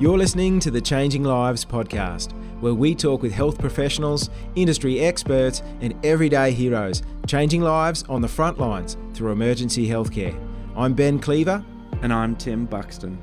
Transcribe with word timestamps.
You're 0.00 0.18
listening 0.18 0.58
to 0.58 0.72
the 0.72 0.80
Changing 0.80 1.22
Lives 1.22 1.64
podcast, 1.64 2.32
where 2.60 2.74
we 2.74 2.96
talk 2.96 3.22
with 3.22 3.30
health 3.30 3.60
professionals, 3.60 4.28
industry 4.56 4.98
experts, 4.98 5.62
and 5.80 5.94
everyday 6.04 6.50
heroes, 6.50 7.04
changing 7.28 7.60
lives 7.60 8.02
on 8.08 8.20
the 8.20 8.26
front 8.26 8.58
lines 8.58 8.96
through 9.12 9.30
emergency 9.30 9.86
healthcare. 9.86 10.36
I'm 10.74 10.94
Ben 10.94 11.20
Cleaver. 11.20 11.64
And 12.02 12.12
I'm 12.12 12.34
Tim 12.34 12.66
Buxton. 12.66 13.16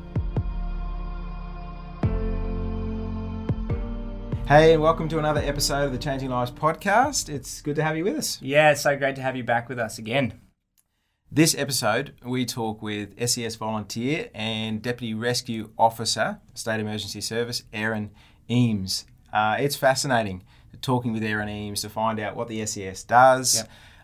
Hey, 4.48 4.72
and 4.72 4.82
welcome 4.82 5.10
to 5.10 5.20
another 5.20 5.42
episode 5.42 5.84
of 5.84 5.92
the 5.92 5.98
Changing 5.98 6.30
Lives 6.30 6.52
podcast. 6.52 7.28
It's 7.28 7.62
good 7.62 7.76
to 7.76 7.84
have 7.84 7.98
you 7.98 8.06
with 8.06 8.16
us. 8.16 8.42
Yeah, 8.42 8.72
it's 8.72 8.82
so 8.82 8.96
great 8.96 9.18
to 9.18 9.22
have 9.22 9.36
you 9.36 9.44
back 9.44 9.68
with 9.68 9.78
us 9.78 9.98
again. 9.98 10.40
This 11.34 11.56
episode, 11.56 12.14
we 12.26 12.46
talk 12.46 12.82
with 12.82 13.18
SES 13.30 13.56
volunteer 13.56 14.30
and 14.34 14.82
Deputy 14.82 15.14
Rescue 15.14 15.70
Officer, 15.78 16.40
State 16.54 16.82
Emergency 16.82 17.22
Service, 17.22 17.64
Erin 17.72 18.12
Eames. 18.50 19.06
Uh, 19.32 19.56
it's 19.60 19.78
fascinating 19.78 20.44
talking 20.82 21.14
with 21.14 21.24
Erin 21.24 21.48
Eames 21.48 21.82
to 21.84 21.90
find 21.90 22.20
out 22.20 22.36
what 22.36 22.48
the 22.50 22.66
SES 22.66 23.04
does, 23.04 23.56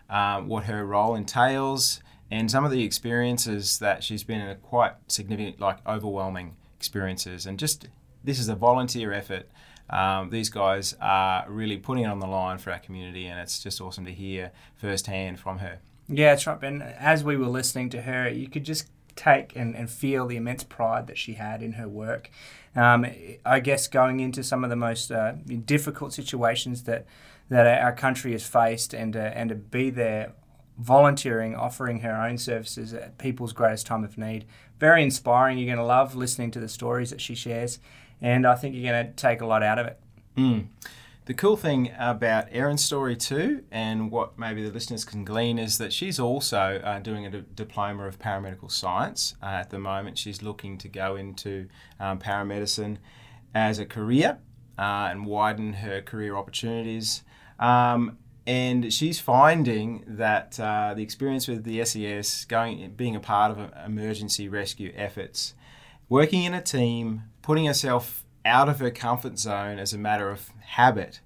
Yep. 0.08 0.16
um, 0.16 0.48
what 0.48 0.64
her 0.64 0.86
role 0.86 1.14
entails, 1.14 2.00
and 2.30 2.50
some 2.50 2.64
of 2.64 2.70
the 2.70 2.82
experiences 2.82 3.78
that 3.80 4.02
she's 4.02 4.24
been 4.24 4.40
in 4.40 4.56
quite 4.58 4.92
significant, 5.08 5.60
like 5.60 5.86
overwhelming 5.86 6.56
experiences. 6.76 7.44
And 7.44 7.58
just 7.58 7.88
this 8.24 8.38
is 8.38 8.48
a 8.48 8.54
volunteer 8.54 9.12
effort. 9.12 9.50
Um, 9.90 10.30
these 10.30 10.48
guys 10.48 10.94
are 11.00 11.44
really 11.50 11.76
putting 11.78 12.04
it 12.04 12.08
on 12.08 12.20
the 12.20 12.26
line 12.26 12.56
for 12.58 12.70
our 12.70 12.78
community, 12.78 13.26
and 13.26 13.38
it's 13.38 13.62
just 13.62 13.80
awesome 13.82 14.04
to 14.06 14.12
hear 14.12 14.50
firsthand 14.76 15.40
from 15.40 15.58
her. 15.58 15.80
Yeah, 16.08 16.30
that's 16.30 16.46
right, 16.46 16.62
And 16.62 16.82
As 16.82 17.22
we 17.22 17.36
were 17.36 17.46
listening 17.46 17.90
to 17.90 18.02
her, 18.02 18.28
you 18.28 18.48
could 18.48 18.64
just 18.64 18.88
take 19.14 19.54
and, 19.56 19.76
and 19.76 19.90
feel 19.90 20.26
the 20.26 20.36
immense 20.36 20.64
pride 20.64 21.06
that 21.08 21.18
she 21.18 21.34
had 21.34 21.62
in 21.62 21.72
her 21.72 21.88
work. 21.88 22.30
Um, 22.74 23.06
I 23.44 23.60
guess 23.60 23.88
going 23.88 24.20
into 24.20 24.42
some 24.42 24.64
of 24.64 24.70
the 24.70 24.76
most 24.76 25.10
uh, 25.10 25.32
difficult 25.64 26.12
situations 26.12 26.84
that 26.84 27.06
that 27.50 27.82
our 27.82 27.94
country 27.94 28.32
has 28.32 28.46
faced, 28.46 28.92
and 28.92 29.16
uh, 29.16 29.20
and 29.34 29.48
to 29.48 29.54
be 29.54 29.90
there 29.90 30.32
volunteering, 30.78 31.56
offering 31.56 32.00
her 32.00 32.14
own 32.14 32.38
services 32.38 32.94
at 32.94 33.18
people's 33.18 33.52
greatest 33.52 33.86
time 33.86 34.04
of 34.04 34.16
need. 34.16 34.44
Very 34.78 35.02
inspiring. 35.02 35.58
You're 35.58 35.66
going 35.66 35.78
to 35.78 35.84
love 35.84 36.14
listening 36.14 36.50
to 36.52 36.60
the 36.60 36.68
stories 36.68 37.10
that 37.10 37.20
she 37.20 37.34
shares, 37.34 37.80
and 38.20 38.46
I 38.46 38.54
think 38.54 38.74
you're 38.74 38.92
going 38.92 39.06
to 39.06 39.12
take 39.12 39.40
a 39.40 39.46
lot 39.46 39.62
out 39.62 39.78
of 39.78 39.86
it. 39.86 40.00
Mm. 40.36 40.66
The 41.28 41.34
cool 41.34 41.58
thing 41.58 41.92
about 41.98 42.48
Erin's 42.52 42.82
story 42.82 43.14
too, 43.14 43.62
and 43.70 44.10
what 44.10 44.38
maybe 44.38 44.62
the 44.62 44.72
listeners 44.72 45.04
can 45.04 45.26
glean, 45.26 45.58
is 45.58 45.76
that 45.76 45.92
she's 45.92 46.18
also 46.18 46.80
uh, 46.82 47.00
doing 47.00 47.26
a 47.26 47.30
d- 47.30 47.44
diploma 47.54 48.06
of 48.06 48.18
paramedical 48.18 48.70
science. 48.70 49.34
Uh, 49.42 49.48
at 49.48 49.68
the 49.68 49.78
moment, 49.78 50.16
she's 50.16 50.40
looking 50.40 50.78
to 50.78 50.88
go 50.88 51.16
into 51.16 51.68
um, 52.00 52.18
paramedicine 52.18 52.96
as 53.54 53.78
a 53.78 53.84
career 53.84 54.38
uh, 54.78 55.08
and 55.10 55.26
widen 55.26 55.74
her 55.74 56.00
career 56.00 56.34
opportunities. 56.34 57.24
Um, 57.58 58.16
and 58.46 58.90
she's 58.90 59.20
finding 59.20 60.04
that 60.06 60.58
uh, 60.58 60.94
the 60.94 61.02
experience 61.02 61.46
with 61.46 61.64
the 61.64 61.84
SES, 61.84 62.46
going, 62.46 62.94
being 62.96 63.14
a 63.14 63.20
part 63.20 63.50
of 63.50 63.58
uh, 63.58 63.68
emergency 63.84 64.48
rescue 64.48 64.94
efforts, 64.96 65.52
working 66.08 66.44
in 66.44 66.54
a 66.54 66.62
team, 66.62 67.24
putting 67.42 67.66
herself 67.66 68.24
out 68.48 68.68
of 68.68 68.80
her 68.80 68.90
comfort 68.90 69.38
zone 69.38 69.78
as 69.78 69.92
a 69.92 69.98
matter 69.98 70.30
of 70.30 70.50
habit 70.66 71.20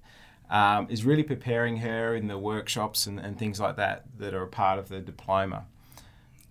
um, 0.49 0.85
is 0.89 1.03
really 1.05 1.23
preparing 1.23 1.77
her 1.77 2.15
in 2.15 2.27
the 2.27 2.37
workshops 2.37 3.07
and, 3.07 3.19
and 3.19 3.39
things 3.39 3.59
like 3.59 3.75
that 3.77 4.03
that 4.19 4.33
are 4.35 4.43
a 4.43 4.47
part 4.47 4.77
of 4.77 4.89
the 4.89 4.99
diploma. 4.99 5.65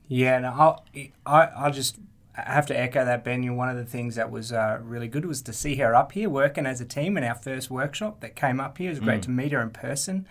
Yeah, 0.09 0.37
and 0.37 0.47
I'll, 0.47 0.85
I, 1.25 1.45
I'll 1.57 1.71
just 1.73 1.97
have 2.35 2.67
to 2.67 2.79
echo 2.79 3.05
that, 3.05 3.23
Ben. 3.25 3.43
You 3.43 3.53
one 3.55 3.69
of 3.69 3.77
the 3.77 3.85
things 3.85 4.15
that 4.17 4.31
was 4.31 4.53
uh, 4.53 4.79
really 4.83 5.07
good 5.09 5.25
was 5.27 5.43
to 5.43 5.53
see 5.53 5.77
her 5.77 5.95
up 5.95 6.13
here 6.13 6.29
working 6.29 6.67
as 6.67 6.81
a 6.81 6.85
team 6.85 7.17
in 7.17 7.25
our 7.25 7.35
first 7.35 7.71
workshop 7.71 8.21
that 8.21 8.35
came 8.35 8.59
up 8.59 8.79
here. 8.79 8.89
It 8.89 8.95
was 8.95 9.01
great 9.01 9.21
Mm. 9.21 9.25
to 9.25 9.31
meet 9.31 9.53
her 9.53 9.61
in 9.63 9.71
person. 9.71 10.27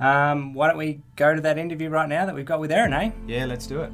Um, 0.00 0.54
why 0.54 0.68
don't 0.68 0.78
we 0.78 1.00
go 1.16 1.34
to 1.34 1.40
that 1.42 1.58
interview 1.58 1.88
right 1.90 2.08
now 2.08 2.26
that 2.26 2.34
we've 2.34 2.44
got 2.46 2.58
with 2.60 2.72
Erin, 2.72 2.92
eh? 2.92 3.10
Yeah, 3.26 3.44
let's 3.46 3.66
do 3.66 3.82
it. 3.82 3.92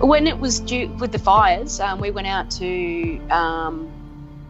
When 0.00 0.26
it 0.26 0.38
was 0.38 0.60
due 0.60 0.88
with 0.98 1.12
the 1.12 1.18
fires, 1.18 1.78
um, 1.78 2.00
we 2.00 2.10
went 2.10 2.26
out 2.26 2.50
to 2.52 3.18
um, 3.28 3.86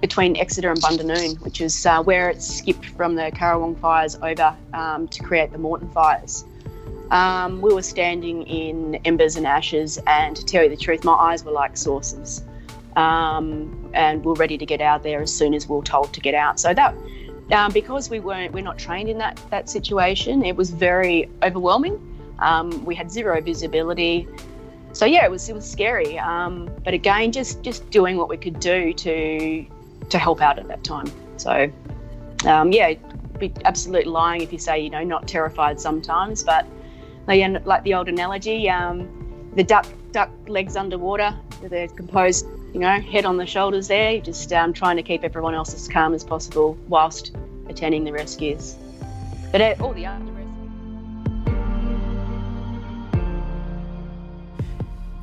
between 0.00 0.36
Exeter 0.36 0.70
and 0.70 0.80
Bundanoon, 0.80 1.40
which 1.40 1.60
is 1.60 1.84
uh, 1.84 2.04
where 2.04 2.30
it 2.30 2.40
skipped 2.40 2.86
from 2.86 3.16
the 3.16 3.32
Currowan 3.32 3.76
fires 3.80 4.16
over 4.22 4.56
um, 4.72 5.08
to 5.08 5.22
create 5.24 5.50
the 5.50 5.58
Morton 5.58 5.90
fires. 5.90 6.44
Um, 7.10 7.60
we 7.60 7.74
were 7.74 7.82
standing 7.82 8.44
in 8.44 8.94
embers 9.04 9.34
and 9.34 9.44
ashes, 9.44 9.98
and 10.06 10.36
to 10.36 10.44
tell 10.44 10.62
you 10.62 10.70
the 10.70 10.76
truth, 10.76 11.02
my 11.02 11.14
eyes 11.14 11.44
were 11.44 11.50
like 11.50 11.76
saucers. 11.76 12.44
Um, 12.94 13.90
and 13.92 14.24
we 14.24 14.30
are 14.30 14.36
ready 14.36 14.56
to 14.56 14.64
get 14.64 14.80
out 14.80 15.02
there 15.02 15.20
as 15.20 15.32
soon 15.32 15.52
as 15.52 15.68
we 15.68 15.74
were 15.74 15.82
told 15.82 16.12
to 16.12 16.20
get 16.20 16.34
out. 16.34 16.60
So 16.60 16.72
that, 16.74 16.94
um, 17.50 17.72
because 17.72 18.08
we 18.08 18.20
weren't, 18.20 18.52
we're 18.52 18.62
not 18.62 18.78
trained 18.78 19.08
in 19.08 19.18
that 19.18 19.40
that 19.50 19.68
situation, 19.68 20.44
it 20.44 20.54
was 20.54 20.70
very 20.70 21.28
overwhelming. 21.42 22.06
Um, 22.38 22.84
we 22.84 22.94
had 22.94 23.10
zero 23.10 23.40
visibility 23.40 24.28
so 25.00 25.06
yeah, 25.06 25.24
it 25.24 25.30
was 25.30 25.48
it 25.48 25.54
was 25.54 25.64
scary. 25.64 26.18
Um, 26.18 26.68
but 26.84 26.92
again, 26.92 27.32
just 27.32 27.62
just 27.62 27.88
doing 27.88 28.18
what 28.18 28.28
we 28.28 28.36
could 28.36 28.60
do 28.60 28.92
to 28.92 29.64
to 30.10 30.18
help 30.18 30.42
out 30.42 30.58
at 30.58 30.68
that 30.68 30.84
time. 30.84 31.10
So 31.38 31.72
um, 32.44 32.70
yeah, 32.70 32.92
be 33.38 33.50
absolute 33.64 34.06
lying 34.06 34.42
if 34.42 34.52
you 34.52 34.58
say 34.58 34.78
you 34.78 34.90
know 34.90 35.02
not 35.02 35.26
terrified 35.26 35.80
sometimes. 35.80 36.42
But 36.42 36.66
like, 37.26 37.64
like 37.64 37.82
the 37.84 37.94
old 37.94 38.10
analogy, 38.10 38.68
um, 38.68 39.08
the 39.56 39.64
duck 39.64 39.86
duck 40.12 40.28
legs 40.48 40.76
underwater, 40.76 41.34
they're 41.62 41.88
composed. 41.88 42.44
You 42.74 42.80
know, 42.80 43.00
head 43.00 43.24
on 43.24 43.38
the 43.38 43.46
shoulders 43.46 43.88
there, 43.88 44.20
just 44.20 44.52
um, 44.52 44.74
trying 44.74 44.96
to 44.96 45.02
keep 45.02 45.24
everyone 45.24 45.54
else 45.54 45.72
as 45.72 45.88
calm 45.88 46.12
as 46.12 46.22
possible 46.22 46.76
whilst 46.88 47.34
attending 47.70 48.04
the 48.04 48.12
rescues. 48.12 48.76
But 49.50 49.62
uh, 49.62 49.74
all 49.80 49.94
the 49.94 50.04
other 50.04 50.29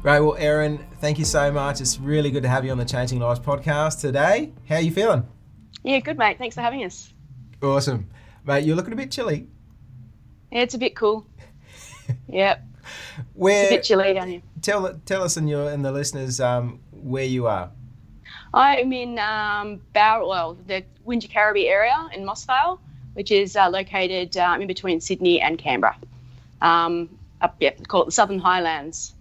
Great. 0.07 0.22
Well, 0.22 0.38
Erin, 0.38 0.79
thank 1.01 1.19
you 1.19 1.25
so 1.25 1.51
much. 1.51 1.81
It's 1.81 2.00
really 2.00 2.31
good 2.31 2.44
to 2.44 2.47
have 2.47 2.63
you 2.63 2.72
on 2.72 2.78
the 2.78 2.85
Changing 2.85 3.19
Lives 3.19 3.41
podcast 3.41 4.00
today. 4.00 4.53
How 4.69 4.75
are 4.75 4.81
you 4.81 4.90
feeling? 4.90 5.28
Yeah, 5.84 6.00
good 6.00 6.18
mate. 6.18 6.38
Thanks 6.38 6.56
for 6.56 6.62
having 6.62 6.85
us. 6.85 7.13
Awesome. 7.62 8.09
Mate, 8.46 8.63
you're 8.63 8.78
looking 8.78 8.94
a 8.94 8.96
bit 8.96 9.12
chilly. 9.12 9.50
Yeah, 10.50 10.62
it's 10.62 10.75
a 10.75 10.78
bit 10.78 10.96
cool. 10.96 11.28
yep. 12.29 12.63
Where 13.34 13.63
It's 13.63 13.72
a 13.73 13.75
bit 13.75 13.84
chilly 13.84 14.13
down 14.13 14.29
here. 14.29 14.41
tell 14.62 14.97
tell 15.06 15.23
us 15.23 15.35
and 15.35 15.50
your 15.50 15.69
and 15.69 15.84
the 15.84 15.91
listeners 15.91 16.40
um, 16.40 16.79
where 16.91 17.25
you 17.25 17.47
are. 17.47 17.69
I'm 18.53 18.94
in 18.94 19.19
um, 19.19 19.81
Bow, 19.91 20.25
well, 20.25 20.57
the 20.67 20.85
Wingecarribee 21.06 21.67
area 21.67 22.09
in 22.16 22.23
Moss 22.23 22.46
Vale, 22.46 22.79
which 23.12 23.29
is 23.29 23.57
uh, 23.57 23.67
located 23.67 24.38
um, 24.38 24.62
in 24.62 24.67
between 24.67 25.01
Sydney 25.01 25.41
and 25.41 25.57
Canberra. 25.57 25.97
Um, 26.62 27.09
up, 27.41 27.57
yeah, 27.59 27.72
call 27.90 28.03
it 28.03 28.06
the 28.06 28.12
Southern 28.13 28.40
Highlands. 28.40 29.13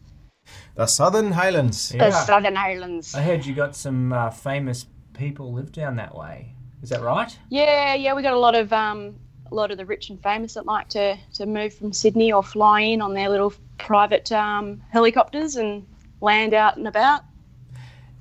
The 0.76 0.86
Southern 0.86 1.32
Highlands. 1.32 1.88
The 1.88 2.10
Southern 2.10 2.54
Highlands. 2.54 3.14
I 3.14 3.22
heard 3.22 3.46
you 3.46 3.54
got 3.54 3.74
some 3.74 4.12
uh, 4.12 4.30
famous 4.30 4.86
people 5.14 5.52
live 5.52 5.72
down 5.72 5.96
that 5.96 6.14
way. 6.14 6.52
Is 6.82 6.90
that 6.90 7.00
right? 7.00 7.36
Yeah, 7.48 7.94
yeah, 7.94 8.12
we 8.14 8.22
got 8.22 8.34
a 8.34 8.38
lot 8.38 8.54
of 8.54 8.72
um, 8.74 9.16
a 9.50 9.54
lot 9.54 9.70
of 9.70 9.78
the 9.78 9.86
rich 9.86 10.10
and 10.10 10.22
famous 10.22 10.54
that 10.54 10.66
like 10.66 10.88
to, 10.90 11.16
to 11.34 11.46
move 11.46 11.72
from 11.72 11.92
Sydney 11.92 12.30
or 12.32 12.42
fly 12.42 12.80
in 12.82 13.00
on 13.00 13.14
their 13.14 13.30
little 13.30 13.54
private 13.78 14.30
um, 14.32 14.82
helicopters 14.90 15.56
and 15.56 15.86
land 16.20 16.52
out 16.52 16.76
and 16.76 16.86
about. 16.86 17.22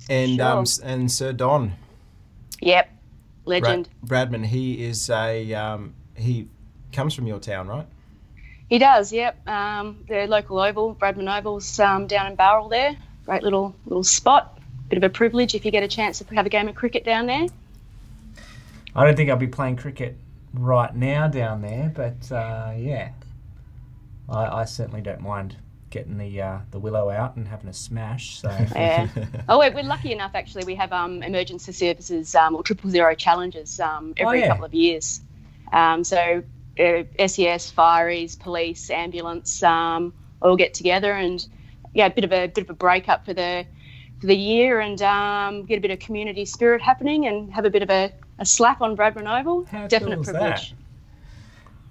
And 0.08 0.40
um, 0.40 0.58
Sure. 0.58 0.62
s- 0.62 0.78
and 0.78 1.12
Sir 1.12 1.32
Don 1.34 1.72
Yep, 2.62 2.88
Brad, 3.44 3.62
legend. 3.62 3.88
Bradman. 4.06 4.46
He 4.46 4.82
is 4.82 5.10
a 5.10 5.52
um, 5.52 5.94
he 6.14 6.48
comes 6.92 7.12
from 7.12 7.26
your 7.26 7.38
town, 7.38 7.68
right? 7.68 7.86
He 8.68 8.78
does, 8.78 9.12
yep. 9.12 9.46
Um, 9.48 10.04
the 10.08 10.26
local 10.26 10.58
oval, 10.58 10.94
Bradman 10.94 11.38
Oval's 11.38 11.78
um, 11.78 12.06
down 12.06 12.26
in 12.26 12.34
Bowral 12.34 12.68
there. 12.68 12.96
Great 13.24 13.42
little 13.42 13.74
little 13.86 14.04
spot. 14.04 14.58
Bit 14.88 14.98
of 14.98 15.04
a 15.04 15.08
privilege 15.08 15.54
if 15.54 15.64
you 15.64 15.70
get 15.70 15.82
a 15.82 15.88
chance 15.88 16.18
to 16.18 16.34
have 16.34 16.46
a 16.46 16.48
game 16.48 16.68
of 16.68 16.74
cricket 16.74 17.04
down 17.04 17.26
there. 17.26 17.46
I 18.94 19.04
don't 19.04 19.16
think 19.16 19.30
I'll 19.30 19.36
be 19.36 19.46
playing 19.46 19.76
cricket 19.76 20.16
right 20.52 20.94
now 20.94 21.28
down 21.28 21.60
there, 21.60 21.92
but 21.94 22.32
uh, 22.32 22.72
yeah, 22.76 23.10
I, 24.28 24.60
I 24.60 24.64
certainly 24.64 25.00
don't 25.00 25.20
mind 25.20 25.56
getting 25.90 26.18
the 26.18 26.42
uh, 26.42 26.58
the 26.72 26.78
willow 26.78 27.10
out 27.10 27.36
and 27.36 27.46
having 27.46 27.68
a 27.68 27.72
smash. 27.72 28.40
So 28.40 28.48
Yeah. 28.74 29.08
oh, 29.48 29.58
we're, 29.58 29.72
we're 29.72 29.82
lucky 29.82 30.12
enough 30.12 30.32
actually. 30.34 30.64
We 30.64 30.74
have 30.74 30.92
um, 30.92 31.22
emergency 31.22 31.72
services 31.72 32.34
um, 32.34 32.56
or 32.56 32.62
triple 32.62 32.90
zero 32.90 33.14
challenges 33.14 33.78
um, 33.80 34.14
every 34.16 34.40
yeah. 34.40 34.48
couple 34.48 34.64
of 34.64 34.74
years. 34.74 35.20
Um, 35.72 36.04
so 36.04 36.42
uh, 36.78 37.26
SES, 37.26 37.72
fireys, 37.72 38.38
police, 38.38 38.90
ambulance 38.90 39.62
um, 39.62 40.12
all 40.42 40.56
get 40.56 40.74
together 40.74 41.12
and 41.12 41.46
yeah, 41.94 42.06
a 42.06 42.10
bit 42.10 42.24
of 42.24 42.32
a 42.32 42.46
bit 42.48 42.64
of 42.64 42.70
a 42.70 42.74
break 42.74 43.08
up 43.08 43.24
for 43.24 43.32
the 43.34 43.64
for 44.20 44.26
the 44.26 44.36
year 44.36 44.80
and 44.80 45.00
um, 45.02 45.64
get 45.64 45.78
a 45.78 45.80
bit 45.80 45.90
of 45.90 45.98
community 45.98 46.44
spirit 46.44 46.80
happening 46.82 47.26
and 47.26 47.52
have 47.52 47.64
a 47.64 47.70
bit 47.70 47.82
of 47.82 47.90
a, 47.90 48.12
a 48.38 48.46
slap 48.46 48.80
on 48.80 48.96
Bradman 48.96 49.40
Oval. 49.40 49.64
How 49.66 49.86
Definite 49.86 50.14
cool 50.16 50.22
is 50.22 50.30
privilege. 50.30 50.74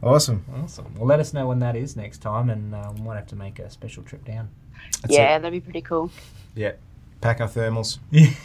Awesome. 0.04 0.46
awesome. 0.64 0.94
Well, 0.96 1.08
let 1.08 1.20
us 1.20 1.34
know 1.34 1.48
when 1.48 1.60
that 1.60 1.76
is 1.76 1.96
next 1.96 2.20
time, 2.20 2.50
and 2.50 2.76
uh, 2.76 2.92
we 2.96 3.02
might 3.02 3.16
have 3.16 3.28
to 3.28 3.36
make 3.36 3.58
a 3.60 3.70
special 3.72 4.04
trip 4.04 4.24
down. 4.26 4.50
yeah, 5.10 5.40
that'd 5.40 5.52
be 5.52 5.60
pretty 5.62 5.82
cool. 5.82 6.12
Yeah, 6.54 6.74
pack 7.22 7.42
our 7.42 7.48
thermals. 7.48 8.00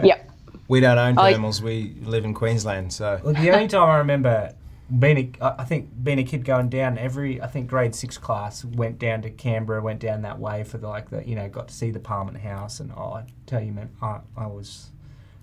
Yep. 0.00 0.30
We 0.68 0.78
don't 0.78 0.98
own 0.98 1.18
I- 1.18 1.32
thermals. 1.34 1.60
We 1.60 1.94
live 2.04 2.24
in 2.24 2.34
Queensland, 2.34 2.92
so 2.92 3.20
Look, 3.24 3.36
the 3.36 3.50
only 3.50 3.66
time 3.66 3.88
I 3.88 3.98
remember 3.98 4.54
being 4.98 5.36
a, 5.40 5.44
I 5.44 5.62
I 5.62 5.64
think 5.64 5.90
being 6.02 6.18
a 6.18 6.24
kid 6.24 6.44
going 6.44 6.68
down 6.68 6.98
every 6.98 7.40
I 7.40 7.46
think 7.46 7.68
grade 7.68 7.94
six 7.94 8.18
class 8.18 8.64
went 8.64 8.98
down 8.98 9.22
to 9.22 9.30
Canberra, 9.30 9.80
went 9.82 10.00
down 10.00 10.22
that 10.22 10.38
way 10.38 10.64
for 10.64 10.78
the 10.78 10.88
like 10.88 11.10
the 11.10 11.26
you 11.26 11.34
know 11.36 11.48
got 11.48 11.68
to 11.68 11.74
see 11.74 11.90
the 11.90 12.00
Parliament 12.00 12.38
House, 12.42 12.80
and 12.80 12.92
oh, 12.96 13.12
I 13.14 13.24
tell 13.46 13.62
you, 13.62 13.72
man, 13.72 13.90
I, 14.02 14.20
I 14.36 14.46
was 14.46 14.90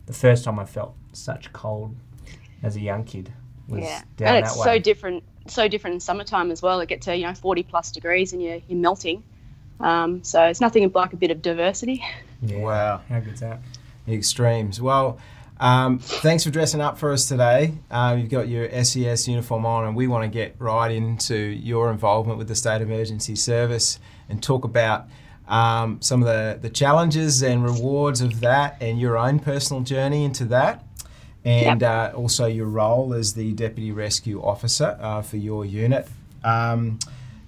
the 0.06 0.14
first 0.14 0.44
time 0.44 0.60
I 0.60 0.66
felt 0.66 0.96
such 1.14 1.52
cold 1.54 1.96
as 2.64 2.76
a 2.76 2.80
young 2.80 3.04
kid 3.04 3.32
was 3.68 3.82
Yeah, 3.82 4.02
down 4.18 4.36
and 4.36 4.44
that 4.46 4.50
it's 4.50 4.58
way. 4.58 4.64
so 4.64 4.80
different, 4.80 5.24
so 5.48 5.68
different 5.68 5.96
in 5.96 6.00
summertime 6.00 6.52
as 6.52 6.62
well. 6.62 6.80
It 6.80 6.90
gets 6.90 7.06
to 7.06 7.16
you 7.16 7.26
know 7.28 7.34
forty 7.34 7.64
plus 7.64 7.92
degrees 7.92 8.34
and 8.34 8.42
you're 8.42 8.60
you're 8.68 8.80
melting. 8.80 9.24
Um, 9.80 10.24
so 10.24 10.44
it's 10.46 10.60
nothing 10.62 10.92
like 10.94 11.14
a 11.14 11.18
bit 11.18 11.30
of 11.32 11.42
diversity. 11.42 12.04
yeah. 12.42 12.58
Wow. 12.60 13.02
how 13.10 13.20
good's 13.20 13.42
that? 13.42 13.60
the 14.08 14.14
extremes. 14.16 14.82
Well, 14.82 15.20
um, 15.60 16.00
thanks 16.00 16.44
for 16.44 16.50
dressing 16.50 16.82
up 16.82 16.98
for 16.98 17.12
us 17.12 17.28
today. 17.28 17.74
Uh, 17.90 18.16
you've 18.20 18.30
got 18.30 18.48
your 18.48 18.70
SES 18.84 19.28
uniform 19.28 19.66
on, 19.66 19.86
and 19.86 19.96
we 19.96 20.08
want 20.08 20.24
to 20.24 20.30
get 20.30 20.56
right 20.60 20.92
into 20.92 21.36
your 21.36 21.92
involvement 21.92 22.38
with 22.38 22.48
the 22.48 22.56
State 22.56 22.82
Emergency 22.82 23.36
Service 23.36 24.00
and 24.30 24.42
talk 24.42 24.64
about 24.64 25.08
um, 25.48 26.02
some 26.02 26.22
of 26.22 26.28
the, 26.28 26.60
the 26.62 26.70
challenges 26.70 27.42
and 27.42 27.64
rewards 27.64 28.22
of 28.22 28.42
that 28.42 28.78
and 28.82 29.00
your 29.00 29.18
own 29.18 29.40
personal 29.40 29.82
journey 29.82 30.26
into 30.26 30.46
that. 30.46 30.84
And 31.46 31.82
uh, 31.82 32.12
also 32.14 32.46
your 32.46 32.66
role 32.66 33.14
as 33.14 33.34
the 33.34 33.54
Deputy 33.54 33.94
Rescue 33.94 34.44
Officer 34.44 34.98
uh, 35.00 35.22
for 35.22 35.38
your 35.38 35.64
unit. 35.66 36.08
Um, 36.44 37.00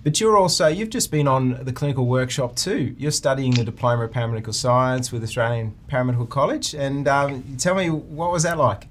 but 0.03 0.21
you're 0.21 0.37
also, 0.37 0.67
you've 0.67 0.89
just 0.89 1.11
been 1.11 1.27
on 1.27 1.63
the 1.63 1.73
clinical 1.73 2.05
workshop 2.05 2.55
too. 2.55 2.95
You're 2.97 3.11
studying 3.11 3.51
the 3.51 3.63
Diploma 3.63 4.05
of 4.05 4.11
Paramedical 4.11 4.53
Science 4.53 5.11
with 5.11 5.23
Australian 5.23 5.75
Paramedical 5.89 6.29
College. 6.29 6.73
And 6.73 7.07
um, 7.07 7.43
tell 7.57 7.75
me, 7.75 7.89
what 7.89 8.31
was 8.31 8.43
that 8.43 8.57
like? 8.57 8.87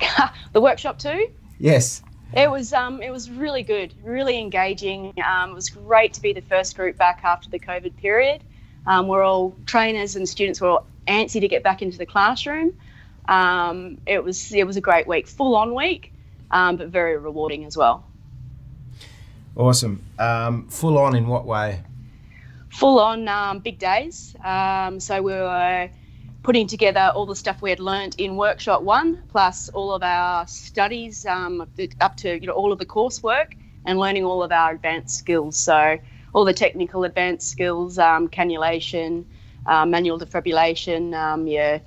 the 0.52 0.60
workshop 0.60 0.98
too. 0.98 1.30
Yes. 1.58 2.02
It 2.34 2.50
was 2.50 2.72
um, 2.72 3.02
it 3.02 3.10
was 3.10 3.30
really 3.30 3.62
good, 3.62 3.92
really 4.02 4.38
engaging. 4.38 5.12
Um, 5.22 5.50
it 5.50 5.54
was 5.54 5.68
great 5.68 6.14
to 6.14 6.22
be 6.22 6.32
the 6.32 6.40
first 6.40 6.76
group 6.76 6.96
back 6.96 7.20
after 7.24 7.50
the 7.50 7.58
COVID 7.58 7.96
period. 7.98 8.42
Um, 8.86 9.06
we're 9.06 9.22
all 9.22 9.54
trainers 9.66 10.16
and 10.16 10.26
students 10.26 10.60
were 10.60 10.68
all 10.68 10.86
antsy 11.06 11.40
to 11.40 11.48
get 11.48 11.62
back 11.62 11.82
into 11.82 11.98
the 11.98 12.06
classroom. 12.06 12.76
Um, 13.28 13.98
it 14.06 14.24
was 14.24 14.52
it 14.52 14.66
was 14.66 14.76
a 14.76 14.80
great 14.80 15.06
week, 15.06 15.28
full 15.28 15.54
on 15.56 15.74
week, 15.74 16.12
um, 16.50 16.76
but 16.76 16.88
very 16.88 17.18
rewarding 17.18 17.64
as 17.64 17.76
well. 17.76 18.04
Awesome. 19.56 20.02
Um, 20.18 20.68
full 20.68 20.98
on 20.98 21.14
in 21.14 21.26
what 21.26 21.44
way? 21.44 21.82
Full 22.70 22.98
on 22.98 23.28
um, 23.28 23.58
big 23.58 23.78
days. 23.78 24.34
Um, 24.42 24.98
so 24.98 25.20
we 25.20 25.32
were 25.32 25.90
putting 26.42 26.66
together 26.66 27.12
all 27.14 27.26
the 27.26 27.36
stuff 27.36 27.62
we 27.62 27.70
had 27.70 27.80
learnt 27.80 28.18
in 28.18 28.36
workshop 28.36 28.82
one, 28.82 29.22
plus 29.28 29.68
all 29.68 29.92
of 29.92 30.02
our 30.02 30.46
studies 30.46 31.26
um, 31.26 31.66
up 32.00 32.16
to 32.16 32.40
you 32.40 32.46
know 32.46 32.52
all 32.52 32.72
of 32.72 32.78
the 32.78 32.86
coursework 32.86 33.54
and 33.84 33.98
learning 33.98 34.24
all 34.24 34.42
of 34.42 34.52
our 34.52 34.72
advanced 34.72 35.18
skills. 35.18 35.56
So 35.56 35.98
all 36.34 36.44
the 36.44 36.54
technical 36.54 37.04
advanced 37.04 37.50
skills, 37.50 37.98
um, 37.98 38.28
cannulation, 38.28 39.26
uh, 39.66 39.84
manual 39.84 40.18
defibrillation, 40.18 41.14
um, 41.14 41.46
yeah, 41.46 41.78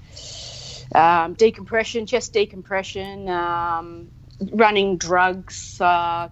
um, 0.93 1.33
decompression, 1.33 2.05
chest 2.05 2.31
decompression, 2.31 3.27
um, 3.27 4.11
running 4.51 4.97
drugs, 4.97 5.79
uh, 5.81 6.29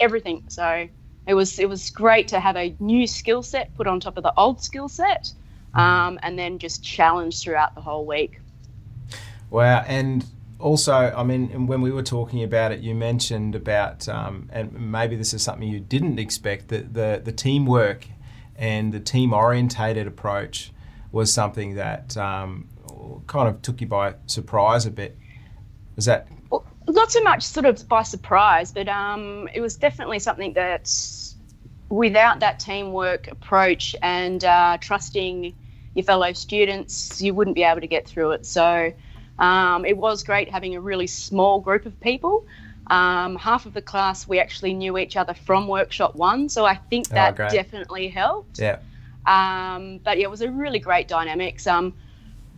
everything. 0.00 0.44
So 0.48 0.88
it 1.26 1.34
was 1.34 1.58
it 1.58 1.68
was 1.68 1.90
great 1.90 2.28
to 2.28 2.40
have 2.40 2.56
a 2.56 2.74
new 2.80 3.06
skill 3.06 3.42
set 3.42 3.74
put 3.76 3.86
on 3.86 4.00
top 4.00 4.16
of 4.16 4.22
the 4.22 4.32
old 4.36 4.62
skill 4.62 4.88
set, 4.88 5.32
um, 5.74 6.18
and 6.22 6.38
then 6.38 6.58
just 6.58 6.82
challenged 6.82 7.42
throughout 7.42 7.74
the 7.74 7.80
whole 7.80 8.04
week. 8.06 8.40
Wow. 9.50 9.84
And 9.86 10.24
also, 10.58 10.92
I 10.92 11.22
mean, 11.22 11.66
when 11.66 11.80
we 11.80 11.90
were 11.90 12.02
talking 12.02 12.42
about 12.42 12.72
it, 12.72 12.80
you 12.80 12.94
mentioned 12.94 13.54
about, 13.54 14.08
um, 14.08 14.48
and 14.52 14.72
maybe 14.72 15.16
this 15.16 15.32
is 15.32 15.42
something 15.42 15.68
you 15.68 15.80
didn't 15.80 16.18
expect, 16.18 16.68
that 16.68 16.94
the, 16.94 17.22
the 17.24 17.32
teamwork 17.32 18.08
and 18.56 18.92
the 18.92 19.00
team 19.00 19.32
orientated 19.32 20.06
approach 20.06 20.72
was 21.12 21.32
something 21.32 21.76
that 21.76 22.16
um, 22.16 22.68
kind 23.26 23.48
of 23.48 23.62
took 23.62 23.80
you 23.80 23.86
by 23.86 24.14
surprise 24.26 24.84
a 24.84 24.90
bit. 24.90 25.16
Was 25.96 26.06
that 26.06 26.28
not 26.96 27.10
so 27.12 27.22
much 27.22 27.42
sort 27.42 27.66
of 27.66 27.88
by 27.88 28.02
surprise, 28.02 28.72
but 28.72 28.88
um, 28.88 29.48
it 29.54 29.60
was 29.60 29.76
definitely 29.76 30.18
something 30.18 30.52
that 30.54 30.90
without 31.88 32.40
that 32.40 32.58
teamwork 32.60 33.28
approach 33.28 33.96
and 34.02 34.44
uh, 34.44 34.78
trusting 34.80 35.54
your 35.94 36.04
fellow 36.04 36.32
students, 36.32 37.20
you 37.20 37.34
wouldn't 37.34 37.56
be 37.56 37.62
able 37.64 37.80
to 37.80 37.86
get 37.86 38.06
through 38.06 38.32
it. 38.32 38.46
So 38.46 38.92
um, 39.38 39.84
it 39.84 39.96
was 39.96 40.22
great 40.22 40.50
having 40.50 40.76
a 40.76 40.80
really 40.80 41.06
small 41.06 41.60
group 41.60 41.86
of 41.86 41.98
people. 42.00 42.44
Um, 42.88 43.36
half 43.36 43.66
of 43.66 43.74
the 43.74 43.82
class 43.82 44.26
we 44.26 44.38
actually 44.40 44.72
knew 44.72 44.96
each 44.96 45.16
other 45.16 45.34
from 45.34 45.68
workshop 45.68 46.14
one, 46.16 46.48
so 46.48 46.64
I 46.64 46.74
think 46.74 47.08
Oh, 47.10 47.14
that 47.14 47.36
great. 47.36 47.50
definitely 47.50 48.08
helped. 48.08 48.58
yeah? 48.58 48.78
Um, 49.26 50.00
but 50.04 50.16
yeah, 50.18 50.24
it 50.24 50.30
was 50.30 50.40
a 50.40 50.50
really 50.50 50.78
great 50.78 51.06
dynamics. 51.06 51.66
Um, 51.66 51.94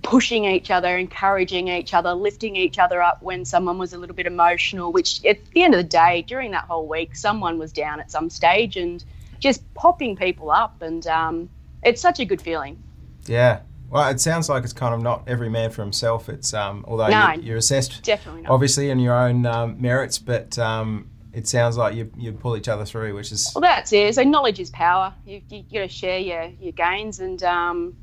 pushing 0.02 0.44
each 0.44 0.70
other, 0.70 0.97
encouraging 0.97 1.69
each 1.69 1.93
other, 1.94 2.12
lifting 2.12 2.56
each 2.56 2.79
other 2.79 3.02
up 3.02 3.23
when 3.23 3.44
someone 3.44 3.79
was 3.79 3.93
a 3.93 3.99
little 3.99 4.17
bit 4.17 4.26
emotional. 4.26 4.93
Which 4.93 5.25
at 5.25 5.44
the 5.52 5.62
end 5.62 5.75
of 5.75 5.79
the 5.79 5.85
day, 5.88 6.23
during 6.23 6.50
that 6.52 6.64
whole 6.64 6.87
week, 6.87 7.14
someone 7.17 7.58
was 7.58 7.73
down 7.73 8.00
at 8.00 8.11
some 8.11 8.31
stage, 8.31 8.76
and 8.76 9.05
just 9.38 9.62
popping 9.75 10.17
people 10.17 10.50
up, 10.50 10.82
and 10.82 11.06
um, 11.06 11.49
it's 11.82 12.00
such 12.00 12.20
a 12.20 12.25
good 12.25 12.41
feeling. 12.43 12.82
Yeah. 13.26 13.61
Well, 13.91 14.08
it 14.08 14.20
sounds 14.20 14.49
like 14.49 14.62
it's 14.62 14.73
kind 14.73 14.94
of 14.94 15.02
not 15.02 15.25
every 15.26 15.49
man 15.49 15.70
for 15.70 15.82
himself. 15.82 16.29
It's 16.29 16.55
um, 16.55 16.85
although 16.87 17.08
No. 17.08 17.32
you, 17.32 17.43
you're 17.43 17.56
assessed 17.56 18.03
Definitely 18.05 18.43
not. 18.43 18.53
obviously 18.53 18.91
on 18.93 19.00
your 19.00 19.14
own 19.14 19.44
um, 19.46 19.81
merits, 19.82 20.17
but 20.19 20.56
um, 20.61 21.11
it 21.32 21.49
sounds 21.49 21.76
like 21.76 21.96
you, 21.96 22.08
you 22.17 22.31
pull 22.32 22.56
each 22.56 22.69
other 22.69 22.85
through, 22.85 23.17
which 23.17 23.32
is 23.32 23.50
Well, 23.53 23.62
that's 23.62 23.93
it. 23.93 24.14
So 24.14 24.23
knowledge 24.23 24.61
is 24.61 24.70
power. 24.70 25.12
You 25.26 25.43
you 25.49 25.62
got 25.64 25.81
to 25.81 25.88
share 25.88 26.20
your 26.20 26.44
your 26.61 26.70
gains 26.70 27.19
and 27.19 27.43
um, 27.43 27.96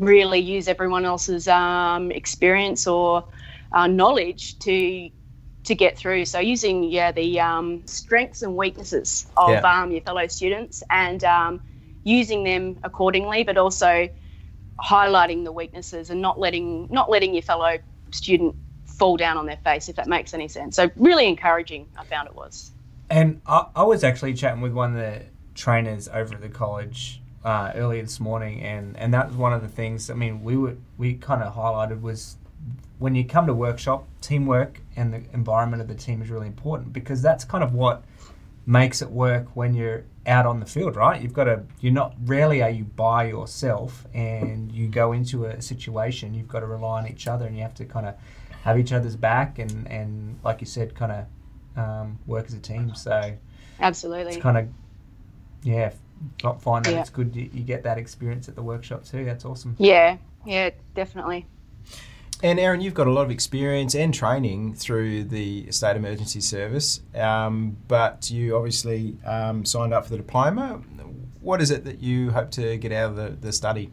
really 0.00 0.40
use 0.40 0.68
everyone 0.68 1.04
else's 1.04 1.46
um, 1.48 2.10
experience 2.10 2.86
or 2.86 3.24
uh, 3.72 3.86
knowledge 3.86 4.58
to 4.60 5.10
to 5.62 5.74
get 5.74 5.96
through. 5.96 6.24
So 6.24 6.38
using 6.38 6.84
yeah 6.84 7.12
the 7.12 7.40
um, 7.40 7.82
strengths 7.86 8.42
and 8.42 8.56
weaknesses 8.56 9.26
of 9.36 9.50
Yeah. 9.50 9.82
um, 9.82 9.92
your 9.92 10.00
fellow 10.00 10.26
students 10.26 10.82
and 10.90 11.22
um, 11.24 11.60
using 12.02 12.44
them 12.44 12.78
accordingly, 12.82 13.44
but 13.44 13.56
also 13.58 14.08
highlighting 14.82 15.44
the 15.44 15.52
weaknesses 15.52 16.08
and 16.10 16.22
not 16.22 16.38
letting 16.40 16.88
not 16.90 17.10
letting 17.10 17.34
your 17.34 17.42
fellow 17.42 17.76
student 18.10 18.56
fall 18.86 19.16
down 19.16 19.36
on 19.36 19.46
their 19.46 19.58
face 19.58 19.88
if 19.88 19.96
that 19.96 20.08
makes 20.08 20.34
any 20.34 20.48
sense. 20.48 20.76
So 20.76 20.90
really 20.96 21.28
encouraging. 21.28 21.86
I 21.96 22.04
found 22.04 22.28
it 22.28 22.34
was. 22.34 22.72
And 23.10 23.40
I, 23.46 23.66
I 23.74 23.82
was 23.82 24.04
actually 24.04 24.34
chatting 24.34 24.60
with 24.60 24.72
one 24.72 24.96
of 24.96 24.96
the 24.96 25.22
trainers 25.54 26.08
over 26.08 26.34
at 26.34 26.40
the 26.40 26.48
college 26.48 27.20
uh, 27.44 27.72
earlier 27.74 28.02
this 28.02 28.20
morning, 28.20 28.60
and, 28.62 28.96
and 28.96 29.14
that 29.14 29.28
was 29.28 29.36
one 29.36 29.52
of 29.52 29.62
the 29.62 29.68
things. 29.68 30.10
I 30.10 30.14
mean, 30.14 30.42
we 30.42 30.56
were 30.56 30.76
we 30.98 31.14
kind 31.14 31.42
of 31.42 31.54
highlighted 31.54 32.00
was 32.02 32.36
when 32.98 33.14
you 33.14 33.24
come 33.24 33.46
to 33.46 33.54
workshop, 33.54 34.06
teamwork 34.20 34.80
and 34.94 35.12
the 35.12 35.22
environment 35.32 35.80
of 35.80 35.88
the 35.88 35.94
team 35.94 36.20
is 36.20 36.28
really 36.28 36.46
important 36.46 36.92
because 36.92 37.22
that's 37.22 37.44
kind 37.44 37.64
of 37.64 37.72
what 37.72 38.04
makes 38.66 39.00
it 39.00 39.10
work 39.10 39.56
when 39.56 39.74
you're 39.74 40.04
out 40.26 40.44
on 40.44 40.60
the 40.60 40.66
field, 40.66 40.96
right? 40.96 41.20
You've 41.22 41.32
got 41.32 41.44
to, 41.44 41.62
you're 41.80 41.94
not, 41.94 42.14
rarely 42.24 42.62
are 42.62 42.68
you 42.68 42.84
by 42.84 43.24
yourself 43.24 44.06
and 44.12 44.70
you 44.70 44.86
go 44.86 45.12
into 45.12 45.46
a 45.46 45.62
situation, 45.62 46.34
you've 46.34 46.46
got 46.48 46.60
to 46.60 46.66
rely 46.66 46.98
on 46.98 47.08
each 47.08 47.26
other 47.26 47.46
and 47.46 47.56
you 47.56 47.62
have 47.62 47.74
to 47.76 47.86
kind 47.86 48.06
of 48.06 48.14
have 48.62 48.78
each 48.78 48.92
other's 48.92 49.16
back 49.16 49.58
and, 49.58 49.88
and 49.88 50.38
like 50.44 50.60
you 50.60 50.66
said, 50.66 50.94
kind 50.94 51.12
of 51.12 51.82
um, 51.82 52.18
work 52.26 52.46
as 52.46 52.52
a 52.52 52.60
team. 52.60 52.94
So 52.94 53.34
Absolutely. 53.80 54.34
it's 54.34 54.42
kind 54.42 54.58
of, 54.58 54.68
yeah, 55.62 55.92
I 56.44 56.52
find 56.54 56.84
that 56.84 56.92
Yeah. 56.92 57.00
it's 57.00 57.10
good 57.10 57.34
you, 57.34 57.50
you 57.52 57.62
get 57.62 57.82
that 57.84 57.98
experience 57.98 58.48
at 58.48 58.54
the 58.54 58.62
workshop 58.62 59.04
too. 59.04 59.24
That's 59.24 59.44
awesome. 59.44 59.76
Yeah, 59.78 60.16
yeah, 60.46 60.70
definitely. 60.94 61.46
And 62.42 62.58
Erin, 62.58 62.80
you've 62.80 62.94
got 62.94 63.06
a 63.06 63.10
lot 63.10 63.22
of 63.22 63.30
experience 63.30 63.94
and 63.94 64.14
training 64.14 64.74
through 64.74 65.24
the 65.24 65.70
State 65.70 65.96
Emergency 65.96 66.40
Service, 66.40 67.02
um, 67.14 67.76
but 67.86 68.30
you 68.30 68.56
obviously 68.56 69.18
um, 69.26 69.64
signed 69.66 69.92
up 69.92 70.04
for 70.04 70.10
the 70.10 70.16
diploma. 70.16 70.80
What 71.42 71.60
is 71.60 71.70
it 71.70 71.84
that 71.84 72.00
you 72.00 72.30
hope 72.30 72.50
to 72.52 72.78
get 72.78 72.92
out 72.92 73.10
of 73.10 73.16
the, 73.16 73.28
the 73.46 73.52
study? 73.52 73.92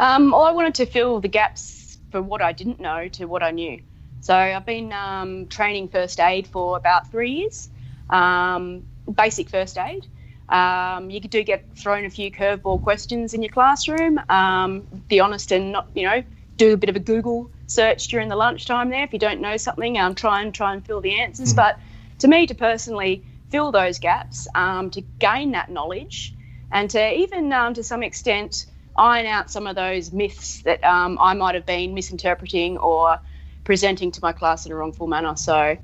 Um, 0.00 0.32
well, 0.32 0.42
I 0.42 0.50
wanted 0.50 0.74
to 0.76 0.86
fill 0.86 1.20
the 1.20 1.28
gaps 1.28 1.98
for 2.10 2.20
what 2.20 2.42
I 2.42 2.52
didn't 2.52 2.80
know 2.80 3.08
to 3.08 3.26
what 3.26 3.42
I 3.42 3.52
knew. 3.52 3.80
So 4.20 4.34
I've 4.34 4.66
been 4.66 4.92
um, 4.92 5.46
training 5.46 5.88
first 5.88 6.18
aid 6.18 6.46
for 6.48 6.76
about 6.76 7.10
three 7.10 7.30
years, 7.32 7.68
um, 8.10 8.84
basic 9.12 9.48
first 9.48 9.78
aid. 9.78 10.06
Um, 10.48 11.10
you 11.10 11.20
do 11.20 11.42
get 11.42 11.68
thrown 11.76 12.04
a 12.04 12.10
few 12.10 12.30
curveball 12.30 12.82
questions 12.82 13.34
in 13.34 13.42
your 13.42 13.50
classroom. 13.50 14.20
Um, 14.28 14.86
be 15.08 15.20
honest 15.20 15.52
and 15.52 15.72
not, 15.72 15.88
you 15.94 16.04
know, 16.04 16.22
do 16.56 16.74
a 16.74 16.76
bit 16.76 16.90
of 16.90 16.96
a 16.96 17.00
Google 17.00 17.50
search 17.66 18.08
during 18.08 18.28
the 18.28 18.36
lunchtime 18.36 18.90
there. 18.90 19.04
If 19.04 19.12
you 19.12 19.18
don't 19.18 19.40
know 19.40 19.56
something, 19.56 19.98
um, 19.98 20.14
try 20.14 20.42
and 20.42 20.54
try 20.54 20.72
and 20.72 20.84
fill 20.84 21.00
the 21.00 21.20
answers. 21.20 21.54
But 21.54 21.78
to 22.18 22.28
me, 22.28 22.46
to 22.46 22.54
personally 22.54 23.24
fill 23.50 23.72
those 23.72 23.98
gaps, 23.98 24.48
um, 24.54 24.90
to 24.90 25.04
gain 25.18 25.52
that 25.52 25.70
knowledge, 25.70 26.34
and 26.70 26.90
to 26.90 27.12
even 27.14 27.52
um, 27.52 27.74
to 27.74 27.82
some 27.82 28.02
extent 28.02 28.66
iron 28.96 29.26
out 29.26 29.50
some 29.50 29.66
of 29.66 29.74
those 29.74 30.12
myths 30.12 30.62
that 30.62 30.84
um, 30.84 31.18
I 31.20 31.34
might 31.34 31.54
have 31.54 31.66
been 31.66 31.94
misinterpreting 31.94 32.78
or 32.78 33.18
presenting 33.64 34.12
to 34.12 34.20
my 34.22 34.32
class 34.32 34.66
in 34.66 34.72
a 34.72 34.74
wrongful 34.74 35.06
manner. 35.06 35.36
So, 35.36 35.78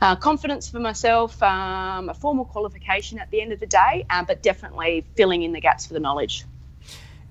uh, 0.00 0.16
confidence 0.16 0.68
for 0.68 0.80
myself, 0.80 1.42
um, 1.42 2.08
a 2.08 2.14
formal 2.14 2.44
qualification 2.44 3.18
at 3.18 3.30
the 3.30 3.40
end 3.40 3.52
of 3.52 3.60
the 3.60 3.66
day, 3.66 4.04
uh, 4.10 4.24
but 4.24 4.42
definitely 4.42 5.04
filling 5.16 5.42
in 5.42 5.52
the 5.52 5.60
gaps 5.60 5.86
for 5.86 5.94
the 5.94 6.00
knowledge. 6.00 6.44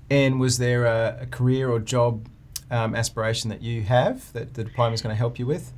And 0.09 0.39
was 0.39 0.57
there 0.57 0.85
a, 0.85 1.19
a 1.21 1.25
career 1.25 1.69
or 1.69 1.79
job 1.79 2.27
um, 2.71 2.95
aspiration 2.95 3.49
that 3.49 3.61
you 3.61 3.83
have 3.83 4.31
that 4.33 4.53
the 4.53 4.63
diploma 4.63 4.93
is 4.93 5.01
going 5.01 5.13
to 5.13 5.17
help 5.17 5.39
you 5.39 5.45
with? 5.45 5.71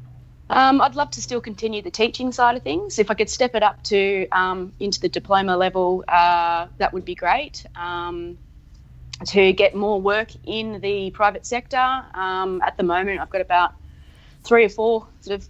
Um, 0.50 0.80
I'd 0.80 0.96
love 0.96 1.12
to 1.12 1.22
still 1.22 1.42
continue 1.42 1.82
the 1.82 1.92
teaching 1.92 2.32
side 2.32 2.56
of 2.56 2.64
things. 2.64 3.00
If 3.00 3.12
I 3.12 3.16
could 3.16 3.30
step 3.30 3.54
it 3.54 3.64
up 3.64 3.84
to 3.86 4.28
um, 4.32 4.72
into 4.80 5.00
the 5.00 5.10
diploma 5.10 5.58
level, 5.58 6.06
uh, 6.08 6.68
that 6.78 6.94
would 6.94 7.04
be 7.04 7.16
great. 7.16 7.66
Um, 7.76 8.38
to 9.26 9.52
get 9.52 9.76
more 9.76 10.00
work 10.00 10.30
in 10.46 10.80
the 10.80 11.10
private 11.12 11.46
sector. 11.46 12.04
Um, 12.14 12.62
at 12.62 12.78
the 12.78 12.84
moment, 12.84 13.20
I've 13.20 13.30
got 13.30 13.42
about 13.42 13.74
three 14.44 14.64
or 14.64 14.70
four 14.70 15.08
sort 15.22 15.42
of 15.42 15.50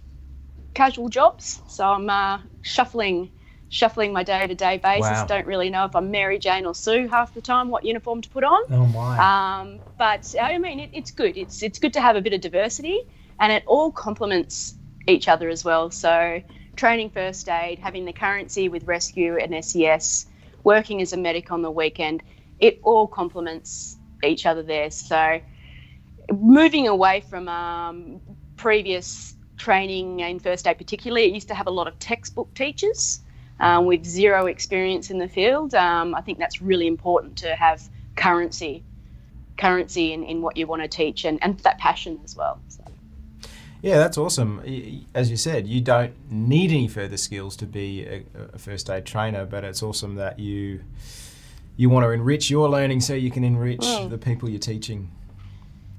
casual 0.74 1.08
jobs, 1.08 1.62
so 1.66 1.84
I'm 1.86 2.08
uh, 2.08 2.38
shuffling 2.62 3.30
shuffling 3.68 4.12
my 4.12 4.22
day 4.22 4.46
to 4.46 4.54
day 4.54 4.78
basis. 4.78 5.10
Wow. 5.10 5.26
Don't 5.26 5.46
really 5.46 5.70
know 5.70 5.84
if 5.84 5.94
I'm 5.94 6.10
Mary 6.10 6.38
Jane 6.38 6.66
or 6.66 6.74
Sue 6.74 7.06
half 7.06 7.34
the 7.34 7.42
time, 7.42 7.68
what 7.68 7.84
uniform 7.84 8.22
to 8.22 8.28
put 8.30 8.44
on. 8.44 8.62
Oh 8.70 8.86
my. 8.86 9.60
Um, 9.60 9.80
but 9.98 10.34
I 10.40 10.58
mean, 10.58 10.80
it, 10.80 10.90
it's 10.92 11.10
good. 11.10 11.36
It's 11.36 11.62
it's 11.62 11.78
good 11.78 11.92
to 11.94 12.00
have 12.00 12.16
a 12.16 12.20
bit 12.20 12.32
of 12.32 12.40
diversity, 12.40 12.98
and 13.38 13.52
it 13.52 13.64
all 13.66 13.92
complements 13.92 14.74
each 15.06 15.28
other 15.28 15.48
as 15.48 15.64
well. 15.64 15.90
So 15.90 16.42
training 16.76 17.10
first 17.10 17.48
aid, 17.48 17.78
having 17.78 18.04
the 18.04 18.12
currency 18.12 18.68
with 18.68 18.84
rescue 18.84 19.36
and 19.36 19.64
SES, 19.64 20.26
working 20.64 21.02
as 21.02 21.12
a 21.12 21.16
medic 21.16 21.50
on 21.50 21.62
the 21.62 21.70
weekend, 21.70 22.22
it 22.58 22.80
all 22.82 23.06
complements 23.06 23.96
each 24.22 24.46
other 24.46 24.62
there. 24.62 24.90
So 24.90 25.40
moving 26.32 26.88
away 26.88 27.20
from 27.28 27.48
um, 27.48 28.20
previous 28.56 29.34
training 29.58 30.20
in 30.20 30.38
first 30.38 30.66
aid, 30.66 30.78
particularly, 30.78 31.24
it 31.24 31.34
used 31.34 31.48
to 31.48 31.54
have 31.54 31.66
a 31.66 31.70
lot 31.70 31.86
of 31.88 31.98
textbook 31.98 32.52
teachers. 32.54 33.20
Um, 33.60 33.86
with 33.86 34.04
zero 34.04 34.46
experience 34.46 35.10
in 35.10 35.18
the 35.18 35.26
field, 35.28 35.74
um, 35.74 36.14
I 36.14 36.20
think 36.20 36.38
that's 36.38 36.62
really 36.62 36.86
important 36.86 37.36
to 37.38 37.56
have 37.56 37.82
currency, 38.14 38.84
currency 39.56 40.12
in, 40.12 40.22
in 40.22 40.42
what 40.42 40.56
you 40.56 40.68
want 40.68 40.82
to 40.82 40.86
teach, 40.88 41.24
and, 41.24 41.42
and 41.42 41.58
that 41.60 41.76
passion 41.78 42.20
as 42.24 42.36
well. 42.36 42.60
So. 42.68 42.84
Yeah, 43.82 43.98
that's 43.98 44.16
awesome. 44.16 44.62
As 45.12 45.28
you 45.28 45.36
said, 45.36 45.66
you 45.66 45.80
don't 45.80 46.14
need 46.30 46.70
any 46.70 46.86
further 46.86 47.16
skills 47.16 47.56
to 47.56 47.66
be 47.66 48.04
a, 48.06 48.22
a 48.54 48.58
first 48.58 48.88
aid 48.88 49.04
trainer, 49.04 49.44
but 49.44 49.64
it's 49.64 49.82
awesome 49.82 50.14
that 50.14 50.38
you 50.38 50.80
you 51.76 51.88
want 51.88 52.04
to 52.04 52.10
enrich 52.10 52.50
your 52.50 52.68
learning 52.68 53.00
so 53.00 53.14
you 53.14 53.30
can 53.30 53.42
enrich 53.44 53.80
Mm. 53.80 54.10
the 54.10 54.18
people 54.18 54.48
you're 54.48 54.58
teaching. 54.58 55.10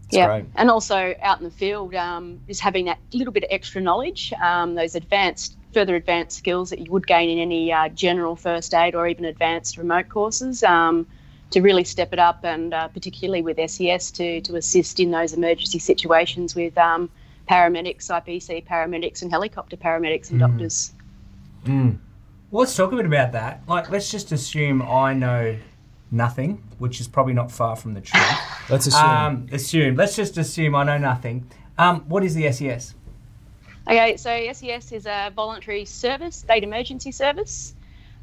It's 0.09 0.17
yeah, 0.17 0.25
great. 0.25 0.45
and 0.55 0.71
also 0.71 1.13
out 1.21 1.37
in 1.37 1.43
the 1.43 1.51
field, 1.51 1.93
um, 1.93 2.39
just 2.47 2.61
having 2.61 2.85
that 2.85 2.97
little 3.13 3.31
bit 3.31 3.43
of 3.43 3.49
extra 3.51 3.79
knowledge, 3.79 4.33
um, 4.41 4.73
those 4.73 4.95
advanced, 4.95 5.55
further 5.71 5.95
advanced 5.95 6.35
skills 6.35 6.71
that 6.71 6.79
you 6.79 6.91
would 6.91 7.05
gain 7.05 7.29
in 7.29 7.37
any 7.37 7.71
uh, 7.71 7.89
general 7.89 8.35
first 8.35 8.73
aid 8.73 8.95
or 8.95 9.07
even 9.07 9.23
advanced 9.23 9.77
remote 9.77 10.09
courses, 10.09 10.63
um, 10.63 11.05
to 11.51 11.61
really 11.61 11.83
step 11.83 12.11
it 12.11 12.17
up, 12.17 12.39
and 12.43 12.73
uh, 12.73 12.87
particularly 12.87 13.43
with 13.43 13.59
SES 13.69 14.09
to 14.09 14.41
to 14.41 14.55
assist 14.55 14.99
in 14.99 15.11
those 15.11 15.33
emergency 15.33 15.77
situations 15.77 16.55
with 16.55 16.75
um, 16.79 17.07
paramedics, 17.47 18.09
IPC 18.09 18.65
paramedics, 18.65 19.21
and 19.21 19.29
helicopter 19.29 19.77
paramedics 19.77 20.31
and 20.31 20.41
Mm. 20.41 20.47
doctors. 20.47 20.91
Mm. 21.65 21.99
Well, 22.49 22.61
let's 22.61 22.75
talk 22.75 22.91
a 22.93 22.95
bit 22.95 23.05
about 23.05 23.31
that. 23.33 23.61
Like, 23.67 23.91
let's 23.91 24.09
just 24.09 24.31
assume 24.31 24.81
I 24.81 25.13
know 25.13 25.55
nothing, 26.11 26.63
which 26.77 26.99
is 26.99 27.07
probably 27.07 27.33
not 27.33 27.51
far 27.51 27.75
from 27.75 27.93
the 27.93 28.01
truth. 28.01 28.23
Let's 28.69 28.87
assume. 28.87 29.03
Um, 29.03 29.47
assume. 29.51 29.95
Let's 29.95 30.15
just 30.15 30.37
assume 30.37 30.75
I 30.75 30.83
know 30.83 30.97
nothing. 30.97 31.49
Um, 31.77 32.01
what 32.01 32.23
is 32.23 32.35
the 32.35 32.51
SES? 32.51 32.95
Okay, 33.87 34.17
so 34.17 34.53
SES 34.53 34.91
is 34.91 35.05
a 35.05 35.31
voluntary 35.35 35.85
service, 35.85 36.35
state 36.35 36.63
emergency 36.63 37.11
service. 37.11 37.73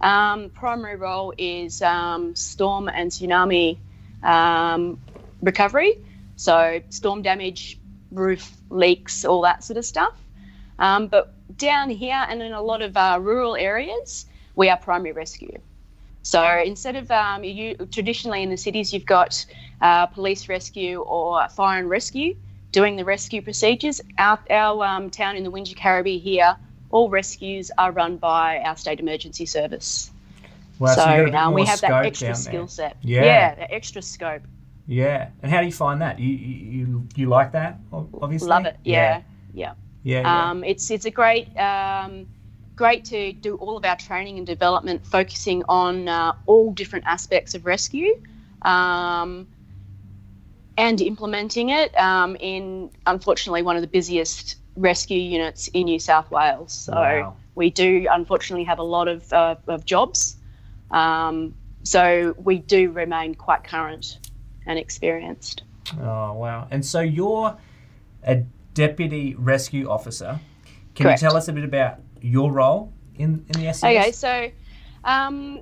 Um, 0.00 0.50
primary 0.50 0.96
role 0.96 1.32
is 1.38 1.80
um, 1.82 2.36
storm 2.36 2.88
and 2.88 3.10
tsunami 3.10 3.78
um, 4.22 5.00
recovery, 5.42 5.98
so 6.36 6.80
storm 6.90 7.22
damage, 7.22 7.78
roof 8.12 8.52
leaks, 8.68 9.24
all 9.24 9.42
that 9.42 9.64
sort 9.64 9.78
of 9.78 9.84
stuff. 9.84 10.14
Um, 10.78 11.08
but 11.08 11.32
down 11.56 11.88
here 11.88 12.26
and 12.28 12.42
in 12.42 12.52
a 12.52 12.62
lot 12.62 12.82
of 12.82 12.96
uh, 12.96 13.18
rural 13.20 13.56
areas, 13.56 14.26
we 14.54 14.68
are 14.68 14.76
primary 14.76 15.12
rescue. 15.12 15.58
So 16.26 16.42
instead 16.42 16.96
of 16.96 17.08
um, 17.12 17.44
you, 17.44 17.76
traditionally 17.92 18.42
in 18.42 18.50
the 18.50 18.56
cities, 18.56 18.92
you've 18.92 19.06
got 19.06 19.46
uh, 19.80 20.06
police 20.06 20.48
rescue 20.48 20.98
or 21.02 21.48
fire 21.50 21.78
and 21.78 21.88
rescue 21.88 22.34
doing 22.72 22.96
the 22.96 23.04
rescue 23.04 23.40
procedures. 23.40 24.00
Our, 24.18 24.36
our 24.50 24.84
um, 24.84 25.08
town 25.08 25.36
in 25.36 25.44
the 25.44 25.52
Wingecarribee 25.52 26.20
here, 26.20 26.56
all 26.90 27.08
rescues 27.08 27.70
are 27.78 27.92
run 27.92 28.16
by 28.16 28.58
our 28.58 28.76
state 28.76 28.98
emergency 28.98 29.46
service. 29.46 30.10
Well, 30.80 30.96
so 30.96 31.02
you 31.02 31.06
got 31.06 31.20
a 31.20 31.24
bit 31.26 31.34
um, 31.36 31.54
we 31.54 31.64
have 31.64 31.80
that 31.82 32.04
extra 32.04 32.34
skill 32.34 32.66
set. 32.66 32.96
Yeah. 33.02 33.24
yeah, 33.24 33.54
that 33.54 33.72
extra 33.72 34.02
scope. 34.02 34.42
Yeah. 34.88 35.28
And 35.44 35.52
how 35.52 35.60
do 35.60 35.66
you 35.66 35.72
find 35.72 36.02
that? 36.02 36.18
You 36.18 36.28
you, 36.28 36.56
you, 36.78 37.08
you 37.14 37.26
like 37.28 37.52
that? 37.52 37.78
Obviously. 37.92 38.48
Love 38.48 38.66
it. 38.66 38.76
Yeah. 38.82 39.22
Yeah. 39.22 39.22
Yeah. 39.54 39.72
Yeah. 40.02 40.20
yeah. 40.22 40.50
Um, 40.50 40.64
it's 40.64 40.90
it's 40.90 41.04
a 41.04 41.10
great 41.12 41.56
um, 41.56 42.26
great 42.76 43.06
to 43.06 43.32
do 43.32 43.56
all 43.56 43.76
of 43.76 43.84
our 43.84 43.96
training 43.96 44.36
and 44.36 44.46
development 44.46 45.04
focusing 45.06 45.64
on 45.68 46.08
uh, 46.08 46.32
all 46.44 46.72
different 46.72 47.06
aspects 47.06 47.54
of 47.54 47.64
rescue 47.64 48.20
um, 48.62 49.46
and 50.76 51.00
implementing 51.00 51.70
it 51.70 51.98
um, 51.98 52.36
in 52.36 52.90
unfortunately 53.06 53.62
one 53.62 53.76
of 53.76 53.82
the 53.82 53.88
busiest 53.88 54.56
rescue 54.76 55.18
units 55.18 55.68
in 55.68 55.84
New 55.84 55.98
South 55.98 56.30
Wales. 56.30 56.72
So 56.72 56.92
Wow. 56.92 57.36
we 57.54 57.70
do 57.70 58.06
unfortunately 58.10 58.64
have 58.64 58.78
a 58.78 58.82
lot 58.82 59.08
of, 59.08 59.32
uh, 59.32 59.56
of 59.66 59.86
jobs. 59.86 60.36
Um, 60.90 61.54
so 61.82 62.34
we 62.36 62.58
do 62.58 62.90
remain 62.90 63.34
quite 63.34 63.64
current 63.64 64.18
and 64.66 64.78
experienced. 64.78 65.62
Oh 66.00 66.32
wow! 66.32 66.66
And 66.70 66.84
so 66.84 67.00
you're 67.00 67.56
a 68.24 68.42
deputy 68.74 69.36
rescue 69.36 69.88
officer. 69.88 70.40
Can 70.96 71.04
Correct. 71.04 71.22
you 71.22 71.28
tell 71.28 71.36
us 71.36 71.46
a 71.46 71.52
bit 71.52 71.62
about 71.62 72.00
your 72.20 72.52
role 72.52 72.92
in 73.16 73.44
in 73.48 73.60
the 73.60 73.72
SES? 73.72 73.84
Okay, 73.84 74.12
so 74.12 74.50
um, 75.04 75.60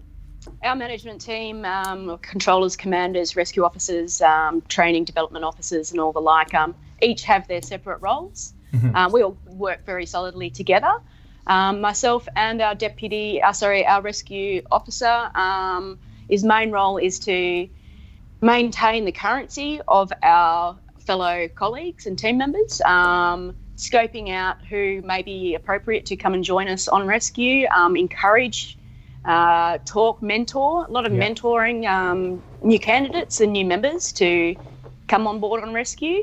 our 0.63 0.77
management 0.77 1.21
team, 1.21 1.65
um, 1.65 2.19
controllers, 2.19 2.77
commanders, 2.77 3.37
rescue 3.37 3.65
officers, 3.65 4.21
um, 4.21 4.63
training 4.69 5.05
development 5.05 5.45
officers, 5.45 5.91
and 5.93 6.01
all 6.01 6.13
the 6.13 6.21
like, 6.21 6.55
um, 6.55 6.75
each 7.03 7.25
have 7.25 7.47
their 7.49 7.63
separate 7.63 8.01
roles. 8.01 8.55
Mhm. 8.73 8.95
Um, 8.95 9.13
we 9.13 9.23
all 9.23 9.37
work 9.47 9.85
very 9.87 10.07
solidly 10.07 10.51
together. 10.51 10.93
Um, 11.47 11.81
myself 11.81 12.27
and 12.37 12.61
our 12.63 12.75
deputy, 12.75 13.43
uh, 13.43 13.53
sorry, 13.53 13.87
our 13.87 14.01
rescue 14.01 14.63
officer, 14.73 15.31
um, 15.35 15.99
his 16.29 16.43
main 16.43 16.71
role 16.71 16.97
is 16.97 17.19
to 17.21 17.69
maintain 18.41 19.05
the 19.05 19.13
currency 19.13 19.81
of 19.87 20.13
our 20.23 20.77
fellow 21.01 21.49
colleagues 21.49 22.07
and 22.07 22.19
team 22.19 22.39
members, 22.39 22.81
um, 22.83 23.55
scoping 23.77 24.31
out 24.31 24.57
who 24.69 25.03
may 25.03 25.23
be 25.23 25.55
appropriate 25.55 26.07
to 26.07 26.17
come 26.17 26.35
and 26.35 26.45
join 26.45 26.69
us 26.69 26.89
on 26.89 27.07
rescue, 27.07 27.67
um, 27.75 27.97
encourage, 27.97 28.79
uh, 29.25 29.79
talk, 29.85 30.23
mentor, 30.23 30.85
a 30.87 30.91
lot 30.91 31.07
of 31.07 31.13
Yeah. 31.13 31.21
mentoring 31.29 31.87
um, 31.89 32.43
new 32.63 32.79
candidates 32.79 33.41
and 33.41 33.53
new 33.53 33.65
members 33.65 34.13
to 34.13 34.57
come 35.09 35.27
on 35.27 35.41
board 35.41 35.63
on 35.63 35.75
rescue, 35.75 36.23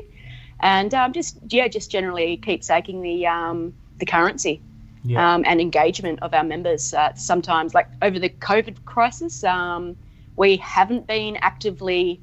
and 0.60 0.94
um, 0.94 1.12
just 1.12 1.38
yeah, 1.48 1.68
just 1.68 1.90
generally 1.90 2.36
keep 2.36 2.62
saking 2.64 3.02
the 3.02 3.26
um, 3.26 3.74
the 3.98 4.06
currency 4.06 4.62
Yeah. 5.04 5.34
um, 5.34 5.44
and 5.46 5.60
engagement 5.60 6.20
of 6.22 6.32
our 6.32 6.44
members. 6.44 6.94
Uh, 6.94 7.10
sometimes, 7.14 7.74
like 7.74 7.88
over 8.00 8.18
the 8.18 8.30
COVID 8.30 8.76
crisis, 8.84 9.44
um, 9.44 9.96
we 10.36 10.56
haven't 10.56 11.06
been 11.06 11.36
actively 11.42 12.20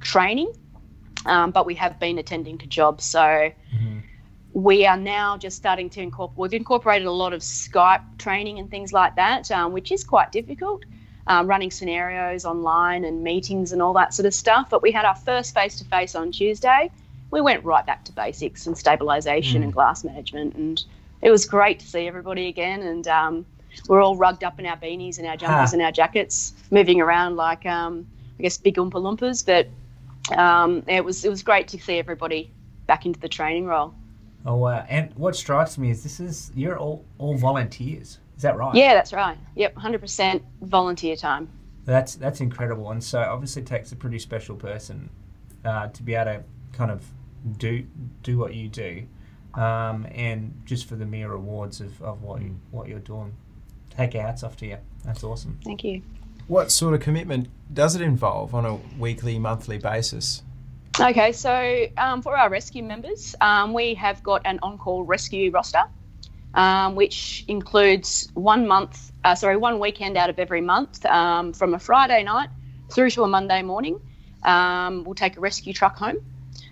training, 0.00 0.52
um, 1.24 1.50
but 1.50 1.64
we 1.66 1.74
have 1.76 1.98
been 1.98 2.18
attending 2.18 2.58
to 2.58 2.66
jobs. 2.66 3.04
So 3.04 3.50
Mhm. 3.72 3.95
We 4.56 4.86
are 4.86 4.96
now 4.96 5.36
just 5.36 5.54
starting 5.58 5.90
to 5.90 6.00
incorporate. 6.00 6.38
We've 6.38 6.54
incorporated 6.54 7.06
a 7.06 7.12
lot 7.12 7.34
of 7.34 7.42
Skype 7.42 8.00
training 8.16 8.58
and 8.58 8.70
things 8.70 8.90
like 8.90 9.14
that, 9.16 9.50
um, 9.50 9.72
which 9.72 9.92
is 9.92 10.02
quite 10.02 10.32
difficult. 10.32 10.82
Um, 11.26 11.46
running 11.46 11.70
scenarios 11.70 12.46
online 12.46 13.04
and 13.04 13.22
meetings 13.22 13.72
and 13.72 13.82
all 13.82 13.92
that 13.94 14.14
sort 14.14 14.24
of 14.24 14.32
stuff. 14.32 14.70
But 14.70 14.80
we 14.80 14.92
had 14.92 15.04
our 15.04 15.14
first 15.14 15.52
face 15.52 15.76
to 15.80 15.84
face 15.84 16.14
on 16.14 16.32
Tuesday. 16.32 16.90
We 17.30 17.42
went 17.42 17.64
right 17.66 17.84
back 17.84 18.06
to 18.06 18.12
basics 18.12 18.66
and 18.66 18.74
stabilisation 18.74 19.56
Mm. 19.58 19.64
and 19.64 19.72
glass 19.74 20.04
management, 20.04 20.54
and 20.54 20.82
it 21.20 21.30
was 21.30 21.44
great 21.44 21.80
to 21.80 21.86
see 21.86 22.06
everybody 22.06 22.46
again. 22.48 22.80
And 22.80 23.06
um, 23.08 23.44
we're 23.88 24.00
all 24.00 24.16
rugged 24.16 24.42
up 24.42 24.58
in 24.58 24.64
our 24.64 24.78
beanies 24.78 25.18
and 25.18 25.26
our 25.26 25.36
jumpers 25.36 25.70
Ha. 25.72 25.74
and 25.74 25.82
our 25.82 25.92
jackets, 25.92 26.54
moving 26.70 27.02
around 27.02 27.36
like 27.36 27.66
um, 27.66 28.06
I 28.38 28.42
guess 28.44 28.56
big 28.56 28.76
oompa 28.76 28.92
loompas. 28.92 29.44
But 29.44 29.68
um, 30.38 30.82
it 30.86 31.04
was 31.04 31.26
it 31.26 31.28
was 31.28 31.42
great 31.42 31.68
to 31.68 31.78
see 31.78 31.98
everybody 31.98 32.50
back 32.86 33.04
into 33.04 33.20
the 33.20 33.28
training 33.28 33.66
role. 33.66 33.92
Oh 34.46 34.54
wow! 34.54 34.86
And 34.88 35.12
what 35.16 35.34
strikes 35.34 35.76
me 35.76 35.90
is 35.90 36.04
this 36.04 36.20
is 36.20 36.52
you're 36.54 36.78
all 36.78 37.04
all 37.18 37.36
volunteers. 37.36 38.20
Is 38.36 38.42
that 38.42 38.56
right? 38.56 38.74
Yeah, 38.74 38.94
that's 38.94 39.12
right. 39.12 39.36
Yep, 39.54 39.74
100% 39.74 40.42
volunteer 40.62 41.16
time. 41.16 41.48
That's 41.84 42.14
that's 42.14 42.40
incredible, 42.40 42.90
and 42.90 43.02
so 43.02 43.20
obviously 43.20 43.62
it 43.62 43.66
takes 43.66 43.90
a 43.92 43.96
pretty 43.96 44.18
special 44.20 44.54
person 44.56 45.10
uh, 45.64 45.88
to 45.88 46.02
be 46.02 46.14
able 46.14 46.32
to 46.32 46.44
kind 46.72 46.90
of 46.90 47.04
do 47.58 47.86
do 48.22 48.38
what 48.38 48.54
you 48.54 48.68
do, 48.68 49.06
um, 49.54 50.06
and 50.12 50.62
just 50.64 50.88
for 50.88 50.94
the 50.96 51.06
mere 51.06 51.30
rewards 51.30 51.80
of, 51.80 52.00
of 52.02 52.22
what 52.22 52.42
you, 52.42 52.56
what 52.70 52.88
you're 52.88 52.98
doing. 53.00 53.34
Take 53.90 54.14
our 54.14 54.22
hats 54.22 54.42
off 54.42 54.56
to 54.58 54.66
you. 54.66 54.78
That's 55.04 55.24
awesome. 55.24 55.58
Thank 55.64 55.82
you. 55.82 56.02
What 56.48 56.70
sort 56.70 56.94
of 56.94 57.00
commitment 57.00 57.48
does 57.72 57.96
it 57.96 58.02
involve 58.02 58.54
on 58.54 58.66
a 58.66 58.76
weekly, 58.98 59.38
monthly 59.38 59.78
basis? 59.78 60.42
Okay, 60.98 61.32
so 61.32 61.86
um, 61.98 62.22
for 62.22 62.34
our 62.38 62.48
rescue 62.48 62.82
members, 62.82 63.34
um, 63.42 63.74
we 63.74 63.92
have 63.94 64.22
got 64.22 64.40
an 64.46 64.58
on-call 64.62 65.04
rescue 65.04 65.50
roster, 65.50 65.82
um, 66.54 66.94
which 66.94 67.44
includes 67.48 68.30
one 68.32 68.66
month, 68.66 69.12
uh, 69.22 69.34
sorry, 69.34 69.58
one 69.58 69.78
weekend 69.78 70.16
out 70.16 70.30
of 70.30 70.38
every 70.38 70.62
month, 70.62 71.04
um, 71.04 71.52
from 71.52 71.74
a 71.74 71.78
Friday 71.78 72.22
night 72.22 72.48
through 72.90 73.10
to 73.10 73.24
a 73.24 73.28
Monday 73.28 73.60
morning. 73.60 74.00
Um, 74.42 75.04
we'll 75.04 75.14
take 75.14 75.36
a 75.36 75.40
rescue 75.40 75.74
truck 75.74 75.98
home, 75.98 76.16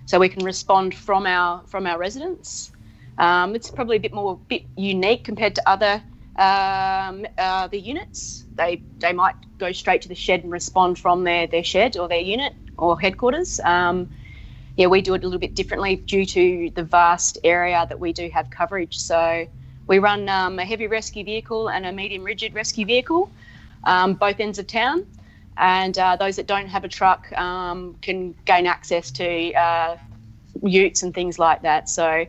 so 0.07 0.19
we 0.19 0.31
can 0.31 0.43
respond 0.43 0.95
from 0.95 1.27
our 1.27 1.63
from 1.67 1.87
our 1.87 1.99
residents. 1.99 2.73
Um, 3.19 3.55
it's 3.55 3.71
probably 3.71 3.99
a 3.99 4.01
bit 4.01 4.15
more 4.15 4.39
bit 4.49 4.63
unique 4.75 5.25
compared 5.25 5.57
to 5.57 5.69
other 5.69 6.03
uh, 6.39 7.69
the 7.69 7.79
units. 7.79 8.47
They 8.55 8.83
they 9.01 9.13
might 9.13 9.35
go 9.59 9.71
straight 9.73 10.01
to 10.03 10.09
the 10.09 10.15
shed 10.15 10.45
and 10.45 10.51
respond 10.51 10.99
from 10.99 11.25
their 11.25 11.47
their 11.47 11.65
shed 11.65 11.99
or 11.99 12.09
their 12.09 12.21
unit 12.21 12.55
or 12.79 12.99
headquarters. 13.01 13.61
Um, 13.65 14.09
yeah, 14.77 14.87
we 14.87 15.03
do 15.03 15.15
it 15.15 15.23
a 15.23 15.27
little 15.27 15.39
bit 15.39 15.55
differently 15.55 15.97
due 15.97 16.27
to 16.27 16.71
the 16.75 16.83
vast 16.83 17.39
area 17.45 17.87
that 17.89 18.01
we 18.01 18.13
do 18.13 18.29
have 18.31 18.51
coverage. 18.51 18.99
So 18.99 19.47
we 19.87 19.99
run 19.99 20.29
um, 20.29 20.59
a 20.59 20.65
heavy 20.65 20.87
rescue 20.87 21.25
vehicle 21.25 21.69
and 21.69 21.87
a 21.87 21.93
medium 21.93 22.25
rigid 22.25 22.55
rescue 22.55 22.85
vehicle, 22.87 23.31
um, 23.85 24.15
both 24.15 24.41
ends 24.41 24.59
of 24.59 24.67
town. 24.67 25.05
And 25.57 25.97
uh, 25.97 26.17
those 26.17 26.37
that 26.37 26.49
don't 26.49 26.67
have 26.67 26.85
a 26.85 26.89
truck 26.89 27.31
um, 27.39 27.95
can 28.03 28.35
gain 28.45 28.67
access 28.67 29.13
to 29.13 29.53
uh, 29.55 29.97
utes 30.63 31.05
and 31.05 31.15
things 31.15 31.39
like 31.39 31.63
that. 31.63 31.89
So 31.89 32.27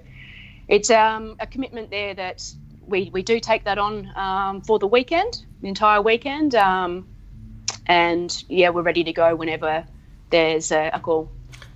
it's 0.68 0.92
um, 0.92 1.36
a 1.40 1.48
commitment 1.48 1.90
there 1.90 2.14
that 2.14 2.54
we, 2.86 3.10
we 3.12 3.24
do 3.24 3.40
take 3.40 3.64
that 3.66 3.80
on 3.80 4.12
um, 4.16 4.62
for 4.62 4.78
the 4.78 4.88
weekend, 4.88 5.44
the 5.62 5.68
entire 5.68 6.02
weekend. 6.02 6.54
Um, 6.54 7.08
and 7.88 8.44
yeah, 8.48 8.70
we're 8.70 8.84
ready 8.84 9.04
to 9.04 9.14
go 9.14 9.36
whenever 9.36 9.86
there's 10.36 10.72
a, 10.74 10.90
a 10.94 11.00
call. 11.00 11.32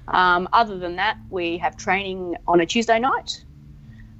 Um, 0.09 0.49
other 0.51 0.77
than 0.77 0.97
that, 0.97 1.17
we 1.29 1.57
have 1.59 1.77
training 1.77 2.35
on 2.45 2.59
a 2.59 2.65
Tuesday 2.65 2.99
night. 2.99 3.41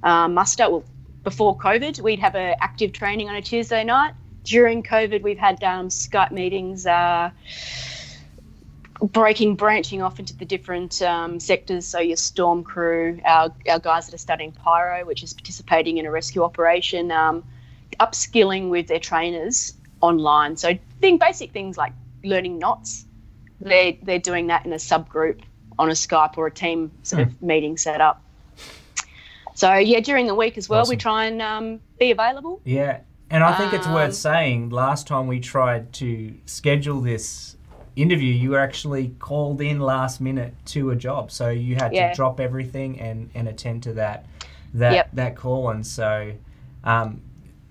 Um, 0.02 0.32
muster, 0.32 0.70
well, 0.70 0.84
before 1.24 1.58
COVID, 1.58 2.00
we'd 2.00 2.20
have 2.20 2.34
a 2.34 2.56
active 2.62 2.92
training 2.92 3.28
on 3.28 3.34
a 3.34 3.42
Tuesday 3.42 3.84
night. 3.84 4.14
During 4.44 4.82
COVID, 4.82 5.20
we've 5.22 5.38
had 5.38 5.62
um, 5.62 5.88
Skype 5.88 6.30
meetings, 6.30 6.86
uh, 6.86 7.30
breaking, 9.02 9.56
branching 9.56 10.00
off 10.00 10.18
into 10.18 10.34
the 10.34 10.46
different 10.46 11.02
um, 11.02 11.38
sectors. 11.38 11.86
So 11.86 11.98
your 12.00 12.16
storm 12.16 12.64
crew, 12.64 13.20
our, 13.26 13.52
our 13.68 13.78
guys 13.78 14.06
that 14.06 14.14
are 14.14 14.24
studying 14.28 14.52
PIRO, 14.52 15.04
which 15.04 15.22
is 15.22 15.34
participating 15.34 15.98
in 15.98 16.06
a 16.06 16.10
rescue 16.10 16.42
operation, 16.42 17.10
um, 17.10 17.44
upskilling 17.98 18.70
with 18.70 18.86
their 18.86 19.00
trainers 19.00 19.74
online. 20.00 20.56
So 20.56 20.78
being 21.00 21.18
basic 21.18 21.52
things 21.52 21.76
like 21.76 21.92
learning 22.24 22.58
knots, 22.58 23.04
they're, 23.60 23.94
they're 24.02 24.18
doing 24.18 24.48
that 24.48 24.64
in 24.66 24.72
a 24.72 24.76
subgroup 24.76 25.40
on 25.78 25.88
a 25.88 25.94
Skype 25.94 26.36
or 26.36 26.46
a 26.46 26.50
team 26.50 26.90
sort 27.02 27.22
of 27.22 27.42
meeting 27.42 27.76
set 27.76 28.00
up. 28.00 28.22
So 29.54 29.74
yeah, 29.74 30.00
during 30.00 30.26
the 30.26 30.34
week 30.34 30.56
as 30.56 30.68
well, 30.68 30.86
we 30.88 30.96
try 30.96 31.26
and 31.26 31.42
um, 31.42 31.80
be 31.98 32.10
available. 32.10 32.60
Yeah, 32.64 33.00
and 33.30 33.44
I 33.44 33.56
think 33.56 33.72
it's 33.72 33.86
Um, 33.86 33.92
worth 33.94 34.14
saying. 34.14 34.70
Last 34.70 35.06
time 35.06 35.26
we 35.26 35.40
tried 35.40 35.92
to 35.94 36.34
schedule 36.46 37.00
this 37.00 37.56
interview, 37.96 38.32
you 38.32 38.50
were 38.50 38.58
actually 38.58 39.08
called 39.18 39.60
in 39.60 39.80
last 39.80 40.20
minute 40.20 40.54
to 40.66 40.90
a 40.90 40.96
job, 40.96 41.30
so 41.30 41.50
you 41.50 41.76
had 41.76 41.92
Yeah. 41.92 42.10
to 42.10 42.14
drop 42.16 42.40
everything 42.40 42.98
and, 43.00 43.30
and 43.34 43.48
attend 43.48 43.82
to 43.84 43.92
that 43.94 44.26
that 44.72 44.92
Yep. 44.92 45.08
that 45.14 45.36
call. 45.36 45.70
And 45.70 45.84
so, 45.86 46.32
um, 46.84 47.20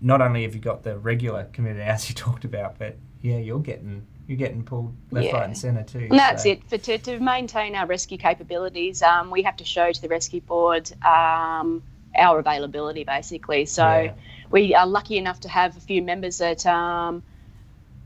not 0.02 0.22
only 0.22 0.44
have 0.44 0.54
you 0.54 0.62
got 0.62 0.84
the 0.84 0.98
regular 0.98 1.46
community 1.54 1.84
as 1.86 2.10
you 2.10 2.16
talked 2.16 2.44
about, 2.46 2.78
but 2.78 2.98
yeah, 3.22 3.38
you're 3.38 3.60
getting 3.60 4.06
you're 4.30 4.38
getting 4.38 4.64
pulled 4.64 4.94
left, 5.10 5.26
Yeah. 5.26 5.34
right, 5.38 5.46
and 5.46 5.58
centre 5.58 5.82
too. 5.82 6.08
And 6.12 6.20
that's 6.20 6.44
so- 6.44 6.50
it. 6.50 6.64
For 6.70 6.78
to, 6.78 7.00
to 7.00 7.20
maintain 7.20 7.76
our 7.76 7.88
rescue 7.88 8.18
capabilities, 8.20 9.02
um, 9.02 9.32
we 9.32 9.42
have 9.42 9.58
to 9.58 9.66
show 9.66 9.92
to 9.92 10.02
the 10.02 10.08
rescue 10.08 10.40
board 10.40 10.92
um, 11.04 11.82
our 12.16 12.38
availability, 12.38 13.04
basically. 13.04 13.66
So 13.66 13.84
Yeah. 14.02 14.14
we 14.52 14.76
are 14.76 14.86
lucky 14.86 15.18
enough 15.18 15.40
to 15.42 15.50
have 15.50 15.76
a 15.78 15.80
few 15.80 16.04
members 16.04 16.38
that 16.38 16.64
um, 16.68 17.24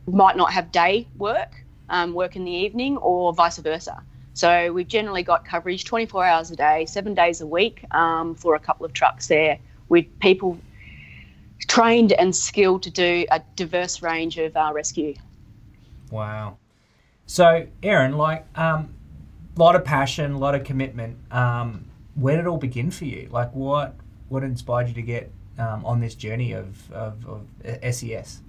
might 0.08 0.38
not 0.38 0.54
have 0.54 0.72
day 0.72 1.08
work, 1.18 1.52
um, 1.90 2.14
work 2.14 2.38
in 2.38 2.46
the 2.46 2.52
evening, 2.52 2.96
or 2.98 3.34
vice 3.34 3.58
versa. 3.58 4.02
So 4.34 4.72
we've 4.72 4.88
generally 4.88 5.24
got 5.24 5.44
coverage 5.44 5.84
24 5.84 6.26
hours 6.26 6.52
a 6.52 6.56
day, 6.56 6.86
seven 6.86 7.14
days 7.14 7.42
a 7.42 7.46
week 7.46 7.84
um, 7.92 8.34
for 8.34 8.56
a 8.56 8.60
couple 8.60 8.86
of 8.86 8.94
trucks 8.94 9.28
there 9.28 9.60
with 9.90 10.06
people 10.20 10.58
trained 11.68 12.14
and 12.14 12.34
skilled 12.34 12.84
to 12.84 12.90
do 12.90 13.26
a 13.30 13.42
diverse 13.58 14.02
range 14.02 14.38
of 14.38 14.56
uh, 14.56 14.72
rescue. 14.74 15.16
Wow. 16.14 16.58
So, 17.26 17.66
Erin, 17.82 18.18
like, 18.18 18.46
um, 18.56 18.94
a 19.58 19.60
lot 19.60 19.76
of 19.76 19.84
passion, 19.84 20.34
a 20.34 20.38
lot 20.38 20.54
of 20.54 20.64
commitment. 20.64 21.18
Um, 21.32 21.86
where 22.14 22.36
did 22.36 22.46
it 22.46 22.48
all 22.48 22.58
begin 22.58 22.92
for 22.92 23.06
you? 23.06 23.28
Like, 23.32 23.52
what 23.54 23.96
what 24.30 24.44
inspired 24.44 24.88
you 24.88 24.94
to 24.94 25.02
get 25.02 25.32
um, 25.58 25.84
on 25.86 26.00
this 26.00 26.14
journey 26.14 26.54
of, 26.54 26.92
of, 26.92 27.26
of 27.28 27.94
SES? 27.94 28.42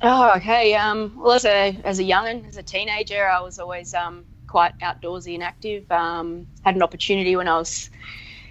Oh, 0.00 0.32
okay. 0.36 0.74
Um, 0.74 1.12
well, 1.16 1.32
as 1.32 1.44
a 1.44 1.78
as 1.84 1.98
a 1.98 2.02
youngin, 2.02 2.48
as 2.48 2.56
a 2.56 2.62
teenager, 2.62 3.28
I 3.28 3.40
was 3.42 3.58
always 3.58 3.92
um, 3.92 4.24
quite 4.46 4.76
outdoorsy 4.78 5.34
and 5.34 5.42
active. 5.42 5.90
Um, 5.92 6.46
had 6.64 6.76
an 6.76 6.82
opportunity 6.82 7.36
when 7.36 7.46
I 7.46 7.58
was 7.58 7.90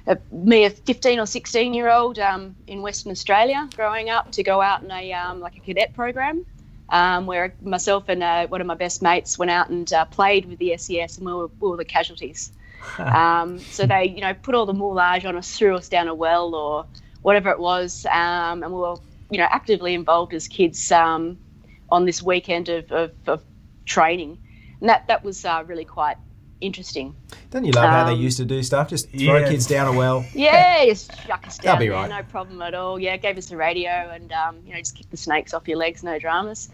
a, 0.05 0.19
me, 0.31 0.65
a 0.65 0.69
fifteen 0.69 1.19
or 1.19 1.25
sixteen 1.25 1.73
year 1.73 1.89
old 1.89 2.19
um, 2.19 2.55
in 2.67 2.83
Western 2.83 3.11
Australia, 3.11 3.67
growing 3.75 4.11
up, 4.11 4.31
to 4.33 4.43
go 4.43 4.61
out 4.61 4.83
in 4.83 4.91
a 4.91 5.13
um, 5.13 5.39
like 5.39 5.57
a 5.57 5.61
cadet 5.61 5.95
program, 5.95 6.45
um, 6.89 7.25
where 7.25 7.55
myself 7.61 8.09
and 8.09 8.21
uh, 8.21 8.47
one 8.47 8.61
of 8.61 8.67
my 8.67 8.75
best 8.75 9.01
mates 9.01 9.37
went 9.37 9.51
out 9.51 9.69
and 9.69 9.91
uh, 9.91 10.05
played 10.05 10.45
with 10.45 10.59
the 10.59 10.77
SES, 10.77 11.17
and 11.17 11.25
we 11.25 11.33
were, 11.33 11.47
we 11.59 11.69
were 11.69 11.77
the 11.77 11.85
casualties. 11.85 12.51
um, 12.99 13.59
so 13.59 13.85
they, 13.85 14.05
you 14.05 14.21
know, 14.21 14.33
put 14.33 14.53
all 14.55 14.65
the 14.65 14.73
moulage 14.73 15.25
on 15.25 15.35
us, 15.35 15.57
threw 15.57 15.75
us 15.75 15.89
down 15.89 16.07
a 16.07 16.13
well 16.13 16.53
or 16.53 16.85
whatever 17.21 17.49
it 17.49 17.59
was, 17.59 18.05
um, 18.05 18.63
and 18.63 18.71
we 18.71 18.79
were, 18.79 18.95
you 19.31 19.39
know, 19.39 19.47
actively 19.49 19.93
involved 19.93 20.33
as 20.33 20.47
kids 20.47 20.91
um, 20.91 21.39
on 21.89 22.05
this 22.05 22.21
weekend 22.21 22.69
of, 22.69 22.91
of, 22.91 23.11
of 23.25 23.43
training, 23.85 24.37
and 24.79 24.89
that 24.89 25.07
that 25.07 25.23
was 25.23 25.43
uh, 25.45 25.63
really 25.65 25.85
quite 25.85 26.17
interesting. 26.61 27.15
Don't 27.51 27.65
you 27.65 27.71
love 27.71 27.89
how 27.89 28.03
they 28.05 28.13
Um, 28.13 28.19
used 28.21 28.37
to 28.37 28.45
do 28.45 28.61
stuff? 28.63 28.89
Just 28.89 29.09
throw 29.09 29.37
Yeah. 29.39 29.47
kids 29.49 29.67
down 29.67 29.87
a 29.87 29.97
well. 29.97 30.25
Yeah, 30.33 30.85
just 30.85 31.11
chuck 31.27 31.45
us 31.47 31.57
down. 31.57 31.63
That'll 31.65 31.73
down 31.75 31.79
be 31.79 31.85
there, 31.87 31.95
right. 31.95 32.09
no 32.09 32.23
problem 32.31 32.61
at 32.61 32.73
all. 32.73 32.99
Yeah, 32.99 33.17
gave 33.17 33.37
us 33.37 33.47
the 33.47 33.57
radio 33.57 33.89
and 34.13 34.31
um, 34.31 34.57
you 34.65 34.73
know 34.73 34.79
just 34.79 34.95
kick 34.95 35.09
the 35.09 35.17
snakes 35.17 35.53
off 35.53 35.67
your 35.67 35.77
legs, 35.77 36.03
no 36.03 36.17
dramas. 36.19 36.69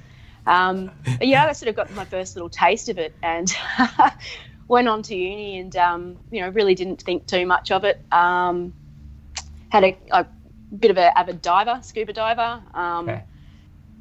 Um, 0.47 0.91
but 1.05 1.27
yeah, 1.27 1.45
I 1.45 1.51
sort 1.53 1.69
of 1.69 1.75
got 1.75 1.91
my 1.93 2.05
first 2.05 2.35
little 2.35 2.49
taste 2.49 2.89
of 2.89 2.97
it 2.97 3.13
and 3.21 3.53
went 4.67 4.87
on 4.87 5.01
to 5.03 5.15
uni 5.15 5.59
and 5.59 5.75
um, 5.75 6.17
you 6.31 6.41
know 6.41 6.49
really 6.49 6.75
didn't 6.75 7.01
think 7.01 7.27
too 7.27 7.45
much 7.45 7.71
of 7.71 7.83
it. 7.83 8.01
Um, 8.11 8.73
had 9.69 9.83
a, 9.83 9.97
a 10.11 10.25
bit 10.77 10.91
of 10.91 10.97
an 10.97 11.11
avid 11.15 11.41
diver, 11.41 11.79
scuba 11.83 12.13
diver. 12.13 12.61
Um, 12.73 13.09
Okay. 13.09 13.23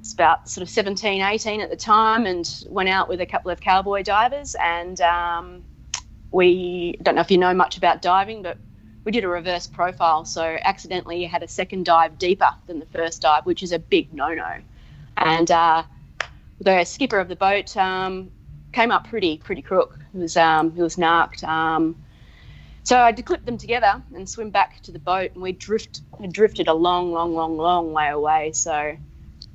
It's 0.00 0.14
about 0.14 0.48
sort 0.48 0.62
of 0.62 0.70
17, 0.70 1.20
18 1.20 1.60
at 1.60 1.68
the 1.68 1.76
time, 1.76 2.24
and 2.24 2.64
went 2.70 2.88
out 2.88 3.06
with 3.06 3.20
a 3.20 3.26
couple 3.26 3.50
of 3.50 3.60
cowboy 3.60 4.02
divers. 4.02 4.56
And 4.58 4.98
um, 5.02 5.62
we 6.32 6.98
don't 7.02 7.14
know 7.14 7.20
if 7.20 7.30
you 7.30 7.38
know 7.38 7.54
much 7.54 7.76
about 7.76 8.02
diving, 8.02 8.42
but 8.42 8.56
we 9.04 9.12
did 9.12 9.24
a 9.24 9.28
reverse 9.28 9.66
profile. 9.66 10.24
So 10.24 10.56
accidentally 10.62 11.24
had 11.24 11.42
a 11.42 11.48
second 11.48 11.84
dive 11.84 12.18
deeper 12.18 12.50
than 12.66 12.78
the 12.78 12.86
first 12.86 13.22
dive, 13.22 13.46
which 13.46 13.62
is 13.62 13.72
a 13.72 13.78
big 13.78 14.12
no-no. 14.12 14.56
And 15.16 15.50
uh, 15.50 15.82
the 16.60 16.84
skipper 16.84 17.18
of 17.18 17.28
the 17.28 17.36
boat 17.36 17.76
um, 17.76 18.30
came 18.72 18.90
up 18.90 19.08
pretty 19.08 19.38
pretty 19.38 19.62
crook. 19.62 19.98
He 20.12 20.18
was 20.18 20.36
um, 20.36 20.72
he 20.72 20.82
was 20.82 20.96
narked. 20.98 21.42
Um, 21.44 21.96
so 22.82 22.98
I 22.98 23.06
had 23.06 23.16
to 23.18 23.22
clip 23.22 23.44
them 23.44 23.58
together 23.58 24.02
and 24.14 24.28
swim 24.28 24.50
back 24.50 24.80
to 24.82 24.92
the 24.92 24.98
boat, 24.98 25.32
and 25.34 25.42
we 25.42 25.52
drift 25.52 26.00
had 26.20 26.32
drifted 26.32 26.68
a 26.68 26.74
long, 26.74 27.12
long, 27.12 27.34
long, 27.34 27.56
long 27.56 27.92
way 27.92 28.08
away. 28.08 28.52
So 28.52 28.96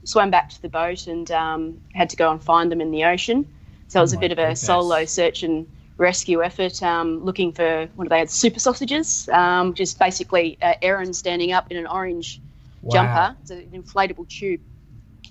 swam 0.03 0.29
back 0.29 0.49
to 0.49 0.61
the 0.61 0.69
boat 0.69 1.07
and 1.07 1.29
um, 1.31 1.81
had 1.93 2.09
to 2.11 2.15
go 2.15 2.31
and 2.31 2.43
find 2.43 2.71
them 2.71 2.81
in 2.81 2.91
the 2.91 3.05
ocean. 3.05 3.47
So 3.87 3.99
it 3.99 4.03
was 4.03 4.13
Oh 4.13 4.17
a 4.17 4.19
bit 4.19 4.31
of 4.31 4.39
a 4.39 4.55
solo 4.55 5.05
search 5.05 5.43
and 5.43 5.67
rescue 5.97 6.43
effort, 6.43 6.81
um, 6.83 7.23
looking 7.23 7.53
for 7.53 7.87
what 7.95 8.09
they 8.09 8.19
had 8.19 8.29
super 8.29 8.59
sausages, 8.59 9.29
um, 9.31 9.73
just 9.73 9.99
basically 9.99 10.57
uh, 10.61 10.73
Aaron 10.81 11.13
standing 11.13 11.51
up 11.53 11.71
in 11.71 11.77
an 11.77 11.87
orange 11.87 12.41
Wow. 12.81 12.93
jumper, 12.93 13.37
it's 13.41 13.51
an 13.51 13.67
inflatable 13.73 14.27
tube, 14.27 14.61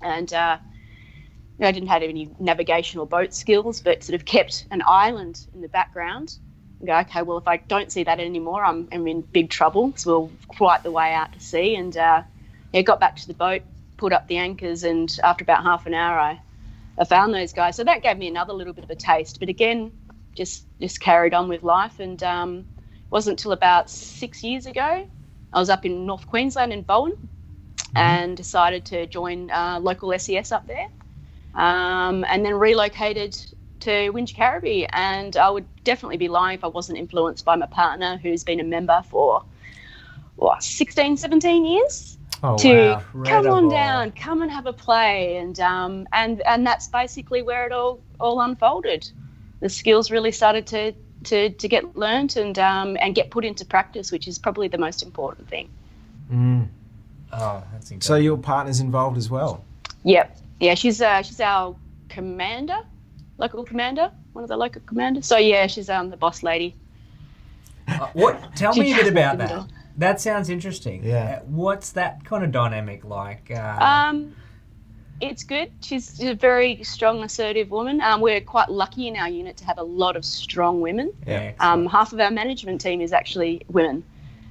and 0.01 0.31
uh, 0.33 0.57
you 1.57 1.63
know, 1.63 1.69
I 1.69 1.71
didn't 1.71 1.89
have 1.89 2.03
any 2.03 2.29
navigation 2.39 2.99
or 2.99 3.07
boat 3.07 3.33
skills, 3.33 3.81
but 3.81 4.03
sort 4.03 4.15
of 4.15 4.25
kept 4.25 4.67
an 4.71 4.83
island 4.85 5.45
in 5.53 5.61
the 5.61 5.69
background. 5.69 6.37
And 6.79 6.87
go, 6.87 6.97
okay, 6.99 7.21
well, 7.21 7.37
if 7.37 7.47
I 7.47 7.57
don't 7.57 7.91
see 7.91 8.03
that 8.03 8.19
anymore, 8.19 8.65
I'm, 8.65 8.89
I'm 8.91 9.07
in 9.07 9.21
big 9.21 9.49
trouble. 9.49 9.93
So 9.95 10.19
we're 10.19 10.29
quite 10.49 10.83
the 10.83 10.91
way 10.91 11.13
out 11.13 11.31
to 11.33 11.39
sea, 11.39 11.75
and 11.75 11.95
uh, 11.95 12.23
yeah, 12.73 12.81
got 12.81 12.99
back 12.99 13.15
to 13.17 13.27
the 13.27 13.33
boat, 13.33 13.63
put 13.97 14.11
up 14.13 14.27
the 14.27 14.37
anchors, 14.37 14.83
and 14.83 15.15
after 15.23 15.43
about 15.43 15.63
half 15.63 15.85
an 15.85 15.93
hour, 15.93 16.19
I 16.19 16.41
I 16.97 17.05
found 17.05 17.33
those 17.33 17.53
guys. 17.53 17.75
So 17.75 17.83
that 17.83 18.03
gave 18.03 18.17
me 18.17 18.27
another 18.27 18.53
little 18.53 18.73
bit 18.73 18.83
of 18.83 18.89
a 18.89 18.95
taste. 18.95 19.39
But 19.39 19.49
again, 19.49 19.91
just 20.35 20.65
just 20.79 20.99
carried 20.99 21.33
on 21.33 21.47
with 21.47 21.63
life, 21.63 21.99
and 21.99 22.21
um, 22.23 22.65
wasn't 23.09 23.39
until 23.39 23.51
about 23.51 23.89
six 23.89 24.43
years 24.43 24.65
ago 24.65 25.07
I 25.55 25.59
was 25.59 25.69
up 25.69 25.85
in 25.85 26.05
North 26.05 26.27
Queensland 26.27 26.73
in 26.73 26.81
Bowen, 26.81 27.13
mm-hmm. 27.13 27.97
and 27.97 28.37
decided 28.37 28.85
to 28.87 29.07
join 29.07 29.49
uh, 29.49 29.79
local 29.81 30.17
SES 30.19 30.51
up 30.51 30.67
there, 30.67 30.89
um, 31.55 32.25
and 32.27 32.45
then 32.45 32.55
relocated 32.55 33.33
to 33.79 34.11
Wingecarribee. 34.11 34.87
And 34.91 35.37
I 35.37 35.49
would 35.49 35.65
definitely 35.85 36.17
be 36.17 36.27
lying 36.27 36.57
if 36.57 36.63
I 36.65 36.67
wasn't 36.67 36.97
influenced 36.97 37.45
by 37.45 37.55
my 37.55 37.67
partner, 37.67 38.17
who's 38.17 38.43
been 38.43 38.59
a 38.59 38.65
member 38.65 39.01
for 39.09 39.43
what 40.35 40.61
16, 40.61 41.15
17 41.15 41.65
years 41.65 42.17
oh, 42.43 42.57
to 42.57 43.01
wow. 43.13 43.23
come 43.23 43.47
on 43.47 43.69
down, 43.69 44.11
come 44.11 44.41
and 44.41 44.51
have 44.51 44.65
a 44.65 44.73
play, 44.73 45.37
and 45.37 45.57
um, 45.61 46.05
and 46.11 46.41
and 46.41 46.67
that's 46.67 46.87
basically 46.87 47.41
where 47.41 47.65
it 47.65 47.71
all 47.71 48.01
all 48.19 48.41
unfolded. 48.41 49.09
The 49.65 49.69
skills 49.69 50.11
really 50.11 50.31
started 50.31 50.67
to 50.67 50.93
to, 51.23 51.49
to 51.49 51.67
get 51.67 51.97
learnt 51.97 52.35
and 52.35 52.59
um, 52.59 52.97
and 53.01 53.15
get 53.15 53.31
put 53.31 53.43
into 53.43 53.65
practice, 53.65 54.11
which 54.11 54.27
is 54.27 54.37
probably 54.37 54.67
the 54.67 54.77
most 54.77 55.01
important 55.01 55.49
thing. 55.49 55.69
Mm. 56.31 56.67
Oh, 57.33 57.63
that's 57.71 57.89
incredible. 57.89 58.05
So 58.05 58.15
your 58.17 58.37
partner's 58.37 58.79
involved 58.79 59.17
as 59.17 59.27
well. 59.27 59.63
Yep. 60.03 60.37
Yeah, 60.59 60.75
she's 60.75 61.01
uh, 61.01 61.23
she's 61.23 61.39
our 61.39 61.75
commander, 62.09 62.77
local 63.39 63.63
commander, 63.63 64.11
one 64.33 64.43
of 64.43 64.49
the 64.49 64.55
local 64.55 64.83
commanders. 64.85 65.25
So 65.25 65.37
yeah, 65.37 65.65
she's 65.65 65.89
um 65.89 66.11
the 66.11 66.17
boss 66.17 66.43
lady. 66.43 66.75
Uh, 67.87 68.09
what? 68.13 68.55
Tell 68.55 68.75
me 68.75 68.93
a 68.93 68.95
bit 68.95 69.07
about 69.07 69.39
that. 69.39 69.67
That 69.97 70.21
sounds 70.21 70.49
interesting. 70.49 71.03
Yeah. 71.03 71.39
Uh, 71.41 71.45
what's 71.45 71.89
that 71.93 72.23
kind 72.23 72.43
of 72.43 72.51
dynamic 72.51 73.03
like? 73.03 73.49
Uh, 73.49 73.77
um, 73.79 74.35
it's 75.21 75.43
good. 75.43 75.69
She's 75.81 76.19
a 76.21 76.33
very 76.33 76.83
strong, 76.83 77.23
assertive 77.23 77.71
woman. 77.71 78.01
Um, 78.01 78.21
we're 78.21 78.41
quite 78.41 78.69
lucky 78.69 79.07
in 79.07 79.15
our 79.15 79.29
unit 79.29 79.57
to 79.57 79.65
have 79.65 79.77
a 79.77 79.83
lot 79.83 80.15
of 80.15 80.25
strong 80.25 80.81
women. 80.81 81.11
Yeah. 81.25 81.53
Um, 81.59 81.85
half 81.87 82.13
of 82.13 82.19
our 82.19 82.31
management 82.31 82.81
team 82.81 83.01
is 83.01 83.13
actually 83.13 83.61
women. 83.69 84.03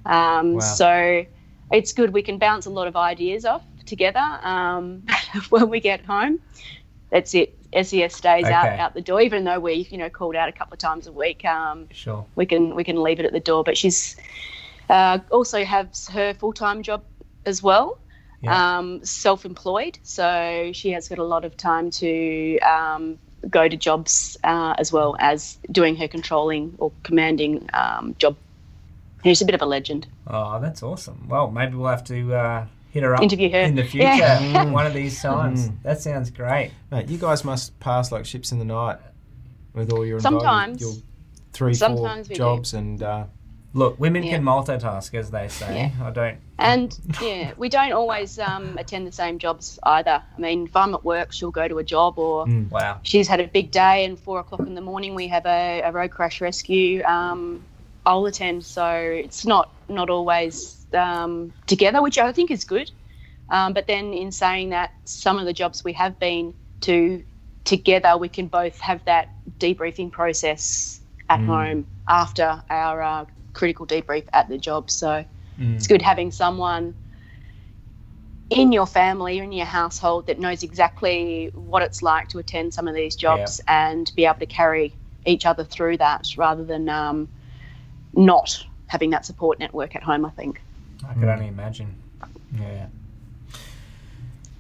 Um, 0.07 0.55
Wow. 0.55 0.61
So 0.61 1.24
it's 1.72 1.92
good. 1.92 2.12
We 2.12 2.22
can 2.22 2.38
bounce 2.38 2.66
a 2.66 2.70
lot 2.70 2.87
of 2.87 2.96
ideas 2.96 3.44
off 3.44 3.62
together 3.87 4.20
um, 4.42 5.03
when 5.50 5.68
we 5.68 5.81
get 5.81 6.05
home. 6.05 6.38
That's 7.11 7.35
it. 7.35 7.57
SES 7.74 8.14
stays 8.14 8.46
out 8.46 8.66
Okay. 8.66 8.79
out 8.79 8.94
the 8.94 9.00
door, 9.00 9.20
even 9.20 9.42
though 9.44 9.59
we're 9.59 9.74
you 9.74 9.98
know 9.98 10.09
called 10.09 10.37
out 10.37 10.48
a 10.48 10.53
couple 10.53 10.74
of 10.74 10.79
times 10.79 11.07
a 11.09 11.12
week. 11.12 11.44
Um, 11.44 11.88
Sure. 11.90 12.24
we 12.37 12.46
can 12.46 12.74
we 12.77 12.85
can 12.85 13.03
leave 13.03 13.18
it 13.18 13.27
at 13.27 13.33
the 13.33 13.40
door. 13.40 13.64
But 13.64 13.77
she's 13.77 14.16
uh, 14.88 15.18
also 15.31 15.64
has 15.64 16.07
her 16.09 16.35
full 16.35 16.53
time 16.53 16.83
job 16.85 17.03
as 17.46 17.62
well, 17.64 17.98
Yeah. 18.44 18.78
um, 18.78 19.04
self 19.04 19.44
employed. 19.44 19.98
So 20.02 20.70
she 20.72 20.90
has 20.92 21.09
got 21.09 21.18
a 21.18 21.24
lot 21.24 21.44
of 21.44 21.57
time 21.57 21.90
to 21.92 22.59
um, 22.61 23.18
go 23.50 23.68
to 23.68 23.76
jobs 23.76 24.37
uh, 24.44 24.74
as 24.78 24.92
well 24.92 25.16
as 25.18 25.59
doing 25.72 25.96
her 25.96 26.09
controlling 26.09 26.74
or 26.78 26.92
commanding 27.02 27.68
um, 27.74 28.14
job. 28.18 28.37
She's 29.24 29.40
a 29.40 29.44
bit 29.46 29.54
of 29.54 29.62
a 29.62 29.66
legend. 29.66 30.07
Oh, 30.26 30.61
that's 30.61 30.83
awesome. 30.83 31.28
Well, 31.28 31.50
maybe 31.50 31.76
we'll 31.76 31.88
have 31.88 32.04
to 32.04 32.35
uh, 32.35 32.66
hit 32.90 33.02
her 33.02 33.14
up 33.14 33.22
Interview 33.22 33.50
her. 33.50 33.61
in 33.61 33.74
the 33.74 33.85
future 33.85 34.07
Yeah. 34.07 34.64
one 34.70 34.87
of 34.87 34.92
these 34.92 35.20
times. 35.20 35.68
Mm. 35.68 35.83
That 35.83 36.00
sounds 36.00 36.30
great. 36.30 36.72
Mate, 36.90 37.09
you 37.09 37.16
guys 37.18 37.42
must 37.44 37.78
pass 37.80 38.12
like 38.12 38.26
ships 38.26 38.52
in 38.52 38.59
the 38.59 38.64
night 38.66 38.98
with 39.72 39.90
all 39.92 40.04
your 40.04 40.18
involved- 40.18 40.40
Sometimes. 40.42 40.80
your 40.83 40.92
three, 41.54 41.72
Sometimes 41.74 42.28
we 42.28 42.35
four 42.37 42.57
do. 42.57 42.57
jobs, 42.57 42.74
and 42.74 43.02
uh, 43.02 43.24
Look, 43.74 43.98
women 43.98 44.22
Yeah. 44.22 44.37
can 44.37 44.44
multitask, 44.44 45.12
as 45.14 45.30
they 45.30 45.48
say. 45.48 45.92
I 46.02 46.10
don't. 46.10 46.38
And 46.56 46.96
yeah, 47.20 47.52
we 47.56 47.68
don't 47.68 47.92
always 47.92 48.38
um, 48.38 48.78
attend 48.78 49.06
the 49.08 49.12
same 49.12 49.40
jobs 49.40 49.78
either. 49.82 50.22
I 50.37 50.40
mean, 50.40 50.66
if 50.66 50.76
I'm 50.76 50.94
at 50.94 51.04
work, 51.04 51.32
she'll 51.32 51.50
go 51.50 51.66
to 51.66 51.78
a 51.78 51.84
job 51.84 52.16
or 52.16 52.46
Mm. 52.46 52.70
Wow. 52.70 53.00
she's 53.02 53.26
had 53.26 53.40
a 53.40 53.48
big 53.48 53.70
day 53.72 54.04
and 54.04 54.18
four 54.18 54.38
o'clock 54.38 54.60
in 54.60 54.74
the 54.74 54.80
morning 54.80 55.14
we 55.14 55.26
have 55.28 55.46
a, 55.46 55.80
a 55.82 55.90
road 55.92 56.10
crash 56.10 56.40
rescue 56.40 57.02
um, 57.04 57.64
i'll 58.06 58.26
attend 58.26 58.64
so 58.64 58.87
it's 59.24 59.46
not 59.46 59.70
not 59.88 60.10
always 60.10 60.84
um, 60.92 61.52
together 61.66 62.02
which 62.02 62.18
i 62.18 62.30
think 62.32 62.50
is 62.50 62.64
good 62.64 62.90
um, 63.48 63.72
but 63.72 63.87
then 63.87 64.12
in 64.12 64.30
saying 64.30 64.70
that 64.70 64.90
some 65.06 65.38
of 65.38 65.46
the 65.46 65.52
jobs 65.54 65.82
we 65.84 65.92
have 65.94 66.18
been 66.18 66.52
to 66.82 67.22
together 67.64 68.18
we 68.18 68.28
can 68.28 68.46
both 68.46 68.78
have 68.80 69.02
that 69.06 69.28
debriefing 69.58 70.10
process 70.12 71.00
at 71.30 71.40
home 71.40 71.87
after 72.08 72.62
our 72.68 73.00
uh, 73.02 73.24
critical 73.54 73.86
debrief 73.86 74.24
at 74.32 74.48
the 74.48 74.58
job 74.58 74.90
so 74.90 75.24
Mm. 75.58 75.76
it's 75.76 75.86
good 75.86 76.02
having 76.02 76.30
someone 76.30 76.94
in 78.50 78.72
your 78.72 78.86
family 78.86 79.40
or 79.40 79.44
in 79.44 79.52
your 79.52 79.66
household 79.66 80.26
that 80.26 80.38
knows 80.38 80.62
exactly 80.62 81.50
what 81.54 81.82
it's 81.82 82.02
like 82.02 82.28
to 82.28 82.38
attend 82.38 82.74
some 82.74 82.86
of 82.86 82.94
these 82.94 83.16
jobs 83.16 83.60
and 83.68 84.12
be 84.16 84.26
able 84.26 84.38
to 84.38 84.46
carry 84.46 84.92
each 85.26 85.46
other 85.46 85.64
through 85.64 85.96
that 85.96 86.26
rather 86.36 86.64
than 86.64 86.88
um, 86.88 87.28
not 88.14 88.64
having 88.86 89.10
that 89.10 89.24
support 89.24 89.58
network 89.58 89.96
at 89.96 90.02
home, 90.02 90.24
I 90.24 90.30
think. 90.30 90.60
I 91.08 91.14
could 91.14 91.28
only 91.28 91.48
imagine. 91.48 91.94
Yeah. 92.60 92.86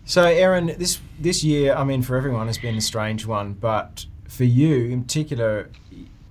So, 0.06 0.22
Erin, 0.24 0.74
this 0.78 1.00
this 1.18 1.44
year, 1.44 1.74
I 1.74 1.84
mean, 1.84 2.02
for 2.02 2.16
everyone, 2.16 2.46
has 2.46 2.58
been 2.58 2.76
a 2.76 2.80
strange 2.80 3.26
one, 3.26 3.54
but 3.54 4.06
for 4.28 4.44
you 4.44 4.86
in 4.86 5.02
particular, 5.02 5.70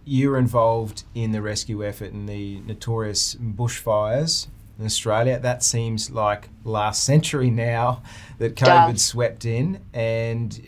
you 0.05 0.29
were 0.29 0.37
involved 0.37 1.03
in 1.15 1.31
the 1.31 1.41
rescue 1.41 1.85
effort 1.85 2.11
in 2.11 2.25
the 2.25 2.59
notorious 2.61 3.35
bushfires 3.35 4.47
in 4.79 4.85
Australia. 4.85 5.39
That 5.39 5.63
seems 5.63 6.11
like 6.11 6.49
last 6.63 7.03
century 7.03 7.49
now 7.49 8.01
that 8.37 8.55
COVID 8.55 8.99
swept 8.99 9.45
in, 9.45 9.79
and 9.93 10.61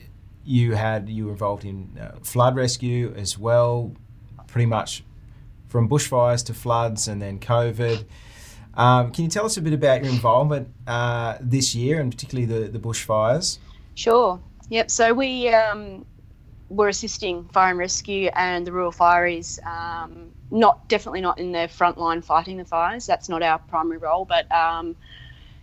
you 0.43 0.73
had 0.75 1.09
you 1.09 1.25
were 1.25 1.31
involved 1.31 1.65
in 1.65 1.97
uh, 1.99 2.19
flood 2.21 2.55
rescue 2.55 3.13
as 3.17 3.37
well, 3.37 3.91
pretty 4.47 4.67
much 4.67 5.03
from 5.67 5.89
bushfires 5.89 6.45
to 6.45 6.53
floods, 6.53 7.07
and 7.07 7.21
then 7.21 7.39
COVID. 7.39 8.05
Um, 8.75 9.11
can 9.11 9.23
you 9.23 9.29
tell 9.29 9.45
us 9.45 9.57
a 9.57 9.61
bit 9.61 9.73
about 9.73 10.03
your 10.03 10.11
involvement 10.11 10.69
uh, 10.85 11.37
this 11.41 11.73
year, 11.73 11.99
and 11.99 12.11
particularly 12.11 12.45
the, 12.45 12.69
the 12.69 12.79
bushfires? 12.79 13.57
Sure. 13.95 14.39
Yep. 14.69 14.91
So 14.91 15.13
we 15.13 15.49
um, 15.49 16.05
were 16.69 16.87
assisting 16.87 17.45
fire 17.45 17.69
and 17.69 17.79
rescue 17.79 18.29
and 18.35 18.65
the 18.65 18.71
rural 18.71 18.91
fireys. 18.91 19.63
Um, 19.65 20.31
not 20.51 20.87
definitely 20.89 21.21
not 21.21 21.37
in 21.37 21.51
the 21.51 21.67
front 21.67 21.97
line 21.97 22.21
fighting 22.21 22.57
the 22.57 22.65
fires. 22.65 23.05
That's 23.05 23.29
not 23.29 23.43
our 23.43 23.59
primary 23.59 23.97
role, 23.97 24.25
but 24.25 24.51
um, 24.51 24.95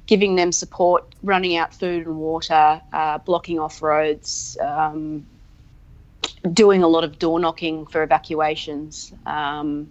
giving 0.07 0.37
them 0.37 0.53
support, 0.53 1.15
running 1.23 1.57
out 1.57 1.75
food 1.75 2.07
and 2.07 2.17
water, 2.19 2.81
uh, 2.93 3.19
blocking 3.19 3.59
off 3.59 3.83
roads, 3.83 4.57
um, 4.61 5.27
doing 6.53 6.83
a 6.83 6.89
lot 6.89 7.05
of 7.05 7.19
door 7.19 7.41
knocking 7.41 7.87
for 7.87 8.03
evacuations. 8.03 9.13
Um, 9.27 9.91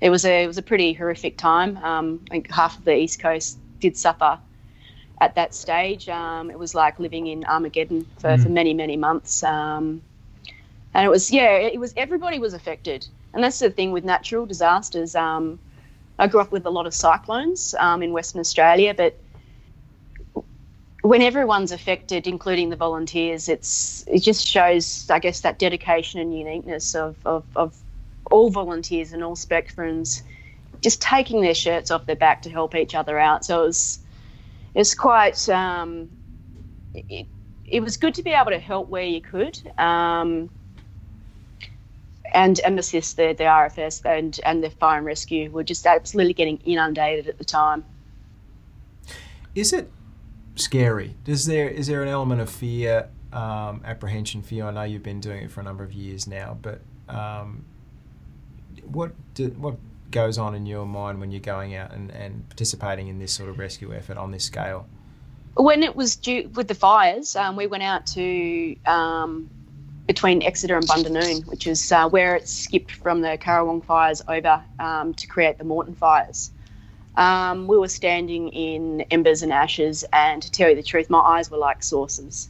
it 0.00 0.10
was 0.10 0.24
a 0.24 0.44
it 0.44 0.46
was 0.46 0.58
a 0.58 0.62
pretty 0.62 0.92
horrific 0.92 1.36
time. 1.38 1.76
Um, 1.78 2.20
I 2.30 2.34
think 2.34 2.50
half 2.50 2.78
of 2.78 2.84
the 2.84 2.94
east 2.94 3.18
coast 3.18 3.58
did 3.80 3.96
suffer 3.96 4.38
at 5.20 5.34
that 5.34 5.54
stage. 5.54 6.08
Um, 6.08 6.50
it 6.50 6.58
was 6.58 6.74
like 6.74 6.98
living 6.98 7.26
in 7.26 7.44
Armageddon 7.44 8.06
for, 8.18 8.36
for 8.36 8.48
many, 8.50 8.74
many 8.74 8.96
months. 8.96 9.42
And 10.96 11.04
it 11.04 11.10
was, 11.10 11.30
yeah, 11.30 11.50
it 11.58 11.78
was, 11.78 11.92
everybody 11.98 12.38
was 12.38 12.54
affected. 12.54 13.06
And 13.34 13.44
that's 13.44 13.58
the 13.58 13.68
thing 13.68 13.92
with 13.92 14.02
natural 14.02 14.46
disasters. 14.46 15.14
Um, 15.14 15.58
I 16.18 16.26
grew 16.26 16.40
up 16.40 16.50
with 16.50 16.64
a 16.64 16.70
lot 16.70 16.86
of 16.86 16.94
cyclones 16.94 17.74
um, 17.78 18.02
in 18.02 18.12
Western 18.14 18.40
Australia, 18.40 18.94
but 18.94 19.20
when 21.02 21.20
everyone's 21.20 21.70
affected, 21.70 22.26
including 22.26 22.70
the 22.70 22.76
volunteers, 22.76 23.46
it's 23.46 24.04
it 24.06 24.20
just 24.20 24.48
shows, 24.48 25.06
I 25.10 25.18
guess, 25.18 25.40
that 25.40 25.58
dedication 25.58 26.18
and 26.18 26.36
uniqueness 26.36 26.94
of, 26.94 27.14
of, 27.26 27.44
of 27.56 27.76
all 28.30 28.48
volunteers 28.48 29.12
and 29.12 29.22
all 29.22 29.36
spectrums 29.36 30.22
just 30.80 31.02
taking 31.02 31.42
their 31.42 31.54
shirts 31.54 31.90
off 31.90 32.06
their 32.06 32.16
back 32.16 32.40
to 32.42 32.50
help 32.50 32.74
each 32.74 32.94
other 32.94 33.18
out. 33.18 33.44
So 33.44 33.64
it 33.64 33.66
was 33.66 33.98
it's 34.74 34.94
quite 34.94 35.46
um, 35.50 36.08
it, 36.94 37.26
it 37.66 37.80
was 37.80 37.98
good 37.98 38.14
to 38.14 38.22
be 38.22 38.30
able 38.30 38.52
to 38.52 38.58
help 38.58 38.88
where 38.88 39.04
you 39.04 39.20
could 39.20 39.60
um, 39.78 40.48
and 42.32 42.60
and 42.60 42.78
assist 42.78 43.16
the, 43.16 43.34
the 43.36 43.44
RFS 43.44 44.04
and 44.04 44.38
and 44.44 44.62
the 44.62 44.70
fire 44.70 44.98
and 44.98 45.06
rescue 45.06 45.50
were 45.50 45.64
just 45.64 45.86
absolutely 45.86 46.34
getting 46.34 46.58
inundated 46.58 47.28
at 47.28 47.38
the 47.38 47.44
time. 47.44 47.84
Is 49.54 49.72
it 49.72 49.90
scary? 50.56 51.14
Does 51.24 51.46
there 51.46 51.68
is 51.68 51.86
there 51.86 52.02
an 52.02 52.08
element 52.08 52.40
of 52.40 52.50
fear, 52.50 53.08
um, 53.32 53.82
apprehension 53.84 54.42
for 54.42 54.54
you? 54.54 54.64
I 54.64 54.70
know 54.70 54.82
you've 54.82 55.02
been 55.02 55.20
doing 55.20 55.44
it 55.44 55.50
for 55.50 55.60
a 55.60 55.64
number 55.64 55.84
of 55.84 55.92
years 55.92 56.26
now, 56.26 56.58
but 56.60 56.80
um, 57.08 57.64
what 58.84 59.12
do, 59.34 59.48
what 59.50 59.76
goes 60.10 60.38
on 60.38 60.54
in 60.54 60.66
your 60.66 60.86
mind 60.86 61.20
when 61.20 61.30
you're 61.30 61.40
going 61.40 61.74
out 61.74 61.92
and, 61.92 62.10
and 62.10 62.48
participating 62.48 63.08
in 63.08 63.18
this 63.18 63.32
sort 63.32 63.48
of 63.48 63.58
rescue 63.58 63.94
effort 63.94 64.16
on 64.16 64.30
this 64.30 64.44
scale? 64.44 64.86
When 65.54 65.82
it 65.82 65.96
was 65.96 66.16
due 66.16 66.50
with 66.54 66.68
the 66.68 66.74
fires, 66.74 67.34
um, 67.34 67.56
we 67.56 67.66
went 67.66 67.82
out 67.82 68.06
to 68.08 68.76
um, 68.84 69.48
between 70.06 70.42
Exeter 70.42 70.76
and 70.76 70.88
Bundanoon, 70.88 71.46
which 71.46 71.66
is 71.66 71.92
uh, 71.92 72.08
where 72.08 72.36
it 72.36 72.48
skipped 72.48 72.92
from 72.92 73.22
the 73.22 73.38
Currowan 73.38 73.84
fires 73.84 74.22
over 74.28 74.64
um, 74.78 75.14
to 75.14 75.26
create 75.26 75.58
the 75.58 75.64
Morton 75.64 75.94
fires. 75.94 76.50
Um, 77.16 77.66
we 77.66 77.78
were 77.78 77.88
standing 77.88 78.48
in 78.50 79.02
embers 79.10 79.42
and 79.42 79.52
ashes, 79.52 80.04
and 80.12 80.42
to 80.42 80.50
tell 80.50 80.70
you 80.70 80.76
the 80.76 80.82
truth, 80.82 81.10
my 81.10 81.20
eyes 81.20 81.50
were 81.50 81.58
like 81.58 81.82
saucers. 81.82 82.48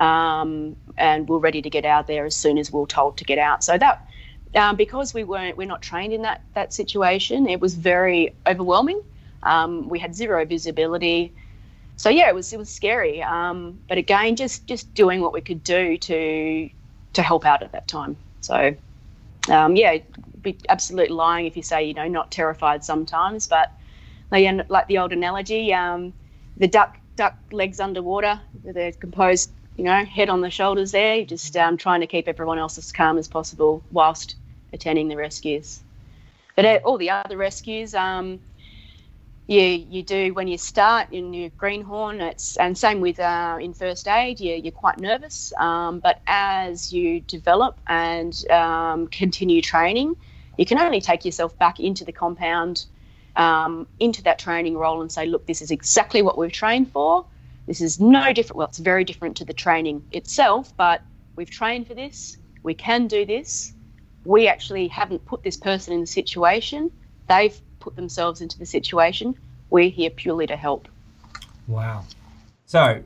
um, 0.00 0.76
and 0.96 1.28
we're 1.28 1.38
ready 1.38 1.62
to 1.62 1.70
get 1.70 1.84
out 1.84 2.06
there 2.06 2.24
as 2.26 2.36
soon 2.36 2.58
as 2.58 2.72
we're 2.72 2.86
told 2.86 3.16
to 3.18 3.24
get 3.24 3.38
out. 3.38 3.64
So 3.64 3.78
that 3.78 4.06
um, 4.54 4.76
because 4.76 5.14
we 5.14 5.24
weren't 5.24 5.56
we're 5.56 5.66
not 5.68 5.82
trained 5.82 6.12
in 6.12 6.22
that 6.22 6.42
that 6.54 6.72
situation, 6.72 7.48
it 7.48 7.60
was 7.60 7.74
very 7.74 8.34
overwhelming. 8.46 9.00
Um, 9.42 9.88
we 9.88 9.98
had 9.98 10.14
zero 10.14 10.44
visibility. 10.44 11.34
So 11.96 12.10
yeah, 12.10 12.28
it 12.28 12.34
was 12.34 12.52
it 12.52 12.58
was 12.58 12.70
scary. 12.72 13.22
Um, 13.22 13.80
but 13.88 13.98
again, 13.98 14.36
just 14.36 14.66
just 14.66 14.94
doing 14.94 15.20
what 15.20 15.32
we 15.32 15.40
could 15.40 15.62
do 15.62 15.96
to 15.98 16.70
to 17.14 17.22
help 17.22 17.44
out 17.44 17.62
at 17.62 17.72
that 17.72 17.88
time. 17.88 18.16
So 18.40 18.76
um, 19.48 19.76
yeah, 19.76 19.98
be 20.40 20.58
absolutely 20.68 21.14
lying 21.14 21.46
if 21.46 21.56
you 21.56 21.62
say 21.62 21.84
you 21.84 21.94
know 21.94 22.08
not 22.08 22.30
terrified 22.30 22.84
sometimes, 22.84 23.46
but 23.46 23.72
they 24.30 24.50
like, 24.50 24.70
like 24.70 24.88
the 24.88 24.98
old 24.98 25.12
analogy, 25.12 25.72
um, 25.72 26.14
the 26.56 26.68
duck 26.68 26.98
duck 27.16 27.36
legs 27.52 27.80
underwater, 27.80 28.40
they're 28.64 28.92
composed, 28.92 29.50
you 29.76 29.84
know, 29.84 30.04
head 30.04 30.28
on 30.28 30.40
the 30.40 30.50
shoulders 30.50 30.92
there, 30.92 31.24
just 31.24 31.56
um, 31.56 31.76
trying 31.76 32.00
to 32.00 32.06
keep 32.06 32.26
everyone 32.26 32.58
else 32.58 32.78
as 32.78 32.90
calm 32.90 33.18
as 33.18 33.28
possible 33.28 33.82
whilst 33.92 34.36
attending 34.72 35.08
the 35.08 35.16
rescues. 35.16 35.80
But 36.56 36.64
uh, 36.64 36.80
all 36.84 36.98
the 36.98 37.10
other 37.10 37.36
rescues, 37.36 37.94
um, 37.94 38.40
you 39.46 39.60
you 39.60 40.02
do 40.02 40.32
when 40.32 40.48
you 40.48 40.56
start 40.56 41.08
in 41.12 41.34
your 41.34 41.50
greenhorn. 41.50 42.20
It's 42.20 42.56
and 42.56 42.76
same 42.76 43.00
with 43.00 43.20
uh, 43.20 43.58
in 43.60 43.74
first 43.74 44.08
aid. 44.08 44.40
You, 44.40 44.54
you're 44.54 44.72
quite 44.72 44.98
nervous, 44.98 45.52
um, 45.58 46.00
but 46.00 46.22
as 46.26 46.92
you 46.92 47.20
develop 47.20 47.80
and 47.86 48.34
um, 48.50 49.06
continue 49.08 49.60
training, 49.60 50.14
you 50.56 50.64
can 50.64 50.78
only 50.78 51.00
take 51.00 51.24
yourself 51.24 51.58
back 51.58 51.78
into 51.78 52.04
the 52.04 52.12
compound, 52.12 52.86
um, 53.36 53.86
into 53.98 54.22
that 54.22 54.38
training 54.38 54.78
role, 54.78 55.02
and 55.02 55.12
say, 55.12 55.26
look, 55.26 55.46
this 55.46 55.60
is 55.60 55.70
exactly 55.70 56.22
what 56.22 56.38
we've 56.38 56.52
trained 56.52 56.90
for. 56.90 57.26
This 57.66 57.80
is 57.80 58.00
no 58.00 58.32
different. 58.32 58.56
Well, 58.56 58.68
it's 58.68 58.78
very 58.78 59.04
different 59.04 59.36
to 59.38 59.44
the 59.44 59.54
training 59.54 60.04
itself, 60.10 60.74
but 60.76 61.02
we've 61.36 61.50
trained 61.50 61.86
for 61.86 61.94
this. 61.94 62.38
We 62.62 62.74
can 62.74 63.08
do 63.08 63.26
this. 63.26 63.74
We 64.24 64.48
actually 64.48 64.88
haven't 64.88 65.26
put 65.26 65.42
this 65.42 65.58
person 65.58 65.92
in 65.92 66.00
the 66.00 66.06
situation. 66.06 66.90
They've 67.28 67.58
put 67.84 67.94
themselves 67.96 68.40
into 68.40 68.58
the 68.58 68.66
situation. 68.66 69.36
We're 69.68 69.90
here 69.90 70.10
purely 70.10 70.46
to 70.46 70.56
help. 70.56 70.88
Wow. 71.68 72.04
So 72.64 73.02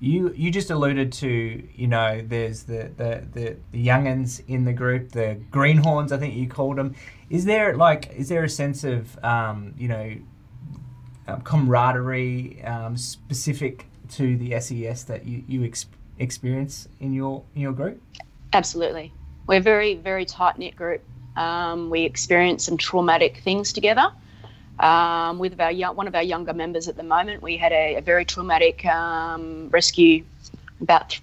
you 0.00 0.32
you 0.36 0.50
just 0.50 0.70
alluded 0.70 1.12
to 1.12 1.68
you 1.74 1.86
know 1.86 2.22
there's 2.26 2.64
the 2.64 2.90
the 2.96 3.24
the, 3.32 3.56
the 3.72 3.86
youngins 3.86 4.42
in 4.46 4.64
the 4.64 4.72
group 4.72 5.10
the 5.10 5.40
greenhorns 5.50 6.12
I 6.12 6.18
think 6.18 6.34
you 6.34 6.48
called 6.48 6.76
them. 6.76 6.94
Is 7.30 7.44
there 7.44 7.76
like 7.76 8.12
is 8.16 8.28
there 8.28 8.44
a 8.44 8.48
sense 8.48 8.84
of 8.84 9.22
um, 9.24 9.74
you 9.78 9.88
know 9.88 10.16
um, 11.28 11.40
camaraderie 11.42 12.62
um, 12.64 12.96
specific 12.96 13.86
to 14.10 14.36
the 14.36 14.58
SES 14.60 15.04
that 15.04 15.26
you 15.26 15.44
you 15.46 15.64
ex- 15.64 15.86
experience 16.18 16.88
in 17.00 17.12
your 17.12 17.44
in 17.54 17.62
your 17.62 17.72
group? 17.72 18.00
Absolutely, 18.52 19.12
we're 19.46 19.58
a 19.58 19.60
very 19.60 19.94
very 19.94 20.24
tight 20.24 20.58
knit 20.58 20.74
group. 20.74 21.02
Um, 21.38 21.88
we 21.88 22.02
experienced 22.02 22.66
some 22.66 22.76
traumatic 22.76 23.38
things 23.38 23.72
together. 23.72 24.10
Um, 24.80 25.38
with 25.38 25.60
our 25.60 25.72
one 25.92 26.08
of 26.08 26.14
our 26.14 26.22
younger 26.22 26.52
members 26.52 26.88
at 26.88 26.96
the 26.96 27.02
moment, 27.02 27.42
we 27.42 27.56
had 27.56 27.72
a, 27.72 27.96
a 27.96 28.00
very 28.00 28.24
traumatic 28.24 28.84
um, 28.86 29.68
rescue 29.70 30.24
about 30.80 31.18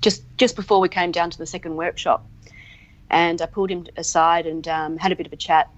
just 0.00 0.22
just 0.36 0.54
before 0.54 0.80
we 0.80 0.88
came 0.88 1.10
down 1.10 1.30
to 1.30 1.38
the 1.38 1.46
second 1.46 1.76
workshop, 1.76 2.24
and 3.10 3.42
I 3.42 3.46
pulled 3.46 3.70
him 3.70 3.86
aside 3.96 4.46
and 4.46 4.66
um, 4.68 4.96
had 4.96 5.12
a 5.12 5.16
bit 5.16 5.26
of 5.26 5.32
a 5.32 5.36
chat. 5.36 5.68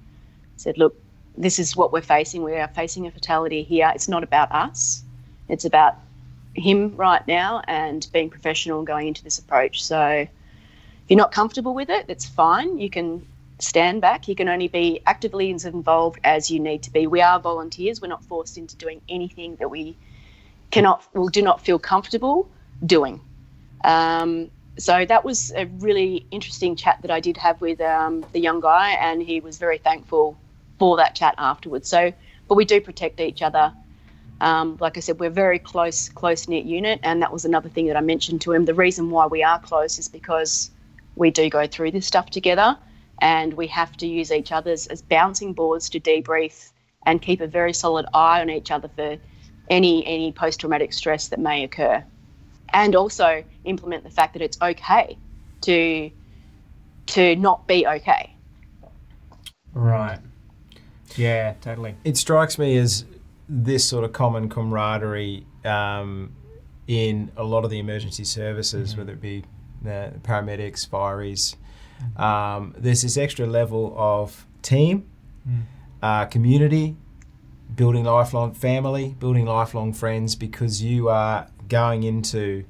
Said, 0.56 0.76
"Look, 0.76 0.94
this 1.36 1.58
is 1.58 1.76
what 1.76 1.92
we're 1.92 2.02
facing. 2.02 2.42
We 2.42 2.56
are 2.56 2.68
facing 2.68 3.06
a 3.06 3.10
fatality 3.10 3.62
here. 3.62 3.90
It's 3.94 4.08
not 4.08 4.22
about 4.22 4.52
us. 4.52 5.02
It's 5.48 5.64
about 5.64 5.96
him 6.54 6.96
right 6.96 7.26
now 7.26 7.62
and 7.68 8.06
being 8.12 8.28
professional 8.28 8.78
and 8.78 8.86
going 8.86 9.08
into 9.08 9.24
this 9.24 9.38
approach. 9.38 9.82
So, 9.82 10.00
if 10.00 10.28
you're 11.08 11.16
not 11.16 11.32
comfortable 11.32 11.74
with 11.74 11.88
it, 11.88 12.06
that's 12.08 12.26
fine. 12.26 12.78
You 12.78 12.90
can 12.90 13.24
stand 13.58 14.00
back. 14.00 14.28
You 14.28 14.34
can 14.34 14.48
only 14.48 14.68
be 14.68 15.00
actively 15.06 15.52
as 15.52 15.64
involved 15.64 16.20
as 16.24 16.50
you 16.50 16.60
need 16.60 16.82
to 16.84 16.92
be. 16.92 17.06
We 17.06 17.20
are 17.20 17.40
volunteers. 17.40 18.00
We're 18.00 18.08
not 18.08 18.24
forced 18.24 18.56
into 18.56 18.76
doing 18.76 19.00
anything 19.08 19.56
that 19.56 19.70
we 19.70 19.96
cannot 20.70 21.04
or 21.14 21.30
do 21.30 21.42
not 21.42 21.60
feel 21.60 21.78
comfortable 21.78 22.48
doing. 22.84 23.20
Um, 23.84 24.50
so 24.78 25.04
that 25.04 25.24
was 25.24 25.50
a 25.56 25.66
really 25.66 26.26
interesting 26.30 26.76
chat 26.76 26.98
that 27.02 27.10
I 27.10 27.20
did 27.20 27.36
have 27.36 27.60
with 27.60 27.80
um, 27.80 28.26
the 28.32 28.38
young 28.40 28.60
guy, 28.60 28.90
and 28.90 29.20
he 29.20 29.40
was 29.40 29.58
very 29.58 29.78
thankful 29.78 30.38
for 30.78 30.96
that 30.98 31.16
chat 31.16 31.34
afterwards. 31.36 31.88
So, 31.88 32.12
but 32.48 32.54
we 32.54 32.64
do 32.64 32.80
protect 32.80 33.18
each 33.20 33.42
other. 33.42 33.74
Um, 34.40 34.76
like 34.78 34.96
I 34.96 35.00
said, 35.00 35.18
we're 35.18 35.30
very 35.30 35.58
close, 35.58 36.08
close 36.08 36.46
knit 36.46 36.64
unit, 36.64 37.00
and 37.02 37.20
that 37.22 37.32
was 37.32 37.44
another 37.44 37.68
thing 37.68 37.86
that 37.88 37.96
I 37.96 38.00
mentioned 38.00 38.40
to 38.42 38.52
him. 38.52 38.66
The 38.66 38.74
reason 38.74 39.10
why 39.10 39.26
we 39.26 39.42
are 39.42 39.58
close 39.58 39.98
is 39.98 40.06
because 40.06 40.70
we 41.16 41.32
do 41.32 41.50
go 41.50 41.66
through 41.66 41.90
this 41.90 42.06
stuff 42.06 42.30
together 42.30 42.78
and 43.20 43.54
we 43.54 43.66
have 43.68 43.96
to 43.98 44.06
use 44.06 44.30
each 44.32 44.52
other's 44.52 44.86
as 44.86 45.02
bouncing 45.02 45.52
boards 45.52 45.88
to 45.90 46.00
debrief 46.00 46.70
and 47.06 47.22
keep 47.22 47.40
a 47.40 47.46
very 47.46 47.72
solid 47.72 48.06
eye 48.14 48.40
on 48.40 48.50
each 48.50 48.70
other 48.70 48.88
for 48.88 49.16
any 49.70 50.06
any 50.06 50.32
post 50.32 50.60
traumatic 50.60 50.92
stress 50.92 51.28
that 51.28 51.38
may 51.38 51.64
occur, 51.64 52.04
and 52.70 52.94
also 52.94 53.44
implement 53.64 54.04
the 54.04 54.10
fact 54.10 54.32
that 54.32 54.42
it's 54.42 54.60
okay 54.60 55.16
to 55.62 56.10
to 57.06 57.36
not 57.36 57.66
be 57.66 57.86
okay. 57.86 58.34
Right. 59.72 60.18
Yeah, 61.16 61.54
totally. 61.60 61.94
It 62.04 62.16
strikes 62.16 62.58
me 62.58 62.76
as 62.76 63.04
this 63.48 63.84
sort 63.84 64.04
of 64.04 64.12
common 64.12 64.48
camaraderie 64.48 65.46
um, 65.64 66.34
in 66.86 67.30
a 67.36 67.44
lot 67.44 67.64
of 67.64 67.70
the 67.70 67.78
emergency 67.78 68.24
services, 68.24 68.90
mm-hmm. 68.90 69.00
whether 69.00 69.12
it 69.12 69.20
be 69.20 69.44
the 69.82 70.12
paramedics, 70.22 70.88
fireys, 70.88 71.56
um, 72.16 72.74
there's 72.76 73.02
this 73.02 73.16
extra 73.16 73.46
level 73.46 73.94
of 73.96 74.46
team, 74.62 75.08
mm. 75.48 75.62
uh, 76.02 76.26
community, 76.26 76.96
building 77.74 78.04
lifelong 78.04 78.52
family, 78.54 79.14
building 79.18 79.46
lifelong 79.46 79.92
friends 79.92 80.34
because 80.34 80.82
you 80.82 81.08
are 81.08 81.48
going 81.68 82.02
into, 82.02 82.64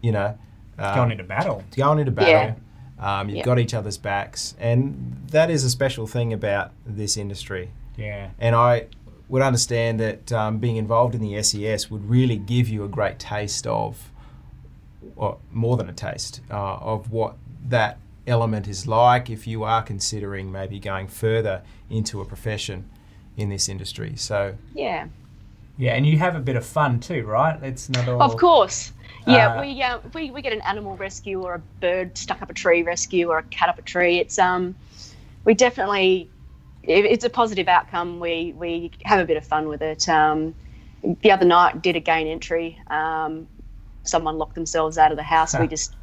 you 0.00 0.12
know, 0.12 0.38
uh, 0.78 0.94
going 0.94 1.12
into 1.12 1.24
battle. 1.24 1.64
Going 1.76 1.98
into 1.98 2.12
battle. 2.12 2.32
Yeah. 2.32 2.54
Um, 2.98 3.28
you've 3.28 3.44
got 3.44 3.58
each 3.58 3.74
other's 3.74 3.98
backs, 3.98 4.54
and 4.58 5.22
that 5.30 5.50
is 5.50 5.64
a 5.64 5.70
special 5.70 6.06
thing 6.06 6.32
about 6.32 6.72
this 6.86 7.16
industry. 7.16 7.70
Yeah. 7.96 8.30
And 8.38 8.54
I 8.54 8.86
would 9.28 9.42
understand 9.42 10.00
that 10.00 10.32
um, 10.32 10.58
being 10.58 10.76
involved 10.76 11.14
in 11.14 11.20
the 11.20 11.42
SES 11.42 11.90
would 11.90 12.08
really 12.08 12.36
give 12.36 12.68
you 12.68 12.84
a 12.84 12.88
great 12.88 13.18
taste 13.18 13.66
of, 13.66 14.12
or 15.16 15.38
more 15.52 15.76
than 15.76 15.88
a 15.88 15.92
taste, 15.92 16.40
uh, 16.50 16.76
of 16.76 17.10
what 17.10 17.36
that 17.68 17.98
element 18.26 18.66
is 18.68 18.86
like 18.86 19.30
if 19.30 19.46
you 19.46 19.64
are 19.64 19.82
considering 19.82 20.50
maybe 20.50 20.78
going 20.78 21.08
further 21.08 21.62
into 21.90 22.20
a 22.20 22.24
profession 22.24 22.88
in 23.36 23.48
this 23.48 23.68
industry. 23.68 24.14
So 24.16 24.56
yeah, 24.74 25.08
yeah, 25.76 25.94
and 25.94 26.06
you 26.06 26.18
have 26.18 26.36
a 26.36 26.40
bit 26.40 26.56
of 26.56 26.64
fun 26.64 27.00
too, 27.00 27.24
right? 27.24 27.60
It's 27.62 27.88
not 27.88 28.08
all. 28.08 28.22
Of 28.22 28.36
course. 28.36 28.92
Yeah, 29.26 29.54
uh, 29.54 29.60
we, 29.62 29.82
uh, 29.82 29.98
we 30.12 30.30
we 30.30 30.42
get 30.42 30.52
an 30.52 30.60
animal 30.62 30.96
rescue 30.96 31.42
or 31.42 31.54
a 31.54 31.62
bird 31.80 32.16
stuck 32.16 32.42
up 32.42 32.50
a 32.50 32.54
tree 32.54 32.82
rescue 32.82 33.28
or 33.28 33.38
a 33.38 33.42
cat 33.44 33.68
up 33.68 33.78
a 33.78 33.82
tree. 33.82 34.18
It's 34.18 34.38
um, 34.38 34.74
we 35.44 35.54
definitely, 35.54 36.30
it's 36.82 37.24
a 37.24 37.30
positive 37.30 37.66
outcome. 37.68 38.20
We 38.20 38.54
we 38.56 38.90
have 39.04 39.20
a 39.20 39.24
bit 39.24 39.36
of 39.36 39.46
fun 39.46 39.68
with 39.68 39.82
it. 39.82 40.08
Um, 40.08 40.54
the 41.22 41.30
other 41.30 41.46
night 41.46 41.82
did 41.82 41.96
a 41.96 42.00
gain 42.00 42.26
entry. 42.26 42.78
Um, 42.88 43.48
someone 44.04 44.38
locked 44.38 44.54
themselves 44.54 44.98
out 44.98 45.10
of 45.10 45.16
the 45.16 45.22
house. 45.22 45.58
we 45.58 45.66
just 45.76 45.94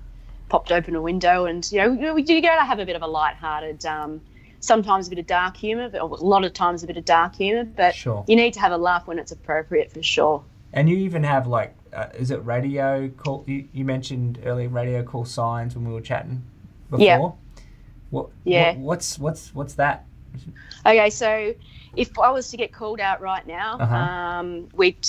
popped 0.52 0.72
open 0.74 0.98
a 0.98 1.02
window, 1.02 1.46
and 1.46 1.68
you 1.72 1.80
know 1.80 2.14
we 2.14 2.22
do 2.22 2.42
go 2.42 2.54
to 2.54 2.66
have 2.66 2.80
a 2.80 2.86
bit 2.86 2.98
of 2.98 3.02
a 3.02 3.08
light-hearted, 3.08 3.86
um, 3.86 4.20
sometimes 4.60 5.08
a 5.08 5.10
bit 5.10 5.18
of 5.18 5.26
dark 5.26 5.56
humour, 5.56 5.88
but 5.88 6.02
a 6.02 6.06
lot 6.06 6.44
of 6.44 6.52
times 6.54 6.84
a 6.84 6.88
bit 6.88 6.98
of 6.98 7.06
dark 7.06 7.36
humour. 7.36 7.64
But 7.64 7.96
sure. 7.96 8.26
you 8.28 8.36
need 8.36 8.54
to 8.56 8.60
have 8.60 8.74
a 8.74 8.78
laugh 8.78 9.08
when 9.08 9.18
it's 9.18 9.32
appropriate 9.32 9.94
for 9.94 10.04
sure. 10.04 10.44
And 10.74 10.90
you 10.90 10.98
even 10.98 11.24
have 11.24 11.48
like, 11.48 11.74
uh, 11.94 12.08
is 12.14 12.32
it 12.32 12.46
radio 12.46 13.08
call? 13.10 13.46
You, 13.48 13.66
you, 13.72 13.86
mentioned 13.86 14.40
earlier 14.46 14.68
radio 14.68 15.04
call 15.04 15.24
signs 15.24 15.74
when 15.74 15.86
we 15.88 15.94
were 15.94 16.02
chatting 16.02 16.44
before. 16.90 17.06
Yeah. 17.06 17.32
What, 18.10 18.30
yeah. 18.44 18.74
What, 18.74 18.80
what's 18.80 19.18
what's 19.20 19.56
what's 19.56 19.74
that? 19.76 20.06
Okay, 20.86 21.10
so 21.10 21.54
if 21.96 22.20
I 22.20 22.30
was 22.32 22.52
to 22.52 22.58
get 22.58 22.74
called 22.74 23.00
out 23.00 23.22
right 23.22 23.46
now, 23.48 23.78
uh-huh. 23.80 23.96
um, 23.96 24.70
we'd 24.74 25.08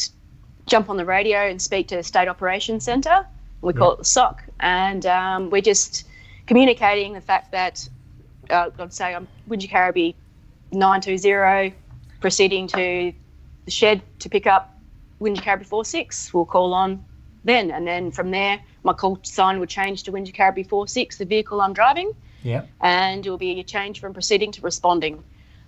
jump 0.67 0.89
on 0.89 0.97
the 0.97 1.05
radio 1.05 1.39
and 1.39 1.61
speak 1.61 1.89
to 1.89 1.97
the 1.97 2.03
State 2.03 2.29
Operations 2.29 2.85
Centre. 2.85 3.27
We 3.63 3.73
call 3.73 3.93
it 3.93 3.99
the 3.99 4.05
SOC, 4.05 4.43
and 4.61 5.07
um, 5.07 5.51
we're 5.51 5.63
just 5.63 6.07
communicating 6.47 7.13
the 7.13 7.21
fact 7.21 7.53
that 7.53 7.89
uh, 8.51 8.71
I'd 8.79 8.93
say 8.93 9.15
I'm 9.15 9.29
Wingecarribee 9.49 10.15
920, 10.73 11.75
proceeding 12.21 12.67
to 12.69 13.13
the 13.65 13.71
shed 13.71 14.03
to 14.19 14.29
pick 14.29 14.47
up 14.47 14.77
Wingecarribee 15.21 15.65
46. 15.65 16.35
We'll 16.35 16.45
call 16.45 16.75
on 16.75 17.05
then, 17.45 17.71
and 17.71 17.87
then 17.87 18.11
from 18.11 18.31
there, 18.33 18.61
my 18.83 18.93
call 18.93 19.19
sign 19.23 19.61
would 19.61 19.69
change 19.69 20.03
to 20.05 20.13
Wingecarribee 20.13 20.69
46, 20.69 21.19
the 21.19 21.25
vehicle 21.25 21.61
I'm 21.61 21.73
driving. 21.73 22.13
Yeah. 22.43 22.65
And 22.81 23.25
it 23.25 23.31
will 23.31 23.39
be 23.39 23.61
a 23.61 23.65
change 23.65 24.01
from 24.01 24.13
proceeding 24.13 24.51
to 24.53 24.61
responding. 24.63 25.23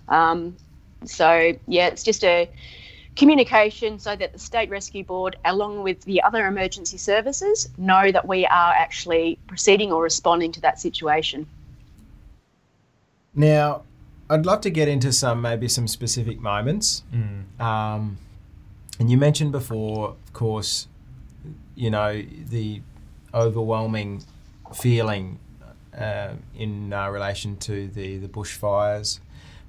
Um, 0.09 0.57
so 1.05 1.53
yeah, 1.67 1.87
it's 1.87 2.03
just 2.03 2.23
a 2.23 2.49
communication 3.15 3.99
so 3.99 4.15
that 4.15 4.33
the 4.33 4.39
State 4.39 4.69
Rescue 4.69 5.03
Board, 5.03 5.37
along 5.45 5.83
with 5.83 6.01
the 6.01 6.21
other 6.21 6.45
emergency 6.47 6.97
services, 6.97 7.69
know 7.77 8.11
that 8.11 8.27
we 8.27 8.45
are 8.45 8.73
actually 8.73 9.39
proceeding 9.47 9.91
or 9.91 10.03
responding 10.03 10.51
to 10.53 10.61
that 10.61 10.79
situation. 10.79 11.47
Now, 13.33 13.83
I'd 14.29 14.45
love 14.45 14.61
to 14.61 14.69
get 14.69 14.87
into 14.87 15.11
some 15.11 15.41
maybe 15.41 15.67
some 15.67 15.87
specific 15.87 16.39
moments. 16.39 17.03
Um, 17.59 18.17
and 18.99 19.11
you 19.11 19.17
mentioned 19.17 19.51
before, 19.51 20.09
of 20.09 20.33
course, 20.33 20.87
you 21.75 21.89
know 21.89 22.23
the 22.49 22.81
overwhelming 23.33 24.23
feeling 24.73 25.39
uh, 25.97 26.29
in 26.57 26.93
uh, 26.93 27.09
relation 27.09 27.57
to 27.57 27.87
the 27.87 28.17
the 28.17 28.27
bushfires. 28.27 29.19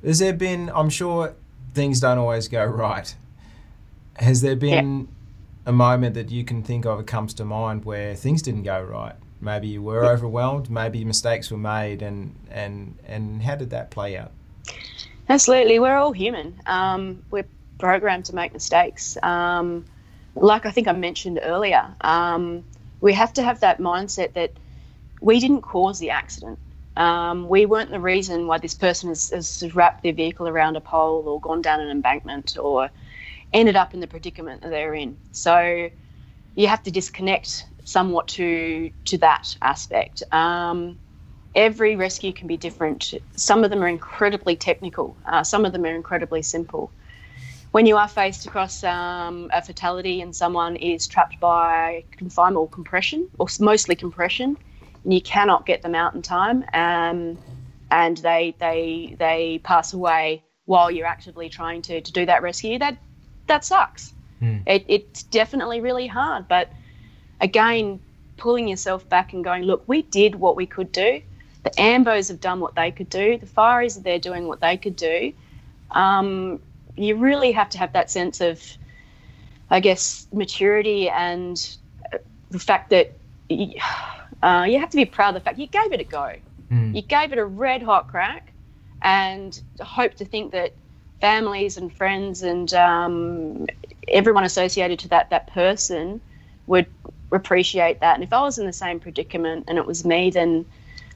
Has 0.04 0.20
there 0.20 0.32
been? 0.32 0.70
I'm 0.74 0.90
sure 0.90 1.34
things 1.74 2.00
don't 2.00 2.18
always 2.18 2.48
go 2.48 2.64
right. 2.86 3.14
Has 4.18 4.40
there 4.40 4.56
been 4.56 5.08
a 5.66 5.72
moment 5.72 6.14
that 6.14 6.30
you 6.30 6.44
can 6.44 6.62
think 6.62 6.86
of 6.86 6.98
that 6.98 7.06
comes 7.06 7.34
to 7.34 7.44
mind 7.44 7.84
where 7.84 8.14
things 8.14 8.42
didn't 8.42 8.62
go 8.62 8.82
right? 8.82 9.14
Maybe 9.40 9.68
you 9.68 9.82
were 9.82 10.04
overwhelmed. 10.06 10.70
Maybe 10.70 11.04
mistakes 11.04 11.50
were 11.50 11.58
made, 11.58 12.02
and 12.02 12.34
and 12.50 12.98
and 13.06 13.42
how 13.42 13.56
did 13.56 13.70
that 13.70 13.90
play 13.90 14.16
out? 14.16 14.32
Absolutely, 15.28 15.78
we're 15.78 15.96
all 15.96 16.12
human. 16.12 16.60
Um, 16.66 17.22
we're 17.30 17.46
programmed 17.78 18.24
to 18.26 18.34
make 18.34 18.52
mistakes. 18.52 19.18
Um, 19.22 19.84
like 20.34 20.66
I 20.66 20.70
think 20.70 20.88
I 20.88 20.92
mentioned 20.92 21.40
earlier, 21.42 21.94
um, 22.00 22.64
we 23.00 23.12
have 23.12 23.32
to 23.34 23.42
have 23.42 23.60
that 23.60 23.78
mindset 23.78 24.32
that 24.34 24.52
we 25.20 25.40
didn't 25.40 25.62
cause 25.62 25.98
the 25.98 26.10
accident. 26.10 26.58
Um, 26.96 27.48
we 27.48 27.66
weren't 27.66 27.90
the 27.90 28.00
reason 28.00 28.46
why 28.46 28.58
this 28.58 28.74
person 28.74 29.10
has, 29.10 29.30
has 29.30 29.74
wrapped 29.74 30.02
their 30.02 30.14
vehicle 30.14 30.48
around 30.48 30.76
a 30.76 30.80
pole 30.80 31.24
or 31.26 31.40
gone 31.40 31.60
down 31.60 31.80
an 31.80 31.90
embankment 31.90 32.56
or 32.58 32.90
ended 33.52 33.76
up 33.76 33.94
in 33.94 34.00
the 34.00 34.06
predicament 34.08 34.62
that 34.62 34.70
they're 34.70 34.94
in. 34.94 35.18
So 35.32 35.90
you 36.56 36.68
have 36.68 36.82
to 36.84 36.90
disconnect 36.90 37.66
somewhat 37.84 38.28
to 38.28 38.90
to 39.06 39.18
that 39.18 39.56
aspect. 39.62 40.22
Um, 40.32 40.98
every 41.54 41.96
rescue 41.96 42.32
can 42.32 42.48
be 42.48 42.58
different. 42.58 43.14
Some 43.36 43.64
of 43.64 43.70
them 43.70 43.82
are 43.82 43.88
incredibly 43.88 44.56
technical. 44.56 45.18
Uh, 45.26 45.44
some 45.44 45.64
of 45.66 45.72
them 45.72 45.84
are 45.84 45.94
incredibly 45.94 46.42
simple. 46.42 46.92
When 47.72 47.86
you 47.86 47.96
are 47.98 48.08
faced 48.08 48.46
across 48.46 48.82
um, 48.84 49.50
a 49.52 49.62
fatality 49.62 50.22
and 50.22 50.34
someone 50.34 50.76
is 50.76 51.06
trapped 51.06 51.40
by 51.40 52.04
confinement 52.16 52.58
or 52.58 52.68
compression, 52.68 53.28
or 53.38 53.46
mostly 53.60 53.96
compression, 53.96 54.56
and 55.04 55.14
you 55.14 55.20
cannot 55.20 55.66
get 55.66 55.82
them 55.82 55.94
out 55.94 56.14
in 56.14 56.22
time, 56.22 56.64
um, 56.74 57.38
and 57.90 58.16
they 58.18 58.56
they 58.60 59.16
they 59.18 59.60
pass 59.64 59.92
away 59.92 60.44
while 60.64 60.90
you're 60.90 61.06
actively 61.06 61.48
trying 61.48 61.82
to, 61.82 62.00
to 62.00 62.12
do 62.12 62.26
that 62.26 62.42
rescue, 62.42 62.78
that 62.78 62.98
that 63.46 63.64
sucks. 63.64 64.12
It, 64.66 64.84
it's 64.88 65.22
definitely 65.24 65.80
really 65.80 66.06
hard, 66.06 66.46
but 66.48 66.70
again, 67.40 68.00
pulling 68.36 68.68
yourself 68.68 69.08
back 69.08 69.32
and 69.32 69.42
going, 69.42 69.62
look, 69.62 69.82
we 69.86 70.02
did 70.02 70.34
what 70.34 70.56
we 70.56 70.66
could 70.66 70.92
do. 70.92 71.22
The 71.62 71.70
Ambos 71.80 72.28
have 72.28 72.40
done 72.40 72.60
what 72.60 72.74
they 72.74 72.90
could 72.90 73.08
do. 73.08 73.38
The 73.38 73.46
Fireys 73.46 73.96
are 73.96 74.02
there 74.02 74.18
doing 74.18 74.46
what 74.46 74.60
they 74.60 74.76
could 74.76 74.96
do. 74.96 75.32
Um, 75.90 76.60
you 76.96 77.16
really 77.16 77.52
have 77.52 77.70
to 77.70 77.78
have 77.78 77.92
that 77.92 78.10
sense 78.10 78.40
of, 78.40 78.62
I 79.70 79.80
guess, 79.80 80.26
maturity 80.32 81.08
and 81.08 81.76
uh, 82.12 82.18
the 82.50 82.58
fact 82.58 82.90
that 82.90 83.12
you, 83.48 83.74
uh, 84.42 84.66
you 84.68 84.78
have 84.78 84.90
to 84.90 84.96
be 84.96 85.04
proud 85.04 85.30
of 85.30 85.34
the 85.34 85.40
fact 85.40 85.58
you 85.58 85.66
gave 85.66 85.92
it 85.92 86.00
a 86.00 86.04
go. 86.04 86.34
You 86.94 87.02
gave 87.02 87.32
it 87.32 87.38
a 87.38 87.44
red 87.44 87.82
hot 87.82 88.08
crack 88.08 88.52
and 89.02 89.58
hope 89.80 90.14
to 90.14 90.24
think 90.24 90.52
that 90.52 90.72
families 91.20 91.76
and 91.76 91.92
friends 91.92 92.42
and 92.42 92.72
um, 92.74 93.66
everyone 94.08 94.44
associated 94.44 94.98
to 95.00 95.08
that 95.08 95.30
that 95.30 95.46
person 95.48 96.20
would 96.66 96.86
appreciate 97.32 98.00
that. 98.00 98.14
And 98.14 98.22
if 98.22 98.32
I 98.32 98.42
was 98.42 98.58
in 98.58 98.66
the 98.66 98.72
same 98.72 99.00
predicament 99.00 99.64
and 99.68 99.78
it 99.78 99.86
was 99.86 100.04
me, 100.04 100.30
then 100.30 100.66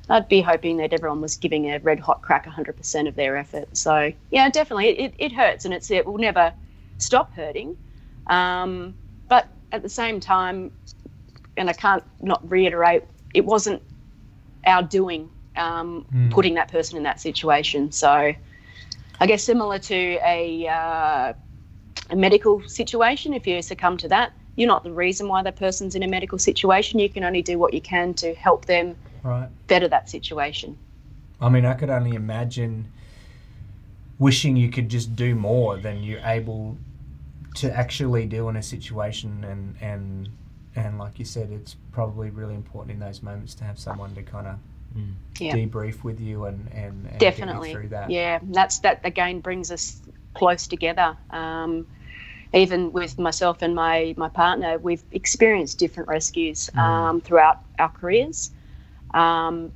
I'd 0.08 0.28
be 0.28 0.40
hoping 0.40 0.78
that 0.78 0.92
everyone 0.92 1.20
was 1.20 1.36
giving 1.36 1.70
a 1.70 1.78
red 1.78 2.00
hot 2.00 2.22
crack 2.22 2.46
100% 2.46 3.08
of 3.08 3.14
their 3.14 3.36
effort. 3.36 3.76
So 3.76 4.12
yeah, 4.30 4.48
definitely, 4.48 4.88
it, 4.88 5.14
it 5.18 5.32
hurts 5.32 5.64
and 5.64 5.74
it's 5.74 5.90
it 5.90 6.06
will 6.06 6.18
never 6.18 6.52
stop 6.98 7.32
hurting. 7.34 7.76
Um, 8.26 8.94
but 9.28 9.48
at 9.72 9.82
the 9.82 9.88
same 9.88 10.20
time, 10.20 10.70
and 11.56 11.68
I 11.68 11.72
can't 11.72 12.02
not 12.20 12.48
reiterate, 12.48 13.04
it 13.34 13.44
wasn't 13.44 13.82
our 14.66 14.82
doing 14.82 15.30
um, 15.56 16.04
putting 16.30 16.54
that 16.54 16.70
person 16.70 16.96
in 16.96 17.02
that 17.04 17.20
situation. 17.20 17.92
So 17.92 18.34
I 19.20 19.26
guess 19.26 19.44
similar 19.44 19.78
to 19.78 20.18
a, 20.24 20.66
uh, 20.66 21.32
a 22.08 22.16
medical 22.16 22.62
situation, 22.66 23.34
if 23.34 23.46
you 23.46 23.60
succumb 23.60 23.98
to 23.98 24.08
that, 24.08 24.32
you're 24.56 24.66
not 24.66 24.82
the 24.82 24.92
reason 24.92 25.28
why 25.28 25.42
that 25.42 25.56
person's 25.56 25.94
in 25.94 26.02
a 26.02 26.08
medical 26.08 26.38
situation. 26.38 26.98
You 26.98 27.10
can 27.10 27.22
only 27.22 27.42
do 27.42 27.58
what 27.58 27.74
you 27.74 27.80
can 27.80 28.14
to 28.14 28.34
help 28.34 28.64
them 28.64 28.96
Right. 29.22 29.48
better 29.66 29.86
that 29.88 30.08
situation. 30.08 30.78
I 31.40 31.50
mean, 31.50 31.66
I 31.66 31.74
could 31.74 31.90
only 31.90 32.14
imagine 32.14 32.90
wishing 34.18 34.56
you 34.56 34.70
could 34.70 34.88
just 34.88 35.14
do 35.14 35.34
more 35.34 35.76
than 35.76 36.02
you're 36.02 36.20
able 36.24 36.78
to 37.56 37.70
actually 37.74 38.26
do 38.26 38.48
in 38.48 38.56
a 38.56 38.62
situation 38.62 39.44
and 39.44 39.74
and 39.80 40.28
and 40.76 40.98
like 40.98 41.18
you 41.18 41.24
said 41.24 41.50
it's 41.50 41.74
probably 41.90 42.30
really 42.30 42.54
important 42.54 42.92
in 42.92 43.00
those 43.00 43.22
moments 43.22 43.54
to 43.54 43.64
have 43.64 43.76
someone 43.76 44.14
to 44.14 44.22
kind 44.22 44.46
of 44.46 44.56
Yeah. 45.38 45.54
debrief 45.54 46.04
with 46.04 46.20
you 46.20 46.44
and 46.44 46.68
and, 46.72 47.06
and 47.06 47.18
Definitely. 47.18 47.72
through 47.72 47.88
that 47.88 48.10
Yeah, 48.10 48.38
that's 48.42 48.80
that 48.80 49.00
again 49.04 49.40
brings 49.40 49.70
us 49.70 50.00
close 50.34 50.66
together. 50.66 51.16
Um, 51.30 51.86
even 52.52 52.92
with 52.92 53.18
myself 53.18 53.62
and 53.62 53.74
my 53.74 54.14
my 54.16 54.28
partner, 54.28 54.78
we've 54.78 55.04
experienced 55.12 55.78
different 55.78 56.08
rescues 56.08 56.68
um, 56.76 57.20
throughout 57.20 57.60
our 57.78 57.88
careers. 57.88 58.50
Um, 59.14 59.72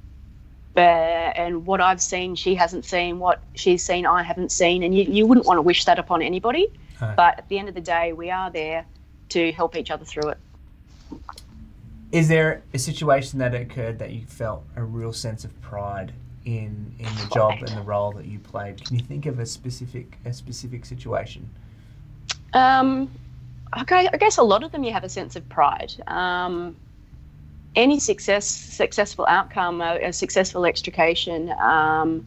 but, 0.74 0.82
and 0.82 1.66
what 1.66 1.80
I've 1.80 2.02
seen, 2.02 2.34
she 2.34 2.56
hasn't 2.56 2.84
seen. 2.84 3.20
What 3.20 3.42
she's 3.54 3.84
seen, 3.84 4.06
I 4.06 4.24
haven't 4.24 4.50
seen. 4.50 4.82
And 4.82 4.92
you, 4.92 5.04
you 5.04 5.24
wouldn't 5.24 5.46
want 5.46 5.58
to 5.58 5.62
wish 5.62 5.84
that 5.84 6.00
upon 6.00 6.20
anybody. 6.20 6.66
No. 7.00 7.14
But 7.16 7.38
at 7.38 7.48
the 7.48 7.58
end 7.58 7.68
of 7.68 7.76
the 7.76 7.80
day, 7.80 8.12
we 8.12 8.30
are 8.30 8.50
there 8.50 8.84
to 9.30 9.52
help 9.52 9.76
each 9.76 9.92
other 9.92 10.04
through 10.04 10.30
it. 10.30 10.38
Is 12.14 12.28
there 12.28 12.62
a 12.72 12.78
situation 12.78 13.38
that 13.40 13.54
occurred 13.54 13.98
that 13.98 14.12
you 14.12 14.24
felt 14.24 14.64
a 14.76 14.82
real 14.82 15.12
sense 15.12 15.44
of 15.44 15.60
pride 15.60 16.12
in 16.44 16.94
in 16.98 17.06
the 17.06 17.28
job 17.34 17.54
and 17.58 17.68
the 17.76 17.82
role 17.82 18.12
that 18.12 18.26
you 18.26 18.38
played 18.38 18.84
can 18.84 18.96
you 18.98 19.04
think 19.04 19.26
of 19.26 19.38
a 19.40 19.46
specific 19.46 20.18
a 20.24 20.32
specific 20.32 20.84
situation 20.86 21.48
Um, 22.54 23.10
okay, 23.80 24.08
I 24.12 24.16
guess 24.16 24.38
a 24.38 24.42
lot 24.42 24.62
of 24.62 24.70
them 24.70 24.84
you 24.84 24.92
have 24.92 25.04
a 25.04 25.08
sense 25.08 25.34
of 25.34 25.48
pride. 25.48 25.92
Um, 26.06 26.76
any 27.74 27.98
success, 27.98 28.46
successful 28.46 29.26
outcome, 29.28 29.80
a, 29.80 29.98
a 30.08 30.12
successful 30.12 30.64
extrication, 30.64 31.52
um, 31.60 32.24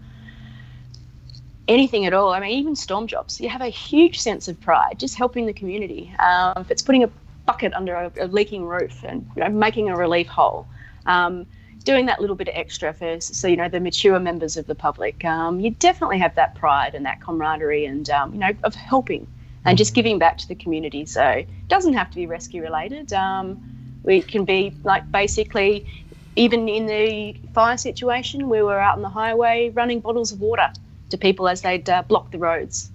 anything 1.69 2.05
at 2.05 2.13
all. 2.13 2.33
I 2.33 2.41
mean, 2.41 2.51
even 2.59 2.75
storm 2.75 3.07
jobs, 3.07 3.39
you 3.39 3.47
have 3.47 3.61
a 3.61 3.69
huge 3.69 4.19
sense 4.19 4.49
of 4.49 4.59
pride 4.59 4.99
just 4.99 5.15
helping 5.15 5.45
the 5.45 5.53
community. 5.53 6.13
Um, 6.19 6.55
if 6.57 6.71
it's 6.71 6.81
putting 6.81 7.03
a 7.05 7.09
bucket 7.47 7.73
under 7.73 7.95
a, 7.95 8.11
a 8.19 8.27
leaking 8.27 8.65
roof 8.65 9.03
and 9.03 9.27
you 9.35 9.43
know, 9.43 9.49
making 9.49 9.89
a 9.89 9.97
relief 9.97 10.27
hole. 10.27 10.67
Um, 11.07 11.47
doing 11.83 12.05
that 12.05 12.19
little 12.19 12.35
bit 12.35 12.49
of 12.49 12.53
extra 12.55 12.93
for 12.93 13.19
so 13.21 13.47
you 13.47 13.55
know 13.55 13.69
the 13.69 13.79
mature 13.79 14.19
members 14.19 14.57
of 14.57 14.67
the 14.67 14.75
public 14.75 15.23
um, 15.23 15.61
you 15.61 15.71
definitely 15.71 16.17
have 16.19 16.35
that 16.35 16.53
pride 16.53 16.93
and 16.93 17.05
that 17.05 17.21
camaraderie 17.21 17.85
and 17.85 18.09
um, 18.09 18.33
you 18.33 18.39
know 18.39 18.51
of 18.65 18.75
helping 18.75 19.25
and 19.67 19.77
just 19.77 19.93
giving 19.93 20.17
back 20.17 20.37
to 20.37 20.47
the 20.47 20.55
community. 20.55 21.05
So 21.05 21.23
it 21.23 21.67
doesn't 21.67 21.93
have 21.93 22.09
to 22.09 22.15
be 22.15 22.25
rescue 22.25 22.63
related. 22.63 23.11
Um, 23.11 23.61
we 24.03 24.21
can 24.21 24.45
be 24.45 24.73
like 24.83 25.11
basically 25.11 25.85
even 26.37 26.69
in 26.69 26.85
the 26.85 27.35
fire 27.53 27.77
situation 27.77 28.47
we 28.47 28.61
were 28.61 28.79
out 28.79 28.95
on 28.95 29.01
the 29.01 29.09
highway 29.09 29.69
running 29.69 29.99
bottles 29.99 30.31
of 30.31 30.39
water 30.39 30.71
to 31.09 31.17
people 31.17 31.49
as 31.49 31.61
they'd 31.61 31.89
uh, 31.89 32.01
block 32.03 32.31
the 32.31 32.37
roads. 32.37 32.89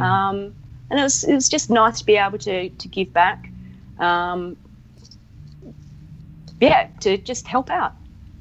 Um, 0.00 0.54
and 0.90 1.00
it 1.00 1.02
was, 1.02 1.24
it 1.24 1.34
was 1.34 1.48
just 1.48 1.70
nice 1.70 2.00
to 2.00 2.06
be 2.06 2.16
able 2.16 2.38
to, 2.38 2.68
to 2.68 2.88
give 2.88 3.12
back 3.12 3.47
um, 3.98 4.56
yeah 6.60 6.88
to 7.00 7.18
just 7.18 7.46
help 7.46 7.70
out 7.70 7.92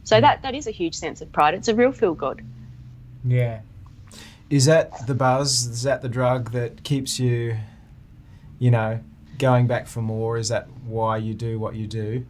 so 0.03 0.21
that, 0.21 0.41
that 0.41 0.55
is 0.55 0.67
a 0.67 0.71
huge 0.71 0.95
sense 0.95 1.21
of 1.21 1.31
pride 1.31 1.53
it's 1.53 1.67
a 1.67 1.75
real 1.75 1.91
feel 1.91 2.13
good 2.13 2.41
yeah 3.25 3.61
Is 4.49 4.65
that 4.65 5.05
the 5.07 5.13
buzz? 5.13 5.65
Is 5.65 5.83
that 5.83 6.01
the 6.01 6.07
drug 6.07 6.51
that 6.51 6.83
keeps 6.83 7.19
you, 7.19 7.57
you 8.59 8.71
know, 8.71 9.01
going 9.37 9.67
back 9.67 9.87
for 9.87 10.01
more? 10.01 10.37
Is 10.37 10.47
that 10.47 10.69
why 10.85 11.17
you 11.17 11.33
do 11.33 11.59
what 11.59 11.75
you 11.75 11.85
do? 11.85 12.25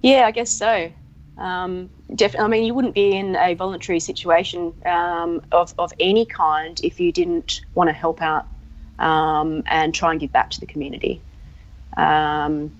Yeah, 0.00 0.24
I 0.26 0.30
guess 0.30 0.48
so. 0.48 0.90
Um, 1.36 1.90
definitely. 2.14 2.44
I 2.46 2.48
mean, 2.48 2.64
you 2.64 2.72
wouldn't 2.72 2.94
be 2.94 3.12
in 3.14 3.36
a 3.36 3.52
voluntary 3.54 4.00
situation 4.00 4.72
um, 4.86 5.42
of, 5.52 5.74
of 5.78 5.92
any 6.00 6.24
kind 6.24 6.80
if 6.82 6.98
you 6.98 7.12
didn't 7.12 7.60
want 7.74 7.88
to 7.88 7.94
help 7.94 8.22
out 8.22 8.46
um, 8.98 9.62
and 9.66 9.94
try 9.94 10.12
and 10.12 10.18
give 10.18 10.32
back 10.32 10.48
to 10.50 10.60
the 10.60 10.66
community. 10.66 11.20
Um, 11.98 12.72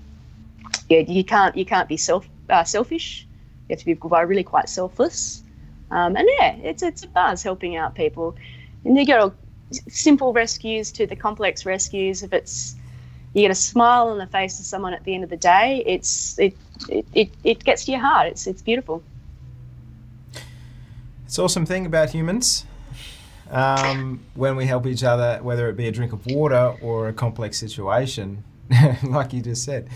yeah, 0.88 1.00
you 1.00 1.24
can't 1.24 1.56
you 1.56 1.66
can't 1.66 1.88
be 1.88 1.96
self 1.96 2.26
uh, 2.48 2.64
selfish. 2.64 3.26
You 3.68 3.74
have 3.74 3.80
to 3.80 3.84
be 3.84 3.94
really 4.26 4.44
quite 4.44 4.68
selfless. 4.68 5.42
Um, 5.90 6.16
and 6.16 6.26
yeah, 6.38 6.54
it's 6.56 6.82
it's 6.82 7.02
a 7.02 7.08
buzz 7.08 7.42
helping 7.42 7.76
out 7.76 7.94
people, 7.94 8.36
and 8.84 8.96
you 8.96 9.04
to 9.04 9.32
simple 9.88 10.32
rescues 10.32 10.92
to 10.92 11.06
the 11.06 11.16
complex 11.16 11.66
rescues. 11.66 12.22
If 12.22 12.32
it's 12.32 12.76
you 13.34 13.42
get 13.42 13.50
a 13.50 13.56
smile 13.56 14.08
on 14.08 14.18
the 14.18 14.26
face 14.26 14.58
of 14.60 14.64
someone 14.64 14.94
at 14.94 15.04
the 15.04 15.14
end 15.14 15.24
of 15.24 15.30
the 15.30 15.36
day, 15.36 15.82
it's 15.84 16.38
it 16.38 16.56
it, 16.88 17.06
it, 17.12 17.30
it 17.44 17.64
gets 17.64 17.84
to 17.86 17.92
your 17.92 18.00
heart. 18.00 18.28
It's 18.28 18.46
it's 18.46 18.62
beautiful. 18.62 19.02
It's 21.26 21.38
awesome 21.38 21.66
thing 21.66 21.84
about 21.84 22.10
humans. 22.10 22.64
Um, 23.50 24.20
when 24.34 24.56
we 24.56 24.66
help 24.66 24.86
each 24.86 25.02
other, 25.02 25.38
whether 25.42 25.68
it 25.68 25.76
be 25.76 25.88
a 25.88 25.92
drink 25.92 26.12
of 26.12 26.26
water 26.26 26.74
or 26.82 27.08
a 27.08 27.12
complex 27.12 27.58
situation, 27.58 28.44
like 29.02 29.32
you 29.32 29.40
just 29.42 29.64
said, 29.64 29.88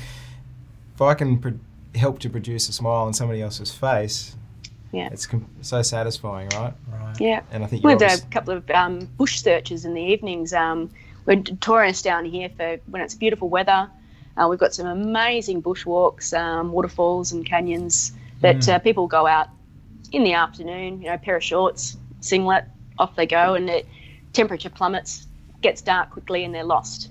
if 0.94 1.00
I 1.02 1.14
can 1.14 1.38
pro- 1.38 1.58
help 1.94 2.18
to 2.20 2.30
produce 2.30 2.68
a 2.68 2.72
smile 2.72 3.04
on 3.06 3.14
somebody 3.14 3.42
else's 3.42 3.72
face, 3.72 4.36
Yeah. 4.92 5.08
it's 5.12 5.26
com- 5.26 5.48
so 5.60 5.82
satisfying, 5.82 6.48
right? 6.54 6.72
Right. 6.90 7.20
Yeah. 7.20 7.42
And 7.50 7.64
I 7.64 7.66
think 7.66 7.84
We 7.84 7.90
you're 7.92 7.98
did 7.98 8.20
a 8.22 8.26
couple 8.26 8.54
of 8.54 8.68
um, 8.70 9.00
bush 9.18 9.40
searches 9.40 9.84
in 9.84 9.94
the 9.94 10.02
evenings. 10.02 10.52
Um, 10.52 10.90
we're 11.26 11.42
touring 11.42 11.90
us 11.90 12.02
down 12.02 12.24
here 12.24 12.48
for 12.56 12.78
when 12.86 13.02
it's 13.02 13.14
beautiful 13.14 13.48
weather. 13.48 13.88
Uh, 14.36 14.46
we've 14.48 14.58
got 14.58 14.74
some 14.74 14.86
amazing 14.86 15.62
bushwalks, 15.62 16.36
um, 16.36 16.72
waterfalls, 16.72 17.32
and 17.32 17.44
canyons 17.44 18.12
that 18.40 18.66
uh, 18.68 18.78
people 18.78 19.06
go 19.06 19.26
out 19.26 19.48
in 20.12 20.24
the 20.24 20.32
afternoon. 20.32 21.00
You 21.02 21.10
know, 21.10 21.18
pair 21.18 21.36
of 21.36 21.44
shorts, 21.44 21.96
singlet, 22.20 22.64
off 22.98 23.14
they 23.14 23.26
go, 23.26 23.54
and 23.54 23.68
the 23.68 23.84
temperature 24.32 24.70
plummets, 24.70 25.26
gets 25.60 25.82
dark 25.82 26.10
quickly, 26.10 26.44
and 26.44 26.54
they're 26.54 26.64
lost. 26.64 27.10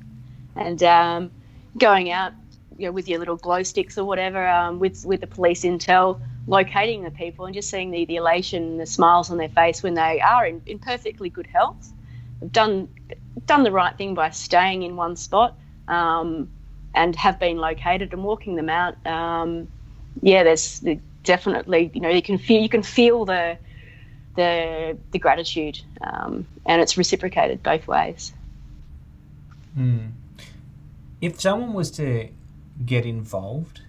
And 0.55 0.81
um, 0.83 1.31
going 1.77 2.11
out, 2.11 2.33
you 2.77 2.87
know, 2.87 2.91
with 2.91 3.07
your 3.07 3.19
little 3.19 3.35
glow 3.35 3.63
sticks 3.63 3.97
or 3.97 4.05
whatever, 4.05 4.47
um, 4.47 4.79
with 4.79 5.05
with 5.05 5.21
the 5.21 5.27
police 5.27 5.63
intel, 5.63 6.19
locating 6.47 7.03
the 7.03 7.11
people 7.11 7.45
and 7.45 7.53
just 7.53 7.69
seeing 7.69 7.91
the, 7.91 8.05
the 8.05 8.17
elation 8.17 8.77
the 8.77 8.85
smiles 8.85 9.29
on 9.29 9.37
their 9.37 9.49
face 9.49 9.83
when 9.83 9.93
they 9.93 10.19
are 10.21 10.45
in, 10.45 10.61
in 10.65 10.79
perfectly 10.79 11.29
good 11.29 11.47
health. 11.47 11.91
They've 12.39 12.51
done 12.51 12.89
done 13.45 13.63
the 13.63 13.71
right 13.71 13.97
thing 13.97 14.13
by 14.13 14.29
staying 14.31 14.83
in 14.83 14.95
one 14.95 15.15
spot 15.15 15.57
um, 15.87 16.49
and 16.93 17.15
have 17.15 17.39
been 17.39 17.57
located 17.57 18.13
and 18.13 18.23
walking 18.23 18.55
them 18.55 18.69
out. 18.69 19.05
Um, 19.05 19.67
yeah, 20.21 20.43
there's 20.43 20.79
the, 20.79 20.99
definitely 21.23 21.91
you 21.93 22.01
know 22.01 22.09
you 22.09 22.21
can 22.21 22.37
feel 22.37 22.61
you 22.61 22.69
can 22.69 22.83
feel 22.83 23.25
the 23.25 23.57
the 24.35 24.97
the 25.11 25.19
gratitude 25.19 25.79
um, 26.01 26.47
and 26.65 26.81
it's 26.81 26.97
reciprocated 26.97 27.61
both 27.63 27.87
ways. 27.87 28.33
If 31.21 31.39
someone 31.39 31.73
was 31.73 31.91
to 31.91 32.29
get 32.85 33.05
involved 33.05 33.81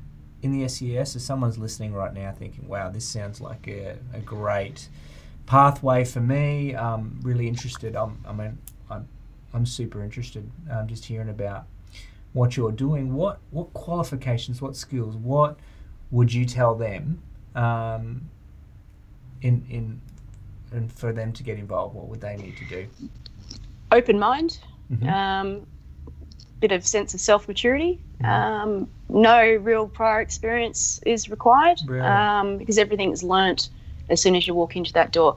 in 0.42 0.52
the 0.52 0.68
SES, 0.68 1.16
if 1.16 1.22
someone's 1.22 1.56
listening 1.58 1.94
right 1.94 2.12
now 2.12 2.32
thinking, 2.32 2.68
wow, 2.68 2.90
this 2.90 3.06
sounds 3.06 3.40
like 3.40 3.66
a, 3.68 3.96
a 4.12 4.20
great 4.20 4.88
pathway 5.46 6.04
for 6.04 6.20
me, 6.20 6.74
I'm 6.76 7.18
really 7.22 7.48
interested. 7.48 7.96
I'm, 7.96 8.22
I 8.26 8.32
mean, 8.32 8.58
I'm, 8.90 9.08
I'm 9.54 9.64
super 9.66 10.02
interested 10.02 10.48
um, 10.70 10.86
just 10.86 11.04
hearing 11.04 11.28
about 11.30 11.64
what 12.32 12.56
you're 12.56 12.72
doing. 12.72 13.14
What, 13.14 13.38
what 13.50 13.72
qualifications, 13.72 14.60
what 14.60 14.76
skills, 14.76 15.16
what 15.16 15.58
would 16.10 16.32
you 16.32 16.44
tell 16.44 16.74
them 16.74 17.22
um, 17.54 18.28
in, 19.40 19.64
in, 19.70 20.00
and 20.72 20.92
for 20.92 21.12
them 21.12 21.32
to 21.32 21.42
get 21.42 21.58
involved? 21.58 21.94
What 21.94 22.08
would 22.08 22.20
they 22.20 22.36
need 22.36 22.56
to 22.58 22.64
do? 22.66 22.88
Open 23.90 24.18
mind, 24.18 24.58
Mhm. 24.90 25.10
um, 25.10 25.66
bit 26.62 26.72
of 26.72 26.86
sense 26.86 27.12
of 27.12 27.20
self 27.20 27.46
maturity. 27.48 28.00
Um, 28.24 28.88
no 29.08 29.42
real 29.56 29.88
prior 29.88 30.20
experience 30.20 31.00
is 31.04 31.28
required 31.28 31.78
Brilliant. 31.84 32.08
um, 32.08 32.56
because 32.58 32.78
everything 32.78 33.10
is 33.10 33.22
learnt 33.24 33.68
as 34.08 34.22
soon 34.22 34.36
as 34.36 34.46
you 34.46 34.54
walk 34.54 34.76
into 34.76 34.92
that 34.92 35.10
door. 35.12 35.36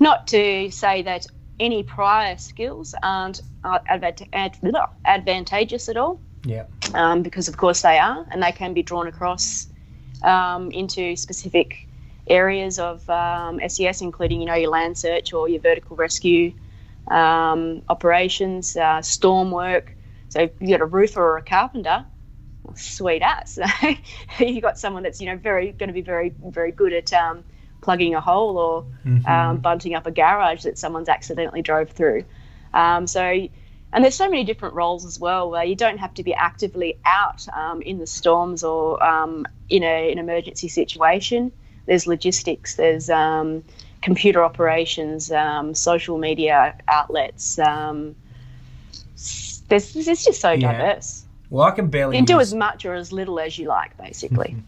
Not 0.00 0.26
to 0.28 0.68
say 0.70 1.02
that 1.02 1.26
any 1.60 1.84
prior 1.84 2.36
skills 2.36 2.94
aren't 3.02 3.40
ad- 3.64 3.82
advantageous 5.04 5.88
at 5.88 5.96
all, 5.96 6.20
Yeah. 6.44 6.64
um, 6.94 7.22
because 7.22 7.46
of 7.48 7.56
course 7.56 7.82
they 7.82 7.96
are, 7.98 8.26
and 8.32 8.42
they 8.42 8.52
can 8.52 8.74
be 8.74 8.82
drawn 8.82 9.06
across 9.06 9.68
um, 10.22 10.70
into 10.72 11.14
specific 11.14 11.86
areas 12.26 12.80
of 12.80 13.08
um, 13.08 13.60
SES, 13.68 14.02
including 14.02 14.40
you 14.40 14.46
know 14.46 14.54
your 14.54 14.70
land 14.70 14.98
search 14.98 15.32
or 15.32 15.48
your 15.48 15.60
vertical 15.60 15.96
rescue 15.96 16.52
um, 17.08 17.82
operations, 17.88 18.76
uh, 18.76 19.00
storm 19.00 19.52
work. 19.52 19.95
So 20.28 20.42
if 20.42 20.50
you 20.60 20.68
got 20.68 20.80
a 20.80 20.86
roofer 20.86 21.22
or 21.22 21.36
a 21.38 21.42
carpenter, 21.42 22.04
well, 22.62 22.76
sweet 22.76 23.22
ass. 23.22 23.58
you 24.38 24.60
got 24.60 24.78
someone 24.78 25.02
that's 25.02 25.20
you 25.20 25.26
know 25.26 25.36
very 25.36 25.72
going 25.72 25.88
to 25.88 25.94
be 25.94 26.02
very 26.02 26.34
very 26.42 26.72
good 26.72 26.92
at 26.92 27.12
um, 27.12 27.44
plugging 27.80 28.14
a 28.14 28.20
hole 28.20 28.58
or 28.58 28.86
um, 29.26 29.58
bunting 29.58 29.94
up 29.94 30.06
a 30.06 30.10
garage 30.10 30.64
that 30.64 30.78
someone's 30.78 31.08
accidentally 31.08 31.62
drove 31.62 31.90
through. 31.90 32.24
Um, 32.74 33.06
so, 33.06 33.22
and 33.92 34.04
there's 34.04 34.16
so 34.16 34.28
many 34.28 34.44
different 34.44 34.74
roles 34.74 35.04
as 35.04 35.18
well 35.18 35.50
where 35.50 35.64
you 35.64 35.76
don't 35.76 35.98
have 35.98 36.12
to 36.14 36.22
be 36.22 36.34
actively 36.34 36.98
out 37.04 37.46
um, 37.56 37.80
in 37.82 37.98
the 37.98 38.06
storms 38.06 38.64
or 38.64 39.02
um, 39.02 39.46
in 39.68 39.82
a, 39.82 40.12
an 40.12 40.18
emergency 40.18 40.68
situation. 40.68 41.52
There's 41.86 42.06
logistics, 42.06 42.74
there's 42.74 43.08
um, 43.08 43.62
computer 44.02 44.42
operations, 44.44 45.30
um, 45.30 45.74
social 45.74 46.18
media 46.18 46.76
outlets. 46.88 47.58
There's, 49.68 49.94
it's 49.96 50.24
just 50.24 50.40
so 50.40 50.52
Yeah. 50.52 50.72
diverse. 50.72 51.24
Well, 51.50 51.64
I 51.66 51.70
can 51.72 51.88
barely 51.88 52.16
You 52.16 52.24
can 52.24 52.36
do 52.36 52.40
as 52.40 52.52
much 52.54 52.84
or 52.84 52.94
as 52.94 53.12
little 53.12 53.38
as 53.38 53.58
you 53.58 53.68
like, 53.68 53.96
basically. 53.98 54.56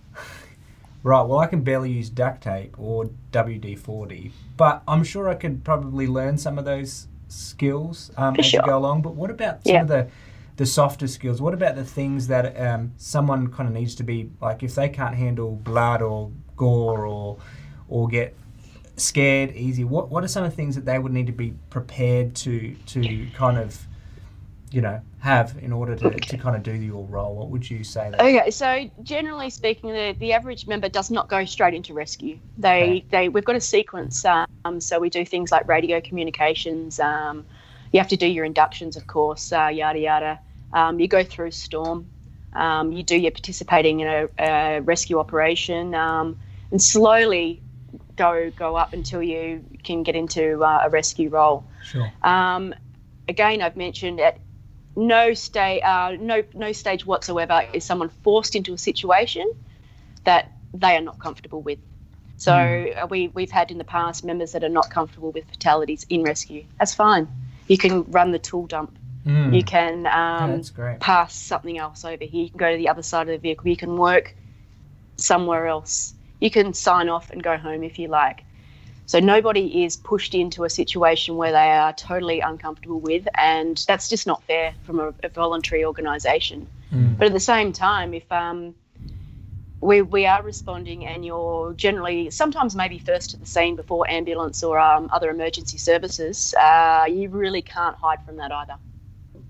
Right, 1.05 1.23
well, 1.23 1.39
I 1.39 1.47
can 1.47 1.63
barely 1.63 1.93
use 1.93 2.11
duct 2.11 2.43
tape 2.43 2.75
or 2.79 3.09
WD 3.33 3.79
40, 3.79 4.33
but 4.57 4.83
I'm 4.89 5.05
sure 5.05 5.29
I 5.29 5.37
could 5.37 5.63
probably 5.63 6.09
learn 6.09 6.37
some 6.37 6.59
of 6.59 6.65
those 6.65 7.07
skills 7.29 8.11
um, 8.17 8.35
as 8.39 8.53
you 8.53 8.61
go 8.63 8.77
along. 8.77 9.03
But 9.03 9.15
what 9.15 9.31
about 9.31 9.63
some 9.65 9.75
Yeah. 9.75 9.83
of 9.83 9.89
the, 9.89 10.09
the 10.57 10.67
softer 10.67 11.07
skills? 11.07 11.41
What 11.41 11.55
about 11.55 11.77
the 11.77 11.85
things 11.85 12.27
that 12.27 12.61
um, 12.61 12.93
someone 12.97 13.47
kind 13.53 13.69
of 13.69 13.75
needs 13.75 13.95
to 13.95 14.03
be 14.03 14.29
like 14.41 14.65
if 14.65 14.75
they 14.75 14.89
can't 14.89 15.15
handle 15.15 15.53
blood 15.55 16.03
or 16.03 16.33
gore 16.57 17.07
or, 17.07 17.39
or 17.89 18.09
get 18.09 18.35
scared 18.97 19.55
easy? 19.55 19.85
What, 19.85 20.11
what 20.11 20.25
are 20.25 20.29
some 20.29 20.43
of 20.43 20.51
the 20.51 20.57
things 20.57 20.75
that 20.75 20.85
they 20.85 20.99
would 20.99 21.13
need 21.13 21.27
to 21.29 21.33
be 21.33 21.55
prepared 21.71 22.35
to, 22.37 22.75
to 22.87 23.29
kind 23.35 23.57
of, 23.57 23.87
you 24.71 24.81
know, 24.81 25.01
have 25.19 25.57
in 25.61 25.73
order 25.73 25.97
to, 25.97 26.11
to 26.11 26.39
kind 26.39 26.57
of 26.57 26.63
do 26.63 26.73
your 26.73 27.05
role? 27.07 27.35
What 27.35 27.49
would 27.51 27.69
you 27.69 27.85
say? 27.85 28.11
That, 28.11 28.21
Okay, 28.21 28.51
so 28.51 28.91
generally 29.03 29.51
speaking, 29.51 29.91
the, 29.91 30.17
the 30.19 30.33
average 30.33 30.67
member 30.67 30.89
does 30.89 31.11
not 31.11 31.29
go 31.29 31.45
straight 31.45 31.75
into 31.75 31.95
rescue. 31.95 32.39
They 32.57 32.83
Okay. 32.83 33.05
they 33.11 33.29
we've 33.29 33.45
got 33.45 33.57
a 33.57 33.61
sequence. 33.61 34.25
Um, 34.25 34.81
so 34.81 34.99
we 34.99 35.11
do 35.11 35.25
things 35.25 35.51
like 35.51 35.69
radio 35.69 36.01
communications. 36.01 37.01
Um, 37.01 37.45
you 37.93 38.01
have 38.01 38.09
to 38.09 38.17
do 38.17 38.27
your 38.27 38.45
inductions, 38.45 38.97
of 38.97 39.07
course, 39.07 39.53
uh, 39.53 39.69
yada 39.69 39.99
yada. 39.99 40.41
Um, 40.73 41.01
you 41.01 41.09
go 41.09 41.25
through 41.25 41.53
storm. 41.53 42.09
Um, 42.53 42.93
you 42.93 43.03
do 43.03 43.17
your 43.17 43.31
participating 43.31 44.01
in 44.01 44.09
a, 44.09 44.29
a 44.39 44.81
rescue 44.81 45.19
operation, 45.19 45.95
um, 45.95 46.37
and 46.71 46.83
slowly 46.83 47.63
go 48.17 48.51
go 48.57 48.77
up 48.77 48.93
until 48.93 49.23
you 49.23 49.65
can 49.83 50.03
get 50.03 50.17
into 50.17 50.63
uh, 50.63 50.81
a 50.85 50.91
rescue 50.91 51.29
role. 51.29 51.65
Sure. 51.85 52.13
Um, 52.23 52.75
again, 53.29 53.63
I've 53.63 53.77
mentioned 53.77 54.21
at 54.21 54.39
no 54.99 55.33
stage, 55.33 55.81
uh, 55.85 56.17
no 56.19 56.43
no 56.55 56.73
stage 56.73 57.07
whatsoever 57.07 57.63
is 57.73 57.85
someone 57.85 58.11
forced 58.25 58.57
into 58.57 58.75
a 58.75 58.79
situation 58.79 59.51
that 60.25 60.51
they 60.75 60.97
are 60.97 61.01
not 61.01 61.19
comfortable 61.19 61.63
with. 61.63 61.79
So 62.37 62.53
uh, 62.53 63.07
we 63.09 63.29
we've 63.29 63.51
had 63.51 63.71
in 63.71 63.79
the 63.79 63.85
past 63.85 64.25
members 64.25 64.53
that 64.53 64.65
are 64.65 64.69
not 64.69 64.91
comfortable 64.91 65.31
with 65.31 65.45
fatalities 65.47 66.05
in 66.09 66.23
rescue. 66.23 66.65
That's 66.79 66.95
fine. 66.95 67.29
You 67.69 67.79
can 67.79 68.05
run 68.11 68.33
the 68.33 68.39
tool 68.39 68.67
dump. 68.67 68.99
Mm. 69.25 69.55
You 69.55 69.63
can 69.63 70.03
Yeah, 70.05 70.45
um, 70.45 70.63
great. 70.75 71.01
pass 71.01 71.35
something 71.35 71.79
else 71.79 72.05
over 72.05 72.25
here. 72.25 72.43
You 72.45 72.51
can 72.51 72.59
go 72.59 72.71
to 72.73 72.77
the 72.77 72.89
other 72.89 73.03
side 73.03 73.23
of 73.23 73.29
the 73.29 73.39
vehicle. 73.39 73.69
You 73.69 73.77
can 73.77 73.97
work 73.97 74.35
somewhere 75.17 75.67
else. 75.67 76.15
You 76.41 76.51
can 76.51 76.75
sign 76.75 77.09
off 77.09 77.31
and 77.31 77.43
go 77.43 77.57
home 77.57 77.83
if 77.83 77.99
you 77.99 78.09
like. 78.09 78.45
So 79.09 79.21
nobody 79.21 79.85
is 79.85 79.97
pushed 79.97 80.35
into 80.35 80.65
a 80.65 80.71
situation 80.71 81.37
where 81.37 81.51
they 81.51 81.71
are 81.71 81.95
totally 81.95 82.41
uncomfortable 82.41 83.01
with, 83.01 83.27
and 83.35 83.83
that's 83.89 84.07
just 84.11 84.27
not 84.27 84.43
fair 84.43 84.75
from 84.85 85.01
a, 85.01 85.15
a 85.23 85.31
voluntary 85.31 85.83
organisation. 85.83 86.67
Mm. 86.93 87.17
But 87.17 87.29
at 87.29 87.33
the 87.33 87.41
same 87.41 87.73
time, 87.73 88.13
if 88.13 88.31
um, 88.31 88.75
we 89.81 90.03
we 90.03 90.27
are 90.27 90.43
responding, 90.43 91.07
and 91.07 91.25
you're 91.25 91.73
generally 91.73 92.29
sometimes 92.29 92.77
maybe 92.77 92.99
first 92.99 93.31
to 93.31 93.39
the 93.39 93.47
scene 93.47 93.77
before 93.77 94.05
ambulance 94.11 94.63
or 94.63 94.79
um, 94.79 95.09
other 95.11 95.31
emergency 95.31 95.79
services, 95.79 96.55
uh, 96.61 97.07
you 97.09 97.31
really 97.31 97.63
can't 97.63 97.97
hide 97.97 98.19
from 98.27 98.37
that 98.37 98.53
either. 98.53 98.75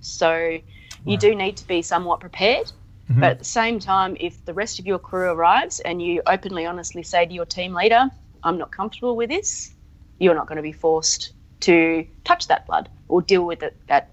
So 0.00 0.60
you 1.04 1.16
do 1.18 1.34
need 1.34 1.56
to 1.56 1.66
be 1.66 1.82
somewhat 1.82 2.20
prepared. 2.20 2.70
Mhm. 3.10 3.20
But 3.20 3.30
at 3.30 3.38
the 3.40 3.44
same 3.44 3.80
time, 3.80 4.16
if 4.20 4.44
the 4.44 4.54
rest 4.54 4.78
of 4.78 4.86
your 4.86 5.00
crew 5.00 5.30
arrives 5.30 5.80
and 5.80 6.00
you 6.00 6.22
openly, 6.26 6.64
honestly 6.64 7.02
say 7.02 7.26
to 7.26 7.34
your 7.34 7.46
team 7.46 7.74
leader, 7.74 8.08
I'm 8.42 8.58
not 8.58 8.70
comfortable 8.70 9.16
with 9.16 9.30
this, 9.30 9.72
you're 10.18 10.34
not 10.34 10.46
going 10.46 10.56
to 10.56 10.62
be 10.62 10.72
forced 10.72 11.32
to 11.60 12.06
touch 12.24 12.48
that 12.48 12.66
blood 12.66 12.88
or 13.08 13.22
deal 13.22 13.44
with 13.44 13.62
it, 13.62 13.76
that, 13.88 14.10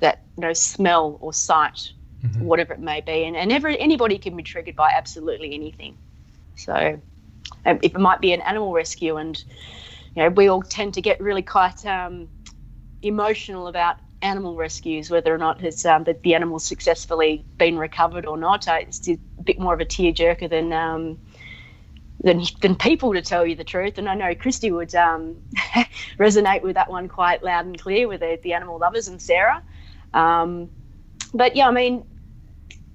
that 0.00 0.22
you 0.36 0.42
know, 0.42 0.52
smell 0.52 1.18
or 1.20 1.32
sight, 1.32 1.92
whatever 2.38 2.72
it 2.72 2.80
may 2.80 3.00
be. 3.00 3.24
And, 3.24 3.36
and 3.36 3.52
every, 3.52 3.78
anybody 3.78 4.18
can 4.18 4.36
be 4.36 4.42
triggered 4.42 4.76
by 4.76 4.90
absolutely 4.96 5.54
anything. 5.54 5.96
So 6.56 7.00
um, 7.64 7.78
if 7.82 7.94
it 7.94 8.00
might 8.00 8.20
be 8.20 8.32
an 8.32 8.40
animal 8.42 8.72
rescue 8.72 9.16
and, 9.16 9.42
you 10.14 10.22
know, 10.22 10.28
we 10.30 10.48
all 10.48 10.62
tend 10.62 10.94
to 10.94 11.00
get 11.00 11.20
really 11.20 11.42
quite 11.42 11.84
um, 11.86 12.28
emotional 13.02 13.68
about 13.68 13.96
animal 14.22 14.56
rescues, 14.56 15.10
whether 15.10 15.32
or 15.32 15.38
not 15.38 15.62
it's 15.62 15.84
um, 15.84 16.04
that 16.04 16.22
the 16.22 16.34
animal's 16.34 16.64
successfully 16.64 17.44
been 17.56 17.78
recovered 17.78 18.26
or 18.26 18.36
not. 18.36 18.66
It's 18.66 19.08
a 19.08 19.16
bit 19.44 19.60
more 19.60 19.74
of 19.74 19.80
a 19.80 19.84
tearjerker 19.84 20.50
than 20.50 20.72
um, 20.72 21.18
than 22.20 22.42
than 22.60 22.74
people, 22.74 23.12
to 23.12 23.22
tell 23.22 23.46
you 23.46 23.54
the 23.54 23.64
truth. 23.64 23.98
And 23.98 24.08
I 24.08 24.14
know 24.14 24.34
Christy 24.34 24.70
would 24.70 24.94
um, 24.94 25.36
resonate 26.18 26.62
with 26.62 26.74
that 26.74 26.90
one 26.90 27.08
quite 27.08 27.42
loud 27.42 27.66
and 27.66 27.78
clear 27.78 28.08
with 28.08 28.20
the, 28.20 28.38
the 28.42 28.54
animal 28.54 28.78
lovers 28.78 29.08
and 29.08 29.20
Sarah. 29.20 29.62
Um, 30.14 30.70
but 31.32 31.54
yeah, 31.54 31.68
I 31.68 31.70
mean, 31.70 32.04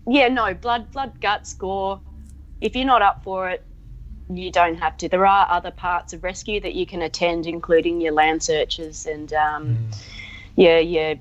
yeah, 0.08 0.28
no 0.28 0.54
blood, 0.54 0.92
blood, 0.92 1.22
guts, 1.22 1.54
gore. 1.54 2.02
If 2.60 2.76
you're 2.76 2.86
not 2.86 3.02
up 3.02 3.24
for 3.24 3.50
it, 3.50 3.64
you 4.30 4.52
don't 4.52 4.76
have 4.76 4.98
to. 4.98 5.10
There 5.10 5.26
are 5.26 5.48
other 5.50 5.72
parts 5.72 6.14
of 6.14 6.24
rescue 6.24 6.60
that 6.62 6.76
you 6.76 6.86
can 6.86 7.02
attend, 7.02 7.46
including 7.46 8.02
your 8.02 8.14
land 8.14 8.44
searches 8.44 9.06
and 9.06 9.32
um, 9.34 9.78
mm. 9.78 10.02
yeah, 10.56 10.80
your 10.80 11.16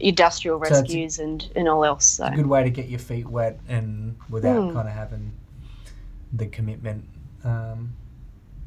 industrial 0.00 0.58
rescues 0.58 1.16
so 1.16 1.24
and, 1.24 1.50
and 1.56 1.68
all 1.68 1.84
else. 1.84 2.06
So. 2.06 2.26
It's 2.26 2.34
a 2.34 2.36
good 2.36 2.46
way 2.46 2.62
to 2.64 2.70
get 2.70 2.88
your 2.88 2.98
feet 2.98 3.26
wet 3.26 3.58
and 3.68 4.16
without 4.28 4.70
mm. 4.70 4.72
kind 4.72 4.88
of 4.88 4.94
having 4.94 5.32
the 6.32 6.46
commitment 6.46 7.04
um, 7.44 7.92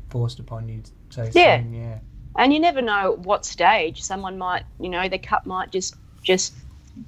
forced 0.10 0.40
upon 0.40 0.70
you. 0.70 0.84
So 1.10 1.30
yeah, 1.34 1.62
soon, 1.62 1.74
yeah. 1.74 2.00
And 2.38 2.54
you 2.54 2.60
never 2.60 2.82
know 2.82 3.18
what 3.24 3.46
stage 3.46 4.02
someone 4.02 4.38
might, 4.38 4.64
you 4.80 4.90
know, 4.90 5.08
the 5.08 5.18
cut 5.18 5.46
might 5.46 5.72
just 5.72 5.96
just 6.24 6.54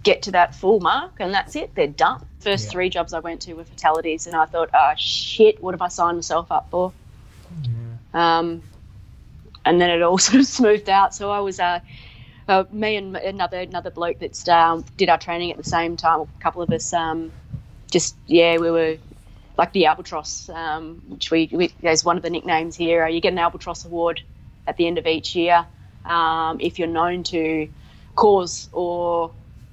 get 0.03 0.21
to 0.21 0.31
that 0.31 0.53
full 0.53 0.79
mark 0.79 1.13
and 1.19 1.33
that's 1.33 1.55
it. 1.55 1.73
They're 1.75 1.87
done. 1.87 2.25
First 2.39 2.65
yeah. 2.65 2.71
three 2.71 2.89
jobs 2.89 3.13
I 3.13 3.19
went 3.19 3.41
to 3.41 3.53
were 3.53 3.63
fatalities, 3.63 4.27
and 4.27 4.35
I 4.35 4.45
thought, 4.45 4.69
oh 4.73 4.93
shit, 4.97 5.61
what 5.61 5.73
have 5.73 5.81
I 5.81 5.87
signed 5.87 6.17
myself 6.17 6.51
up 6.51 6.67
for? 6.69 6.93
Yeah. 7.63 8.39
Um, 8.39 8.63
and 9.65 9.81
then 9.81 9.89
it 9.89 10.01
all 10.01 10.17
sort 10.17 10.39
of 10.39 10.45
smoothed 10.45 10.89
out. 10.89 11.13
So 11.13 11.31
I 11.31 11.39
was 11.39 11.59
uh, 11.59 11.79
uh, 12.47 12.63
me 12.71 12.95
and 12.95 13.15
another 13.17 13.59
another 13.59 13.89
bloke 13.89 14.19
that 14.19 14.47
um, 14.49 14.85
did 14.95 15.09
our 15.09 15.17
training 15.17 15.51
at 15.51 15.57
the 15.57 15.63
same 15.63 15.97
time. 15.97 16.21
A 16.21 16.27
couple 16.41 16.61
of 16.61 16.69
us, 16.71 16.93
um, 16.93 17.31
just 17.91 18.15
yeah, 18.27 18.57
we 18.57 18.71
were 18.71 18.97
like 19.57 19.73
the 19.73 19.85
albatross, 19.85 20.49
um, 20.49 21.01
which 21.07 21.31
we, 21.31 21.49
we 21.51 21.73
there's 21.81 22.05
one 22.05 22.17
of 22.17 22.23
the 22.23 22.29
nicknames 22.29 22.75
here. 22.75 23.07
You 23.07 23.21
get 23.21 23.33
an 23.33 23.39
albatross 23.39 23.85
award 23.85 24.21
at 24.67 24.77
the 24.77 24.85
end 24.87 24.97
of 24.97 25.07
each 25.07 25.35
year 25.35 25.65
um, 26.07 26.57
if 26.59 26.79
you're 26.79 26.87
known 26.87 27.23
to 27.23 27.67
cause 28.15 28.69
or 28.71 29.31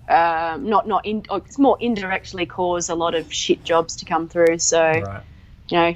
um, 0.08 0.68
not 0.68 0.86
not 0.86 1.06
in, 1.06 1.24
it's 1.32 1.58
more 1.58 1.78
indirectly 1.80 2.44
cause 2.44 2.88
a 2.88 2.94
lot 2.94 3.14
of 3.14 3.32
shit 3.32 3.64
jobs 3.64 3.96
to 3.96 4.04
come 4.04 4.28
through. 4.28 4.58
So 4.58 4.80
right. 4.82 5.22
you 5.68 5.76
know, 5.78 5.94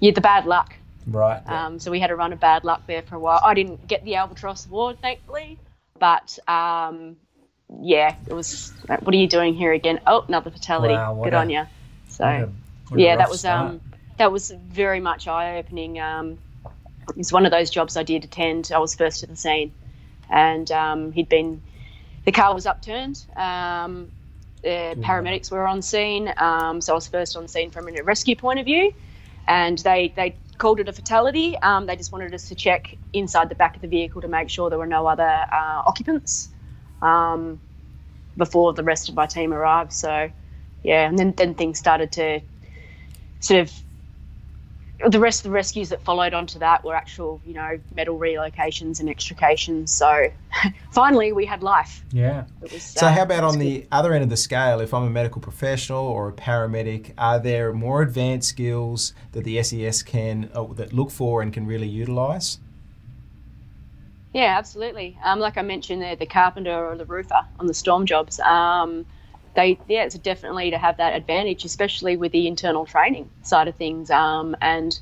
you're 0.00 0.12
the 0.12 0.20
bad 0.20 0.46
luck. 0.46 0.74
Right. 1.06 1.40
Um, 1.46 1.78
so 1.78 1.90
we 1.90 2.00
had 2.00 2.10
a 2.10 2.16
run 2.16 2.32
of 2.32 2.40
bad 2.40 2.64
luck 2.64 2.82
there 2.86 3.02
for 3.02 3.14
a 3.14 3.20
while. 3.20 3.40
I 3.44 3.54
didn't 3.54 3.86
get 3.86 4.04
the 4.04 4.16
albatross 4.16 4.66
award, 4.66 5.00
thankfully, 5.00 5.56
but 5.98 6.36
um, 6.48 7.16
yeah, 7.80 8.16
it 8.26 8.34
was. 8.34 8.72
What 8.86 9.14
are 9.14 9.18
you 9.18 9.28
doing 9.28 9.54
here 9.54 9.72
again? 9.72 10.00
Oh, 10.06 10.24
another 10.26 10.50
fatality. 10.50 10.94
Wow, 10.94 11.20
Good 11.22 11.34
a, 11.34 11.38
on 11.38 11.50
you. 11.50 11.64
So 12.08 12.50
yeah, 12.94 13.16
that 13.16 13.28
was 13.30 13.44
um, 13.44 13.82
that 14.18 14.32
was 14.32 14.50
very 14.50 15.00
much 15.00 15.28
eye 15.28 15.58
opening. 15.58 16.00
Um, 16.00 16.38
it's 17.16 17.32
one 17.32 17.46
of 17.46 17.52
those 17.52 17.70
jobs 17.70 17.96
I 17.96 18.02
did 18.02 18.24
attend. 18.24 18.70
I 18.74 18.78
was 18.78 18.94
first 18.94 19.20
to 19.20 19.26
the 19.26 19.36
scene, 19.36 19.72
and 20.30 20.70
um, 20.72 21.12
he'd 21.12 21.28
been 21.28 21.62
the 22.24 22.32
car 22.32 22.54
was 22.54 22.66
upturned. 22.66 23.24
Um, 23.36 24.12
the 24.62 24.98
paramedics 25.02 25.50
were 25.50 25.66
on 25.66 25.82
scene, 25.82 26.32
um, 26.38 26.80
so 26.80 26.92
I 26.92 26.96
was 26.96 27.08
first 27.08 27.36
on 27.36 27.48
scene 27.48 27.70
from 27.70 27.88
a 27.88 28.02
rescue 28.02 28.36
point 28.36 28.58
of 28.60 28.66
view, 28.66 28.92
and 29.48 29.78
they 29.78 30.12
they 30.16 30.36
called 30.58 30.80
it 30.80 30.88
a 30.88 30.92
fatality. 30.92 31.58
Um, 31.60 31.86
they 31.86 31.96
just 31.96 32.12
wanted 32.12 32.34
us 32.34 32.48
to 32.48 32.54
check 32.54 32.96
inside 33.12 33.48
the 33.48 33.54
back 33.54 33.76
of 33.76 33.82
the 33.82 33.88
vehicle 33.88 34.20
to 34.22 34.28
make 34.28 34.50
sure 34.50 34.70
there 34.70 34.78
were 34.78 34.86
no 34.86 35.06
other 35.06 35.46
uh, 35.52 35.82
occupants 35.86 36.50
um, 37.02 37.60
before 38.36 38.74
the 38.74 38.84
rest 38.84 39.08
of 39.08 39.14
my 39.14 39.26
team 39.26 39.52
arrived. 39.54 39.92
So 39.92 40.30
yeah, 40.82 41.08
and 41.08 41.18
then 41.18 41.34
then 41.36 41.54
things 41.54 41.78
started 41.78 42.12
to 42.12 42.40
sort 43.46 43.60
of 43.60 43.72
the 45.10 45.20
rest 45.20 45.40
of 45.40 45.44
the 45.44 45.50
rescues 45.50 45.90
that 45.90 46.02
followed 46.02 46.32
onto 46.32 46.58
that 46.58 46.82
were 46.82 46.94
actual, 46.94 47.40
you 47.44 47.52
know, 47.52 47.78
metal 47.94 48.18
relocations 48.18 48.98
and 48.98 49.10
extrications. 49.10 49.92
So 49.92 50.28
finally, 50.92 51.32
we 51.32 51.44
had 51.44 51.62
life. 51.62 52.02
Yeah. 52.12 52.44
Was, 52.62 52.82
so, 52.82 53.06
uh, 53.06 53.12
how 53.12 53.22
about 53.22 53.44
on 53.44 53.52
good. 53.54 53.60
the 53.60 53.86
other 53.92 54.14
end 54.14 54.24
of 54.24 54.30
the 54.30 54.38
scale? 54.38 54.80
If 54.80 54.94
I'm 54.94 55.02
a 55.02 55.10
medical 55.10 55.42
professional 55.42 56.04
or 56.04 56.28
a 56.28 56.32
paramedic, 56.32 57.12
are 57.18 57.38
there 57.38 57.72
more 57.72 58.00
advanced 58.00 58.48
skills 58.48 59.12
that 59.32 59.44
the 59.44 59.62
SES 59.62 60.02
can 60.02 60.50
uh, 60.54 60.64
that 60.74 60.94
look 60.94 61.10
for 61.10 61.42
and 61.42 61.52
can 61.52 61.66
really 61.66 61.88
utilise? 61.88 62.58
Yeah, 64.32 64.56
absolutely. 64.58 65.18
Um, 65.24 65.40
like 65.40 65.58
I 65.58 65.62
mentioned, 65.62 66.02
there, 66.02 66.16
the 66.16 66.26
carpenter 66.26 66.86
or 66.86 66.96
the 66.96 67.06
roofer 67.06 67.46
on 67.58 67.66
the 67.66 67.74
storm 67.74 68.06
jobs. 68.06 68.40
Um, 68.40 69.06
they 69.56 69.78
yeah, 69.88 70.04
it's 70.04 70.16
definitely 70.18 70.70
to 70.70 70.78
have 70.78 70.98
that 70.98 71.16
advantage, 71.16 71.64
especially 71.64 72.16
with 72.16 72.30
the 72.32 72.46
internal 72.46 72.86
training 72.86 73.28
side 73.42 73.66
of 73.66 73.74
things, 73.74 74.10
um, 74.10 74.54
and 74.60 74.98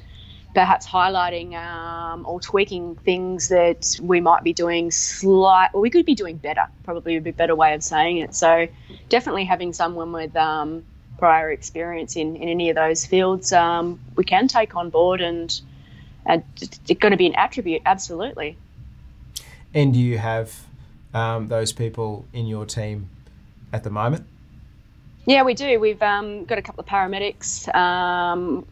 perhaps 0.55 0.87
highlighting 0.87 1.55
um, 1.55 2.25
or 2.27 2.41
tweaking 2.41 2.95
things 2.95 3.49
that 3.49 3.99
we 4.01 4.21
might 4.21 4.45
be 4.45 4.53
doing 4.53 4.91
slight, 4.91 5.69
or 5.75 5.81
we 5.81 5.91
could 5.91 6.07
be 6.07 6.15
doing 6.15 6.37
better. 6.37 6.67
Probably 6.85 7.15
would 7.15 7.25
be 7.25 7.31
a 7.31 7.35
better 7.35 7.57
way 7.57 7.75
of 7.75 7.83
saying 7.83 8.19
it. 8.19 8.35
So 8.35 8.69
definitely 9.09 9.45
having 9.45 9.73
someone 9.73 10.13
with 10.13 10.35
um, 10.37 10.85
prior 11.19 11.51
experience 11.51 12.17
in, 12.17 12.37
in 12.37 12.49
any 12.49 12.71
of 12.71 12.77
those 12.77 13.05
fields, 13.05 13.53
um, 13.53 14.01
we 14.15 14.25
can 14.25 14.47
take 14.47 14.77
on 14.77 14.91
board, 14.91 15.21
and, 15.21 15.61
and 16.25 16.45
it's 16.61 17.01
going 17.01 17.11
to 17.11 17.19
be 17.19 17.27
an 17.27 17.35
attribute, 17.35 17.83
absolutely. 17.85 18.57
And 19.75 19.93
do 19.93 19.99
you 19.99 20.19
have 20.19 20.65
um, 21.13 21.49
those 21.49 21.73
people 21.73 22.27
in 22.33 22.47
your 22.47 22.65
team 22.65 23.09
at 23.73 23.83
the 23.83 23.91
moment? 23.91 24.25
Yeah, 25.27 25.43
we 25.43 25.55
do. 25.55 25.81
We've 25.81 26.03
um, 26.03 26.45
got 26.45 26.59
a 26.59 26.63
couple 26.63 26.83
of 26.83 26.87
paramedics, 26.87 27.75
um, 27.75 28.67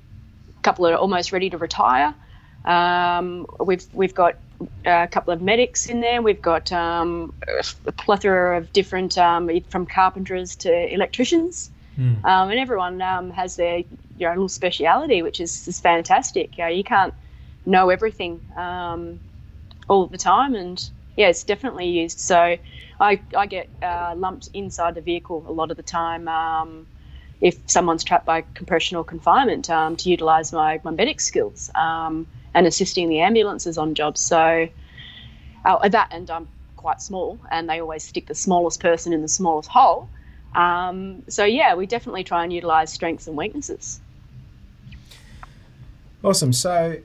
a 0.59 0.63
couple 0.63 0.87
are 0.87 0.97
almost 0.97 1.33
ready 1.33 1.49
to 1.51 1.59
retire. 1.59 2.15
Um, 2.65 3.47
we've 3.59 3.85
we've 3.93 4.15
got 4.15 4.37
a 4.85 5.09
couple 5.09 5.33
of 5.33 5.41
medics 5.41 5.87
in 5.87 6.01
there. 6.01 6.21
We've 6.23 6.43
got 6.43 6.71
um, 6.71 7.33
a 7.87 7.93
plethora 7.93 8.59
of 8.59 8.73
different, 8.73 9.19
um, 9.19 9.51
from 9.69 9.87
carpenters 9.87 10.55
to 10.57 10.93
electricians, 10.93 11.71
mm. 11.99 12.17
and 12.25 12.59
everyone 12.59 13.01
has 13.31 13.57
their 13.57 13.79
you 13.79 13.87
know, 14.21 14.31
little 14.31 14.49
speciality, 14.49 15.23
which 15.23 15.41
is, 15.41 15.67
is 15.67 15.81
fantastic. 15.81 16.59
You, 16.59 16.65
know, 16.65 16.71
you 16.71 16.85
can't 16.85 17.15
know 17.67 17.89
everything 17.89 18.41
all 19.89 20.07
the 20.07 20.19
time, 20.19 20.55
and 20.55 20.91
yeah, 21.17 21.29
it's 21.29 21.45
definitely 21.45 21.89
used. 21.89 22.19
So 22.19 22.57
I, 23.01 23.21
I 23.37 23.47
get 23.47 23.69
uh, 23.83 24.15
lumped 24.17 24.49
inside 24.55 24.95
the 24.95 25.01
vehicle 25.01 25.45
a 25.49 25.53
lot 25.53 25.71
of 25.71 25.77
the 25.77 25.83
time 25.83 26.29
um, 26.29 26.87
if 27.41 27.59
someone's 27.67 28.05
trapped 28.05 28.27
by 28.27 28.43
compression 28.55 28.97
or 28.97 29.05
confinement 29.05 29.69
um, 29.69 29.97
to 29.97 30.09
utilise 30.09 30.53
my, 30.53 30.81
my 30.85 30.91
medic 30.91 31.21
skills 31.21 31.71
um, 31.75 32.27
and 32.55 32.67
assisting 32.67 33.09
the 33.09 33.21
ambulances 33.21 33.77
on 33.77 33.95
jobs. 33.95 34.21
So 34.21 34.69
uh, 35.65 35.89
that, 35.89 36.09
and 36.13 36.31
I'm 36.31 36.49
quite 36.77 37.01
small, 37.03 37.39
and 37.51 37.69
they 37.69 37.81
always 37.81 38.03
stick 38.05 38.27
the 38.27 38.35
smallest 38.35 38.81
person 38.81 39.13
in 39.13 39.23
the 39.23 39.29
smallest 39.29 39.69
hole. 39.69 40.09
Um, 40.55 41.23
so 41.29 41.45
yeah, 41.45 41.75
we 41.75 41.87
definitely 41.87 42.25
try 42.25 42.45
and 42.45 42.53
utilise 42.53 42.93
strengths 42.93 43.27
and 43.27 43.37
weaknesses. 43.37 44.01
Awesome. 46.23 46.53
So 46.53 46.99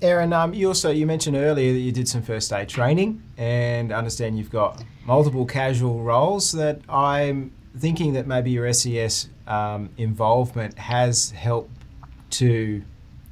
Erin, 0.00 0.32
um, 0.32 0.54
you 0.54 0.68
also 0.68 0.90
you 0.90 1.06
mentioned 1.06 1.36
earlier 1.36 1.72
that 1.72 1.78
you 1.78 1.90
did 1.90 2.08
some 2.08 2.22
first 2.22 2.52
aid 2.52 2.68
training, 2.68 3.22
and 3.36 3.92
I 3.92 3.98
understand 3.98 4.38
you've 4.38 4.50
got 4.50 4.82
multiple 5.04 5.44
casual 5.44 6.02
roles. 6.02 6.52
That 6.52 6.80
I'm 6.88 7.52
thinking 7.76 8.12
that 8.12 8.26
maybe 8.26 8.50
your 8.52 8.72
SES 8.72 9.28
um, 9.46 9.90
involvement 9.96 10.78
has 10.78 11.32
helped 11.32 11.72
to 12.30 12.82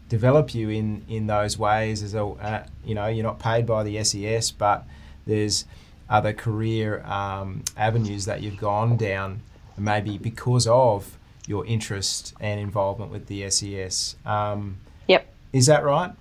develop 0.09 0.55
you 0.55 0.69
in 0.71 1.05
in 1.09 1.29
those 1.29 1.57
ways. 1.57 2.03
As 2.03 2.15
a 2.15 2.25
uh, 2.25 2.67
you 2.85 2.97
know, 2.97 3.07
you're 3.07 3.25
not 3.25 3.39
paid 3.39 3.65
by 3.65 3.85
the 3.85 4.03
SES, 4.03 4.51
but 4.51 4.85
there's 5.25 5.67
other 6.09 6.33
career 6.33 7.05
um, 7.05 7.63
avenues 7.77 8.25
that 8.25 8.43
you've 8.43 8.59
gone 8.59 8.97
down, 8.97 9.41
maybe 9.79 10.19
because 10.19 10.67
of 10.67 11.17
your 11.47 11.65
interest 11.67 12.35
and 12.41 12.59
involvement 12.59 13.13
with 13.13 13.27
the 13.27 13.49
SES. 13.51 14.17
Um, 14.27 14.79
yep. 15.07 15.33
Is 15.53 15.67
that 15.67 15.85
right? 15.85 16.13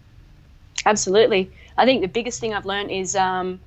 Absolutely. 0.86 1.52
I 1.78 1.86
think 1.86 2.02
the 2.02 2.08
biggest 2.08 2.40
thing 2.40 2.54
I've 2.54 2.66
learned 2.66 2.92
is 2.92 3.16
um, 3.16 3.60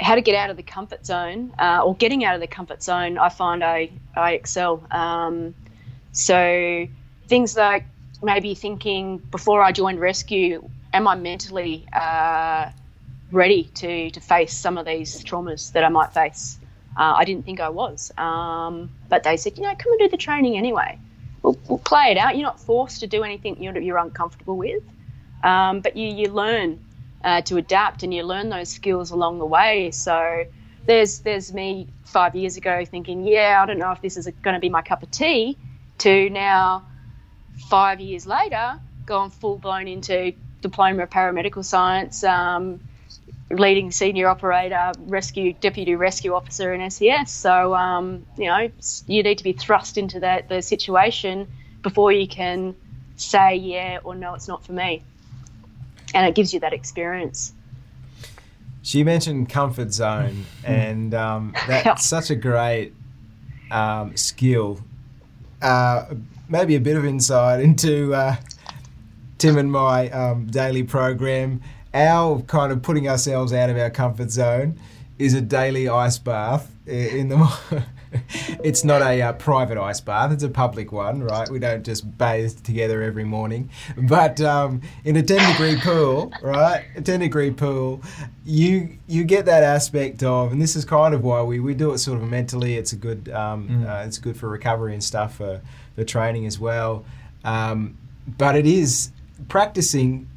how 0.00 0.14
to 0.14 0.22
get 0.22 0.34
out 0.34 0.50
of 0.50 0.56
the 0.56 0.62
comfort 0.62 1.04
zone 1.04 1.52
uh, 1.58 1.82
or 1.84 1.94
getting 1.94 2.24
out 2.24 2.34
of 2.34 2.40
the 2.40 2.46
comfort 2.46 2.82
zone. 2.82 3.18
I 3.18 3.28
find 3.28 3.62
I, 3.62 3.90
I 4.16 4.32
excel. 4.32 4.82
Um, 4.90 5.54
so 6.12 6.86
things 7.28 7.56
like 7.56 7.84
maybe 8.22 8.54
thinking 8.54 9.18
before 9.18 9.62
I 9.62 9.72
joined 9.72 10.00
rescue, 10.00 10.68
am 10.92 11.06
I 11.06 11.14
mentally 11.16 11.86
uh, 11.92 12.70
ready 13.30 13.64
to, 13.74 14.10
to 14.10 14.20
face 14.20 14.54
some 14.54 14.78
of 14.78 14.86
these 14.86 15.22
traumas 15.22 15.72
that 15.72 15.84
I 15.84 15.88
might 15.90 16.12
face? 16.12 16.58
Uh, 16.98 17.14
I 17.18 17.26
didn't 17.26 17.44
think 17.44 17.60
I 17.60 17.68
was. 17.68 18.10
Um, 18.16 18.90
but 19.10 19.22
they 19.22 19.36
said, 19.36 19.58
you 19.58 19.64
know, 19.64 19.74
come 19.76 19.92
and 19.92 19.98
do 19.98 20.08
the 20.08 20.16
training 20.16 20.56
anyway. 20.56 20.98
We'll, 21.42 21.58
we'll 21.68 21.78
play 21.78 22.10
it 22.10 22.16
out. 22.16 22.36
You're 22.36 22.46
not 22.46 22.58
forced 22.58 23.00
to 23.00 23.06
do 23.06 23.22
anything 23.22 23.62
you're, 23.62 23.78
you're 23.78 23.98
uncomfortable 23.98 24.56
with. 24.56 24.82
Um, 25.42 25.80
but 25.80 25.96
you, 25.96 26.08
you 26.08 26.32
learn 26.32 26.80
uh, 27.24 27.40
to 27.42 27.56
adapt, 27.56 28.02
and 28.02 28.12
you 28.12 28.22
learn 28.22 28.48
those 28.48 28.68
skills 28.68 29.10
along 29.10 29.38
the 29.38 29.46
way. 29.46 29.90
So 29.90 30.44
there's 30.86 31.20
there's 31.20 31.52
me 31.52 31.88
five 32.04 32.34
years 32.36 32.56
ago 32.56 32.84
thinking, 32.84 33.24
yeah, 33.24 33.60
I 33.62 33.66
don't 33.66 33.78
know 33.78 33.92
if 33.92 34.00
this 34.00 34.16
is 34.16 34.28
going 34.42 34.54
to 34.54 34.60
be 34.60 34.68
my 34.68 34.82
cup 34.82 35.02
of 35.02 35.10
tea, 35.10 35.58
to 35.98 36.30
now 36.30 36.86
five 37.68 38.00
years 38.00 38.26
later 38.26 38.78
gone 39.06 39.30
full 39.30 39.56
blown 39.56 39.88
into 39.88 40.32
diploma 40.60 41.04
of 41.04 41.10
paramedical 41.10 41.64
science. 41.64 42.24
Um, 42.24 42.80
leading 43.50 43.92
senior 43.92 44.28
operator, 44.28 44.92
rescue 44.98 45.52
deputy 45.52 45.94
rescue 45.94 46.34
officer 46.34 46.72
in 46.74 46.90
SES. 46.90 47.30
So 47.30 47.74
um, 47.74 48.26
you 48.36 48.46
know 48.46 48.70
you 49.06 49.22
need 49.22 49.38
to 49.38 49.44
be 49.44 49.52
thrust 49.52 49.98
into 49.98 50.20
that 50.20 50.48
the 50.48 50.62
situation 50.62 51.46
before 51.82 52.12
you 52.12 52.26
can 52.26 52.74
say 53.16 53.56
yeah 53.56 53.98
or 54.02 54.14
no, 54.14 54.34
it's 54.34 54.48
not 54.48 54.64
for 54.64 54.72
me, 54.72 55.02
and 56.14 56.26
it 56.26 56.34
gives 56.34 56.52
you 56.52 56.60
that 56.60 56.72
experience. 56.72 57.52
She 58.82 59.02
mentioned 59.02 59.48
comfort 59.48 59.92
zone, 59.92 60.46
and 60.64 61.12
um, 61.14 61.54
that's 61.66 62.06
such 62.08 62.30
a 62.30 62.36
great 62.36 62.94
um, 63.70 64.16
skill. 64.16 64.80
Uh, 65.60 66.14
maybe 66.48 66.76
a 66.76 66.80
bit 66.80 66.96
of 66.96 67.04
insight 67.04 67.60
into 67.60 68.14
uh, 68.14 68.36
Tim 69.38 69.58
and 69.58 69.72
my 69.72 70.08
um, 70.10 70.46
daily 70.46 70.84
program 70.84 71.60
our 71.96 72.42
kind 72.42 72.72
of 72.72 72.82
putting 72.82 73.08
ourselves 73.08 73.52
out 73.52 73.70
of 73.70 73.76
our 73.78 73.90
comfort 73.90 74.30
zone 74.30 74.78
is 75.18 75.32
a 75.32 75.40
daily 75.40 75.88
ice 75.88 76.18
bath 76.18 76.70
in 76.86 77.28
the. 77.28 77.82
it's 78.62 78.84
not 78.84 79.02
a 79.02 79.20
uh, 79.22 79.32
private 79.34 79.78
ice 79.78 80.00
bath; 80.00 80.32
it's 80.32 80.42
a 80.42 80.48
public 80.48 80.92
one, 80.92 81.22
right? 81.22 81.48
We 81.48 81.58
don't 81.58 81.84
just 81.84 82.18
bathe 82.18 82.62
together 82.62 83.02
every 83.02 83.24
morning, 83.24 83.70
but 83.96 84.40
um, 84.40 84.82
in 85.04 85.16
a 85.16 85.22
ten 85.22 85.50
degree 85.52 85.80
pool, 85.80 86.32
right? 86.42 86.84
A 86.96 87.02
ten 87.02 87.20
degree 87.20 87.50
pool, 87.50 88.02
you 88.44 88.96
you 89.06 89.24
get 89.24 89.46
that 89.46 89.62
aspect 89.62 90.22
of, 90.22 90.52
and 90.52 90.60
this 90.60 90.76
is 90.76 90.84
kind 90.84 91.14
of 91.14 91.24
why 91.24 91.42
we, 91.42 91.60
we 91.60 91.74
do 91.74 91.92
it 91.92 91.98
sort 91.98 92.22
of 92.22 92.28
mentally. 92.28 92.76
It's 92.76 92.92
a 92.92 92.96
good 92.96 93.28
um, 93.30 93.68
mm. 93.68 93.88
uh, 93.88 94.06
it's 94.06 94.18
good 94.18 94.36
for 94.36 94.48
recovery 94.48 94.92
and 94.92 95.02
stuff 95.02 95.36
for 95.36 95.60
for 95.94 96.04
training 96.04 96.46
as 96.46 96.58
well. 96.58 97.04
Um, 97.44 97.96
but 98.38 98.56
it 98.56 98.66
is 98.66 99.10
practicing 99.48 100.28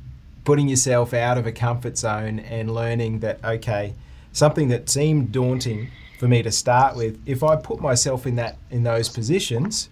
putting 0.46 0.68
yourself 0.68 1.14
out 1.14 1.38
of 1.38 1.46
a 1.46 1.52
comfort 1.52 1.98
zone 1.98 2.40
and 2.40 2.74
learning 2.74 3.20
that 3.20 3.44
okay, 3.44 3.94
something 4.32 4.70
that 4.70 4.90
seemed 4.90 5.32
daunting 5.32 5.92
for 6.20 6.28
me 6.28 6.44
to 6.44 6.52
start 6.52 6.98
with, 6.98 7.18
if 7.26 7.44
I 7.44 7.56
put 7.56 7.80
myself 7.80 8.28
in 8.28 8.36
that 8.36 8.58
in 8.70 8.84
those 8.84 9.08
positions, 9.08 9.88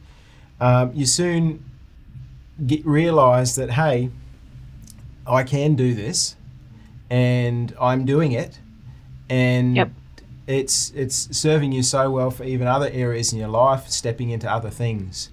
um, 0.60 0.92
you 0.94 1.06
soon 1.06 1.64
get 2.66 2.86
realize 2.86 3.56
that 3.56 3.72
hey, 3.72 4.12
I 5.26 5.44
can 5.44 5.76
do 5.76 5.94
this, 5.94 6.36
and 7.10 7.74
I'm 7.80 8.04
doing 8.04 8.34
it, 8.34 8.60
and 9.30 9.78
yep. 9.78 9.92
it's 10.48 10.92
it's 10.92 11.30
serving 11.36 11.72
you 11.72 11.82
so 11.82 12.12
well 12.12 12.30
for 12.30 12.44
even 12.44 12.68
other 12.68 12.90
areas 12.92 13.32
in 13.32 13.40
your 13.40 13.48
life, 13.48 13.88
stepping 13.88 14.30
into 14.30 14.52
other 14.52 14.70
things. 14.70 15.30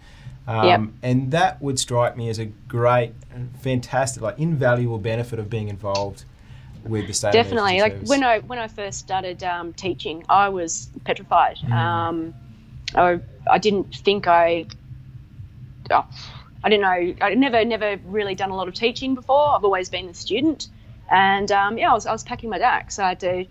Um, 0.46 0.66
yep. 0.66 0.80
And 1.02 1.30
that 1.32 1.60
would 1.60 1.80
strike 1.80 2.16
me 2.16 2.28
as 2.28 2.38
a 2.38 2.44
great, 2.44 3.14
fantastic, 3.60 4.22
like 4.22 4.38
invaluable 4.38 4.98
benefit 4.98 5.40
of 5.40 5.50
being 5.50 5.68
involved 5.68 6.24
with 6.84 7.06
the 7.06 7.12
state. 7.12 7.32
Definitely, 7.32 7.80
like 7.80 7.92
service. 7.92 8.08
when 8.08 8.22
I 8.22 8.38
when 8.40 8.58
I 8.58 8.68
first 8.68 8.98
started 8.98 9.42
um, 9.42 9.72
teaching, 9.72 10.24
I 10.28 10.48
was 10.48 10.88
petrified. 11.04 11.58
Mm. 11.58 11.72
Um, 11.72 12.34
I, 12.94 13.20
I 13.50 13.58
didn't 13.58 13.94
think 13.94 14.26
I. 14.26 14.66
Oh, 15.90 16.06
I 16.62 16.68
didn't 16.68 16.82
know. 16.82 17.26
I'd 17.26 17.38
never 17.38 17.64
never 17.64 17.98
really 18.04 18.34
done 18.34 18.50
a 18.50 18.56
lot 18.56 18.68
of 18.68 18.74
teaching 18.74 19.14
before. 19.14 19.54
I've 19.54 19.64
always 19.64 19.88
been 19.88 20.08
a 20.08 20.14
student, 20.14 20.68
and 21.10 21.50
um, 21.52 21.78
yeah, 21.78 21.90
I 21.90 21.94
was 21.94 22.06
I 22.06 22.12
was 22.12 22.22
packing 22.22 22.50
my 22.50 22.58
ducks. 22.58 22.98
I 22.98 23.10
had 23.10 23.20
to 23.20 23.46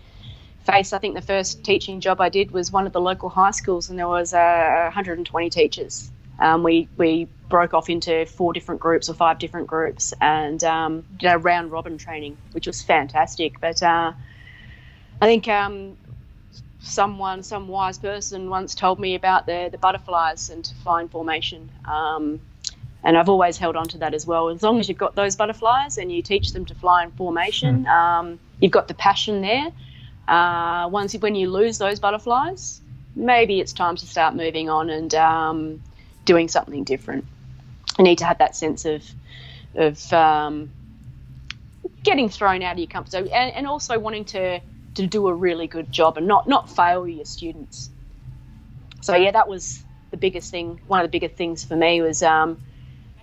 face. 0.66 0.94
I 0.94 1.00
think 1.00 1.16
the 1.16 1.22
first 1.22 1.64
teaching 1.64 2.00
job 2.00 2.22
I 2.22 2.30
did 2.30 2.52
was 2.52 2.72
one 2.72 2.88
of 2.88 2.94
the 2.94 3.02
local 3.02 3.30
high 3.30 3.52
schools, 3.52 3.90
and 3.90 4.00
there 4.00 4.08
was 4.08 4.34
uh, 4.34 4.82
120 4.86 5.50
teachers 5.50 6.12
um, 6.40 6.64
we 6.64 6.88
we 6.98 7.28
broke 7.50 7.74
off 7.74 7.90
into 7.90 8.26
four 8.26 8.54
different 8.54 8.82
groups 8.82 9.10
or 9.10 9.14
five 9.14 9.38
different 9.38 9.68
groups 9.68 10.14
and 10.20 10.64
um, 10.64 11.06
did 11.18 11.28
a 11.28 11.38
round 11.38 11.72
robin 11.72 11.98
training, 11.98 12.38
which 12.52 12.68
was 12.68 12.82
fantastic. 12.82 13.60
But 13.60 13.84
uh, 13.84 14.14
I 15.22 15.26
think 15.26 15.48
um, 15.48 15.98
someone, 16.80 17.44
some 17.44 17.68
wise 17.68 17.98
person, 17.98 18.50
once 18.50 18.76
told 18.76 19.00
me 19.00 19.16
about 19.16 19.46
the 19.46 19.70
the 19.72 19.78
butterflies 19.78 20.50
and 20.50 20.66
to 20.66 20.76
fly 20.76 21.06
formation. 21.08 21.70
Um, 21.86 22.42
and 23.06 23.18
I've 23.18 23.30
always 23.30 23.58
held 23.58 23.76
on 23.76 23.86
to 23.90 23.98
that 24.00 24.14
as 24.14 24.26
well. 24.26 24.50
As 24.50 24.64
long 24.64 24.80
as 24.80 24.88
you've 24.88 24.98
got 24.98 25.14
those 25.14 25.36
butterflies 25.36 25.98
and 25.98 26.12
you 26.12 26.22
teach 26.22 26.54
them 26.54 26.66
to 26.66 26.76
fly 26.76 27.04
in 27.04 27.12
formation, 27.12 27.84
mm. 27.84 28.38
you've 28.62 28.72
got 28.72 28.88
the 28.88 28.94
passion 28.94 29.42
there. 29.42 29.72
Uh, 30.28 30.88
once 30.90 31.14
when 31.16 31.36
you 31.36 31.52
lose 31.52 31.78
those 31.78 32.00
butterflies, 32.00 32.80
maybe 33.16 33.60
it's 33.60 33.74
time 33.74 33.98
to 33.98 34.08
start 34.08 34.36
moving 34.36 34.70
on 34.70 34.90
and 34.90 35.14
um, 35.16 35.82
doing 36.26 36.48
something 36.48 36.84
different. 36.84 37.26
You 37.98 38.04
need 38.04 38.20
to 38.20 38.26
have 38.26 38.40
that 38.40 38.56
sense 38.56 38.86
of 38.86 39.04
of 39.76 40.14
um, 40.14 40.72
getting 42.04 42.30
thrown 42.30 42.62
out 42.62 42.74
of 42.74 42.80
your 42.80 42.88
comfort 42.88 43.12
zone 43.12 43.28
and, 43.34 43.56
and 43.56 43.68
also 43.68 44.00
wanting 44.00 44.26
to 44.26 44.60
to 44.96 45.08
do 45.08 45.28
a 45.28 45.34
really 45.34 45.68
good 45.68 45.92
job 45.92 46.18
and 46.18 46.28
not 46.28 46.48
not 46.48 46.70
fail 46.70 47.08
your 47.08 47.26
students. 47.26 47.90
So 49.02 49.16
yeah, 49.16 49.32
that 49.32 49.48
was 49.48 49.84
the 50.12 50.18
biggest 50.18 50.52
thing. 50.52 50.80
One 50.88 51.00
of 51.00 51.06
the 51.06 51.12
biggest 51.12 51.36
things 51.36 51.64
for 51.64 51.76
me 51.76 52.02
was 52.02 52.24
um, 52.24 52.62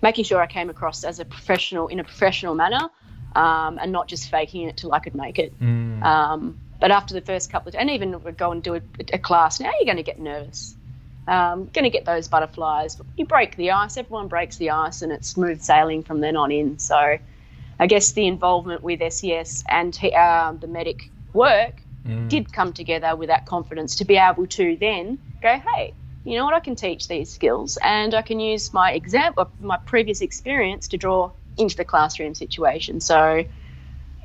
making 0.03 0.25
sure 0.25 0.41
I 0.41 0.47
came 0.47 0.71
across 0.71 1.05
as 1.05 1.21
a 1.21 1.25
professional 1.25 1.89
in 1.89 2.01
a 2.01 2.05
professional 2.05 2.55
manner, 2.55 2.91
um, 3.35 3.79
and 3.81 3.93
not 3.93 4.09
just 4.09 4.31
faking 4.31 4.69
it 4.69 4.77
till 4.77 4.93
I 4.93 4.99
could 4.99 5.15
make 5.15 5.39
it. 5.39 5.59
Mm. 5.61 6.03
Um, 6.03 6.61
but 6.81 6.91
after 6.91 7.15
the 7.15 7.21
first 7.21 7.51
couple 7.51 7.69
of, 7.69 7.75
and 7.75 7.91
even 7.91 8.19
go 8.37 8.53
and 8.53 8.63
do 8.63 8.75
a, 8.75 8.81
a 9.13 9.19
class, 9.19 9.61
now 9.61 9.71
you're 9.79 9.85
going 9.85 9.99
to 9.99 10.03
get 10.03 10.19
nervous 10.19 10.77
um, 11.27 11.71
going 11.73 11.85
to 11.85 11.91
get 11.91 12.05
those 12.05 12.29
butterflies. 12.29 13.01
You 13.17 13.27
break 13.27 13.57
the 13.57 13.73
ice, 13.73 13.97
everyone 13.97 14.29
breaks 14.29 14.57
the 14.57 14.71
ice, 14.71 15.03
and 15.03 15.13
it's 15.13 15.29
smooth 15.29 15.61
sailing 15.61 16.03
from 16.03 16.21
then 16.21 16.37
on 16.37 16.51
in. 16.51 16.79
So, 16.79 17.19
I 17.79 17.87
guess 17.87 18.13
the 18.13 18.27
involvement 18.27 18.83
with 18.83 19.01
SES 19.13 19.65
and 19.69 19.99
uh, 20.03 20.53
the 20.53 20.67
medic 20.67 21.11
work 21.33 21.81
mm. 22.07 22.29
did 22.29 22.53
come 22.53 22.73
together 22.73 23.17
with 23.17 23.29
that 23.29 23.47
confidence 23.47 23.97
to 23.97 24.05
be 24.05 24.17
able 24.17 24.47
to 24.49 24.77
then 24.77 25.19
go, 25.41 25.59
hey, 25.59 25.95
you 26.25 26.37
know 26.37 26.45
what, 26.45 26.55
I 26.55 26.61
can 26.61 26.77
teach 26.77 27.09
these 27.09 27.31
skills, 27.31 27.79
and 27.83 28.15
I 28.15 28.23
can 28.23 28.41
use 28.41 28.73
my 28.75 28.93
example, 28.93 29.51
my 29.61 29.79
previous 29.79 30.21
experience 30.21 30.89
to 30.89 30.99
draw 30.99 31.31
into 31.57 31.77
the 31.77 31.85
classroom 31.85 32.35
situation. 32.35 33.01
So, 33.01 33.45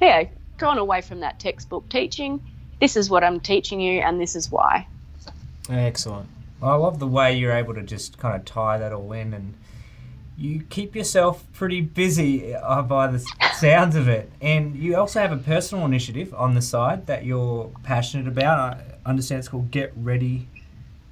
yeah, 0.02 0.26
gone 0.58 0.78
away 0.78 1.02
from 1.02 1.22
that 1.22 1.40
textbook 1.40 1.88
teaching. 1.90 2.42
This 2.82 2.98
is 2.98 3.10
what 3.10 3.24
I'm 3.24 3.40
teaching 3.40 3.80
you, 3.80 4.02
and 4.02 4.20
this 4.20 4.36
is 4.36 4.52
why. 4.52 4.88
Excellent. 5.70 6.30
I 6.62 6.76
love 6.76 7.00
the 7.00 7.08
way 7.08 7.38
you're 7.38 7.52
able 7.52 7.74
to 7.74 7.84
just 7.84 8.18
kind 8.18 8.36
of 8.36 8.46
tie 8.46 8.78
that 8.78 8.94
all 8.94 9.12
in 9.12 9.34
and 9.34 9.56
you 10.38 10.64
keep 10.70 10.96
yourself 10.96 11.46
pretty 11.54 11.82
busy 11.82 12.54
uh, 12.54 12.82
by 12.82 13.08
the 13.08 13.20
sounds 13.54 13.96
of 13.96 14.08
it. 14.08 14.30
And 14.42 14.76
you 14.76 14.96
also 14.98 15.22
have 15.22 15.32
a 15.32 15.38
personal 15.38 15.86
initiative 15.86 16.34
on 16.34 16.56
the 16.56 16.62
side 16.62 17.08
that 17.08 17.26
you're 17.26 17.72
passionate 17.84 18.28
about. 18.28 18.60
I 18.60 18.84
understand 19.06 19.40
it's 19.40 19.48
called 19.48 19.72
Get 19.72 19.94
Ready 19.96 20.48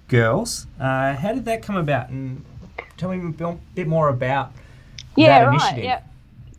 Girls. 0.10 0.68
Uh, 0.80 1.16
how 1.16 1.34
did 1.34 1.46
that 1.46 1.62
come 1.62 1.78
about? 1.78 2.10
And 2.10 2.44
tell 2.98 3.10
me 3.10 3.26
a 3.26 3.58
bit 3.76 3.88
more 3.88 4.10
about 4.10 4.52
yeah, 5.16 5.40
that 5.40 5.48
initiative. 5.50 5.76
Right, 5.76 5.84
yeah. 5.84 6.02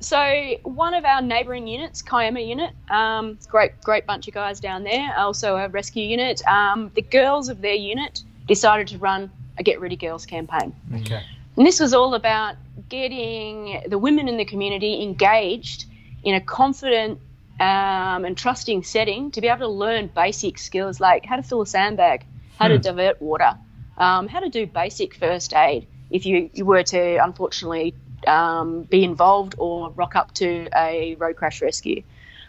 So 0.01 0.69
one 0.69 0.93
of 0.93 1.05
our 1.05 1.23
neighbouring 1.23 1.67
units, 1.67 2.03
Kiama 2.03 2.41
unit, 2.41 2.73
um, 2.91 3.39
great 3.49 3.81
great 3.81 4.05
bunch 4.07 4.29
of 4.29 4.35
guys 4.35 4.61
down 4.61 4.85
there. 4.85 5.15
Also 5.17 5.57
a 5.57 5.69
rescue 5.69 6.07
unit. 6.07 6.47
Um, 6.47 6.91
the 6.95 7.03
girls 7.03 7.49
of 7.49 7.63
their 7.63 7.75
unit 7.75 8.23
decided 8.47 8.89
to 8.89 8.99
run 8.99 9.31
a 9.59 9.63
Get 9.63 9.81
Ready 9.81 9.97
Girls 9.97 10.27
campaign. 10.27 10.75
Okay. 10.95 11.23
And 11.57 11.67
this 11.67 11.81
was 11.81 11.95
all 11.95 12.15
about 12.15 12.57
getting 12.89 13.83
the 13.87 13.99
women 13.99 14.29
in 14.29 14.37
the 14.37 14.45
community 14.45 15.03
engaged 15.03 15.87
in 16.25 16.35
a 16.35 16.41
confident 16.41 17.21
um, 17.61 18.25
and 18.25 18.37
trusting 18.37 18.83
setting 18.83 19.31
to 19.31 19.41
be 19.41 19.49
able 19.49 19.61
to 19.61 19.69
learn 19.69 20.09
basic 20.09 20.59
skills 20.59 21.01
like 21.01 21.25
how 21.25 21.37
to 21.37 21.43
fill 21.43 21.63
a 21.63 21.67
sandbag, 21.67 22.25
how 22.59 22.67
hmm. 22.67 22.73
to 22.73 22.79
divert 22.79 23.23
water, 23.23 23.57
um, 23.99 24.27
how 24.27 24.41
to 24.41 24.49
do 24.49 24.67
basic 24.67 25.15
first 25.15 25.55
aid 25.55 25.87
if 26.11 26.27
you, 26.27 26.51
you 26.53 26.65
were 26.65 26.83
to 26.83 27.17
unfortunately 27.17 27.95
um, 28.27 28.83
be 28.83 29.05
involved 29.05 29.55
or 29.59 29.91
rock 29.91 30.17
up 30.17 30.33
to 30.35 30.69
a 30.77 31.15
road 31.17 31.37
crash 31.37 31.63
rescue, 31.63 32.03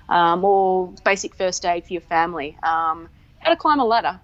um, 0.10 0.44
or 0.46 0.94
basic 1.04 1.36
first 1.36 1.66
aid 1.66 1.86
for 1.86 1.94
your 1.94 2.02
family, 2.02 2.58
um, 2.64 3.10
how 3.40 3.50
to 3.50 3.56
climb 3.56 3.80
a 3.80 3.86
ladder, 3.86 4.20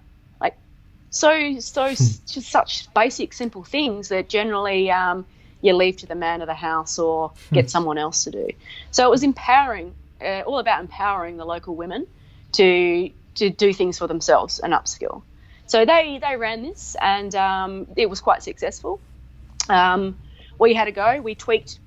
so, 1.12 1.60
so 1.60 1.84
hmm. 1.88 1.94
just 1.94 2.50
such 2.50 2.92
basic, 2.94 3.32
simple 3.32 3.62
things 3.62 4.08
that 4.08 4.28
generally 4.28 4.90
um, 4.90 5.24
you 5.60 5.74
leave 5.74 5.98
to 5.98 6.06
the 6.06 6.16
man 6.16 6.40
of 6.40 6.48
the 6.48 6.54
house 6.54 6.98
or 6.98 7.28
hmm. 7.48 7.54
get 7.54 7.70
someone 7.70 7.98
else 7.98 8.24
to 8.24 8.32
do. 8.32 8.48
So 8.90 9.06
it 9.06 9.10
was 9.10 9.22
empowering, 9.22 9.94
uh, 10.20 10.40
all 10.40 10.58
about 10.58 10.80
empowering 10.80 11.36
the 11.36 11.44
local 11.44 11.76
women 11.76 12.06
to 12.52 13.10
to 13.34 13.48
do 13.48 13.72
things 13.72 13.98
for 13.98 14.06
themselves 14.06 14.58
and 14.58 14.74
upskill. 14.74 15.22
So 15.66 15.84
they 15.86 16.18
they 16.20 16.36
ran 16.36 16.62
this, 16.62 16.96
and 17.00 17.34
um, 17.34 17.86
it 17.96 18.10
was 18.10 18.20
quite 18.20 18.42
successful. 18.42 19.00
Um, 19.68 20.18
we 20.58 20.74
had 20.74 20.88
a 20.88 20.92
go. 20.92 21.20
We 21.22 21.34
tweaked 21.34 21.78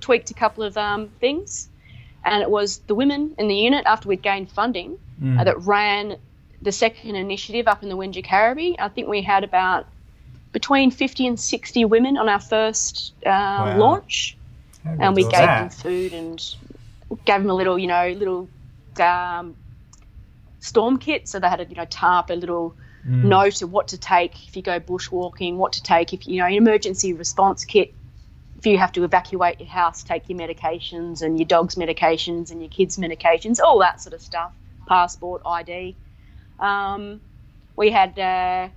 tweaked 0.00 0.30
a 0.30 0.34
couple 0.34 0.62
of 0.62 0.78
um, 0.78 1.08
things, 1.20 1.68
and 2.24 2.42
it 2.42 2.48
was 2.48 2.78
the 2.78 2.94
women 2.94 3.34
in 3.38 3.48
the 3.48 3.56
unit 3.56 3.84
after 3.86 4.08
we'd 4.08 4.22
gained 4.22 4.50
funding 4.50 4.98
Mm. 5.22 5.40
uh, 5.40 5.44
that 5.44 5.60
ran 5.60 6.16
the 6.64 6.72
second 6.72 7.14
initiative 7.14 7.68
up 7.68 7.82
in 7.82 7.88
the 7.90 7.96
Carriby. 8.22 8.74
I 8.78 8.88
think 8.88 9.06
we 9.08 9.22
had 9.22 9.44
about 9.44 9.86
between 10.52 10.90
50 10.90 11.26
and 11.26 11.38
60 11.38 11.84
women 11.84 12.16
on 12.16 12.28
our 12.28 12.40
first 12.40 13.12
uh, 13.26 13.74
launch, 13.76 14.36
and 14.84 15.14
we 15.14 15.24
gave 15.24 15.32
that? 15.32 15.58
them 15.58 15.70
food 15.70 16.12
and 16.14 16.42
gave 17.26 17.40
them 17.42 17.50
a 17.50 17.54
little, 17.54 17.78
you 17.78 17.86
know, 17.86 18.08
little 18.08 18.48
um, 18.98 19.56
storm 20.60 20.98
kit. 20.98 21.28
So 21.28 21.38
they 21.38 21.48
had 21.48 21.60
a 21.60 21.66
you 21.66 21.76
know 21.76 21.84
tarp, 21.84 22.30
a 22.30 22.34
little 22.34 22.76
Mm. 23.06 23.28
note 23.28 23.60
of 23.60 23.70
what 23.70 23.88
to 23.88 23.98
take 23.98 24.48
if 24.48 24.56
you 24.56 24.62
go 24.62 24.80
bushwalking, 24.80 25.56
what 25.56 25.74
to 25.74 25.82
take 25.82 26.14
if 26.14 26.26
you 26.26 26.38
know 26.38 26.46
an 26.46 26.54
emergency 26.54 27.12
response 27.12 27.66
kit. 27.66 27.94
If 28.56 28.64
you 28.66 28.78
have 28.78 28.92
to 28.92 29.04
evacuate 29.04 29.60
your 29.60 29.68
house, 29.68 30.02
take 30.02 30.30
your 30.30 30.38
medications 30.38 31.20
and 31.20 31.38
your 31.38 31.46
dog's 31.46 31.74
medications 31.74 32.50
and 32.50 32.62
your 32.62 32.70
kids' 32.70 32.96
medications, 32.96 33.60
all 33.60 33.78
that 33.80 34.00
sort 34.00 34.14
of 34.14 34.22
stuff. 34.22 34.52
Passport, 34.88 35.42
ID. 35.44 35.96
Um, 36.58 37.20
we 37.76 37.90
had 37.90 38.18
uh, 38.18 38.68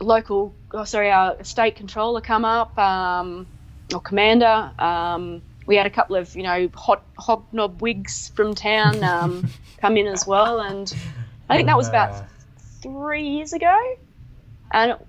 local, 0.00 0.54
oh, 0.72 0.84
sorry, 0.84 1.10
our 1.10 1.42
state 1.44 1.76
controller 1.76 2.20
come 2.20 2.44
up, 2.44 2.76
um, 2.78 3.46
or 3.92 4.00
commander. 4.00 4.72
Um, 4.78 5.42
we 5.66 5.76
had 5.76 5.86
a 5.86 5.90
couple 5.90 6.16
of, 6.16 6.34
you 6.34 6.42
know, 6.42 6.70
hot 6.74 7.04
hobnob 7.18 7.80
wigs 7.82 8.30
from 8.34 8.54
town 8.54 9.02
um, 9.04 9.46
come 9.80 9.96
in 9.96 10.06
as 10.06 10.26
well, 10.26 10.60
and 10.60 10.92
I 11.48 11.56
think 11.56 11.68
that 11.68 11.76
was 11.76 11.88
about 11.88 12.10
three 12.82 13.28
years 13.28 13.52
ago, 13.52 13.76
and 14.72 14.92
it 14.92 15.06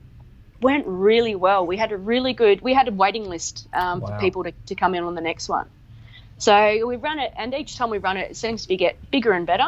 went 0.62 0.86
really 0.88 1.36
well. 1.36 1.66
We 1.66 1.78
had 1.78 1.92
a 1.92 1.98
really 1.98 2.34
good, 2.34 2.62
we 2.62 2.74
had 2.74 2.88
a 2.88 2.92
waiting 2.92 3.26
list 3.30 3.68
um, 3.74 4.02
Wow. 4.02 4.08
for 4.08 4.14
people 4.14 4.44
to, 4.44 4.54
to 4.68 4.76
come 4.76 4.96
in 4.96 5.04
on 5.04 5.16
the 5.16 5.22
next 5.22 5.50
one. 5.50 5.70
So 6.38 6.86
we 6.88 6.98
run 6.98 7.20
it, 7.20 7.34
and 7.38 7.54
each 7.54 7.78
time 7.78 7.90
we 7.90 7.98
run 7.98 8.18
it, 8.18 8.32
it 8.32 8.38
seems 8.38 8.64
to 8.64 8.68
be 8.70 8.78
get 8.78 8.98
bigger 9.12 9.32
and 9.32 9.46
better. 9.46 9.68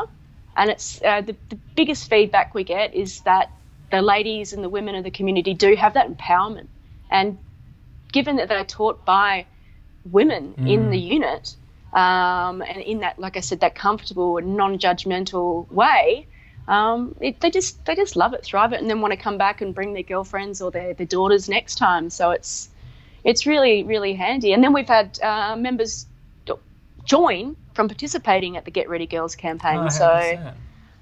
And 0.58 0.72
it's 0.72 1.00
uh, 1.04 1.22
the, 1.22 1.36
the 1.50 1.58
biggest 1.76 2.10
feedback 2.10 2.56
we 2.56 2.64
get 2.64 2.96
is 2.96 3.22
that 3.22 3.52
the 3.92 4.02
ladies 4.02 4.54
and 4.54 4.64
the 4.64 4.70
women 4.70 4.96
of 4.96 5.04
the 5.04 5.12
community 5.12 5.54
do 5.54 5.76
have 5.76 5.94
that 5.94 6.10
empowerment, 6.10 6.68
and 7.10 7.38
given 8.12 8.38
that 8.38 8.50
they're 8.50 8.66
taught 8.66 9.06
by 9.06 9.46
women 10.12 10.56
in 10.66 10.90
the 10.90 10.98
unit, 10.98 11.56
um, 11.94 12.62
and 12.62 12.82
in 12.82 13.00
that, 13.00 13.20
like 13.20 13.38
I 13.38 13.42
said, 13.42 13.60
that 13.60 13.76
comfortable 13.76 14.38
and 14.38 14.58
non-judgmental 14.58 15.72
way, 15.72 16.28
um, 16.68 17.16
it, 17.22 17.40
they 17.40 17.52
just 17.52 17.86
they 17.86 17.96
just 17.96 18.16
love 18.16 18.34
it, 18.34 18.44
thrive 18.44 18.74
it, 18.74 18.82
and 18.82 18.90
then 18.90 19.00
want 19.00 19.14
to 19.14 19.18
come 19.18 19.38
back 19.38 19.62
and 19.62 19.76
bring 19.76 19.94
their 19.94 20.04
girlfriends 20.04 20.62
or 20.62 20.72
their, 20.72 20.94
their 20.94 21.06
daughters 21.06 21.48
next 21.48 21.76
time. 21.76 22.10
So 22.10 22.32
it's 22.32 22.70
it's 23.24 23.46
really 23.46 23.84
really 23.84 24.16
handy. 24.16 24.54
And 24.54 24.64
then 24.64 24.74
we've 24.74 24.88
had 24.88 25.20
uh, 25.22 25.56
members 25.56 26.08
join 27.06 27.56
from 27.78 27.88
participating 27.88 28.58
at 28.58 28.66
the 28.66 28.72
Get 28.72 28.90
Ready 28.90 29.06
Girls 29.06 29.36
campaign. 29.36 29.78
oh, 29.78 29.88
so 29.90 30.52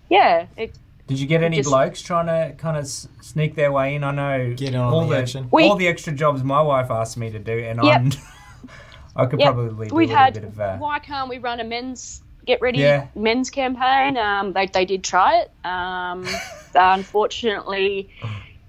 yeah, 0.10 0.46
it, 0.58 0.78
Did 1.08 1.20
you 1.20 1.26
get 1.26 1.42
any 1.42 1.56
Just- 1.58 1.70
blokes 1.70 2.02
trying 2.02 2.28
to 2.28 2.54
kind 2.58 2.76
of 2.78 2.86
sneak 2.86 3.56
their 3.56 3.72
way 3.72 3.96
in? 3.96 4.04
I 4.04 4.12
know 4.12 4.54
Get 4.54 4.76
on 4.76 4.94
all 4.94 5.08
the 5.08 5.16
the 5.16 5.22
action. 5.22 5.48
We- 5.52 5.64
all 5.64 5.78
the 5.78 5.88
extra 5.88 6.12
jobs 6.14 6.44
my 6.44 6.62
wife 6.62 6.92
asked 6.92 7.16
me 7.18 7.32
to 7.32 7.40
do, 7.40 7.58
and 7.60 7.82
Yep. 7.82 7.96
I'm 8.02 8.12
I 9.16 9.26
could 9.26 9.40
Yep. 9.40 9.54
probably 9.54 9.88
do 9.88 9.96
we've 9.96 10.10
a 10.10 10.12
little 10.12 10.24
had. 10.26 10.34
bit 10.34 10.44
of 10.44 10.60
uh, 10.60 10.76
why 10.78 11.00
can't 11.00 11.30
we 11.30 11.38
run 11.38 11.62
a 11.62 11.64
men's 11.64 12.22
Get 12.46 12.62
Ready 12.62 12.80
Yeah. 12.80 13.08
men's 13.16 13.50
campaign? 13.50 14.18
Um, 14.18 14.52
they 14.52 14.68
they 14.68 14.84
did 14.86 15.02
try 15.04 15.38
it. 15.44 15.52
Um, 15.66 16.28
unfortunately. 16.76 18.10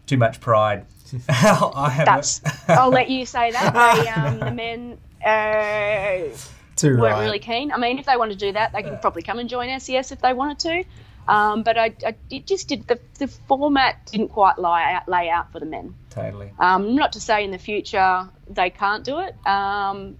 too 0.06 0.16
much 0.16 0.40
pride. 0.40 0.86
I 1.28 1.90
have 1.90 2.06
That's. 2.06 2.40
I'll 2.68 2.90
let 2.90 3.10
you 3.10 3.26
say 3.26 3.50
that. 3.50 3.74
They, 3.74 4.08
um, 4.08 4.38
the 4.38 4.50
men 4.52 4.98
uh, 5.24 6.28
Too 6.76 6.96
weren't 6.96 7.14
right. 7.14 7.24
really 7.24 7.38
keen. 7.38 7.72
I 7.72 7.78
mean, 7.78 7.98
if 7.98 8.06
they 8.06 8.16
want 8.16 8.32
to 8.32 8.36
do 8.36 8.52
that, 8.52 8.72
they 8.72 8.82
can 8.82 8.98
probably 8.98 9.22
come 9.22 9.38
and 9.38 9.48
join 9.48 9.80
SES 9.80 10.12
if 10.12 10.20
they 10.20 10.32
wanted 10.32 10.58
to. 10.60 10.84
Um, 11.28 11.62
but 11.64 11.76
I, 11.76 11.94
I 12.06 12.14
it 12.30 12.46
just 12.46 12.68
did 12.68 12.86
the 12.86 13.00
the 13.18 13.26
format 13.26 13.96
didn't 14.12 14.28
quite 14.28 14.58
lay 14.58 14.82
out, 14.82 15.08
lay 15.08 15.28
out 15.28 15.50
for 15.50 15.58
the 15.58 15.66
men. 15.66 15.94
totally. 16.10 16.52
Um, 16.58 16.94
not 16.94 17.14
to 17.14 17.20
say 17.20 17.42
in 17.42 17.50
the 17.50 17.58
future 17.58 18.28
they 18.48 18.70
can't 18.70 19.02
do 19.04 19.18
it, 19.20 19.34
um, 19.46 20.16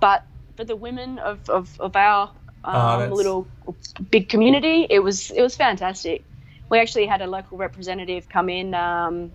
but 0.00 0.24
for 0.56 0.64
the 0.64 0.74
women 0.74 1.18
of, 1.18 1.48
of, 1.48 1.80
of 1.80 1.94
our 1.94 2.32
Oh, 2.62 3.00
um, 3.00 3.10
little 3.12 3.46
big 4.10 4.28
community, 4.28 4.86
it 4.90 4.98
was 4.98 5.30
it 5.30 5.40
was 5.40 5.56
fantastic. 5.56 6.24
We 6.68 6.78
actually 6.78 7.06
had 7.06 7.22
a 7.22 7.26
local 7.26 7.56
representative 7.58 8.28
come 8.28 8.48
in 8.50 8.74
um, 8.74 9.32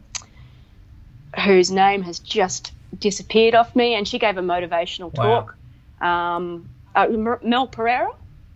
whose 1.43 1.71
name 1.71 2.03
has 2.03 2.19
just 2.19 2.71
disappeared 2.99 3.55
off 3.55 3.75
me, 3.75 3.95
and 3.95 4.07
she 4.07 4.19
gave 4.19 4.37
a 4.37 4.41
motivational 4.41 5.11
Wow. 5.17 5.23
talk. 5.23 5.57
Um, 6.01 6.69
uh, 6.93 7.07
Mel 7.43 7.67
Perrine, 7.67 8.11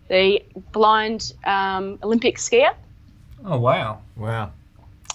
the 0.07 0.43
blind 0.71 1.33
um, 1.43 1.99
Olympic 2.03 2.37
skier. 2.37 2.73
Oh 3.45 3.59
wow. 3.59 4.01
Wow. 4.15 4.51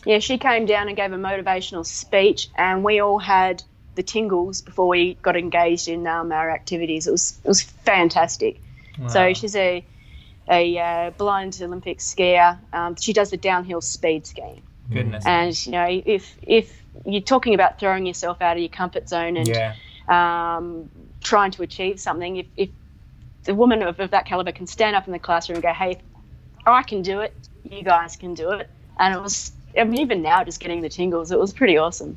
Yeah, 0.07 0.19
she 0.19 0.39
came 0.39 0.67
down 0.67 0.89
and 0.89 0.97
gave 0.97 1.13
a 1.13 1.17
motivational 1.17 1.87
speech, 1.87 2.49
and 2.57 2.85
we 2.85 3.01
all 3.01 3.19
had 3.19 3.63
the 3.95 4.03
tingles 4.03 4.61
before 4.61 4.89
we 4.89 5.15
got 5.15 5.37
engaged 5.37 5.89
in 5.89 6.07
um, 6.07 6.33
our 6.33 6.51
activities. 6.51 7.07
It 7.07 7.13
was 7.13 7.39
it 7.43 7.49
was 7.49 7.63
fantastic. 7.63 8.61
So 9.09 9.35
she's 9.35 9.57
a 9.57 9.85
a 10.49 10.79
uh, 10.79 11.11
blind 11.11 11.59
Olympic 11.63 11.99
skier. 11.99 12.59
Um, 12.73 12.97
she 12.97 13.13
does 13.13 13.31
the 13.31 13.37
downhill 13.37 13.81
speed 13.81 14.27
skiing, 14.27 14.63
Goodness. 14.93 15.25
and 15.27 15.67
you 15.67 15.73
know 15.73 15.87
if 15.89 16.37
if 16.43 16.83
you're 17.05 17.23
talking 17.23 17.55
about 17.55 17.81
throwing 17.81 18.07
yourself 18.07 18.41
out 18.41 18.57
of 18.57 18.61
your 18.61 18.69
comfort 18.69 19.09
zone 19.09 19.37
and 19.37 19.49
yeah. 19.49 19.75
um, 20.09 20.91
trying 21.25 21.51
to 21.53 21.63
achieve 21.63 21.99
something, 21.99 22.37
if, 22.37 22.47
if 22.57 22.69
the 23.45 23.55
woman 23.55 23.83
of, 23.83 23.99
of 23.99 24.11
that 24.13 24.27
caliber 24.27 24.53
can 24.53 24.67
stand 24.69 24.95
up 24.95 25.07
in 25.07 25.13
the 25.13 25.19
classroom 25.19 25.57
and 25.57 25.63
go, 25.65 25.73
"Hey, 25.73 25.99
I 26.65 26.83
can 26.85 27.03
do 27.03 27.21
it. 27.21 27.35
You 27.69 27.83
guys 27.83 28.15
can 28.17 28.35
do 28.35 28.51
it," 28.53 28.71
and 28.99 29.13
it 29.15 29.21
was. 29.21 29.51
I 29.77 29.83
mean, 29.83 30.01
even 30.01 30.23
now, 30.23 30.45
just 30.45 30.61
getting 30.61 30.83
the 30.83 30.89
tingles, 30.89 31.33
it 31.33 31.39
was 31.39 31.53
pretty 31.53 31.77
awesome. 31.77 32.17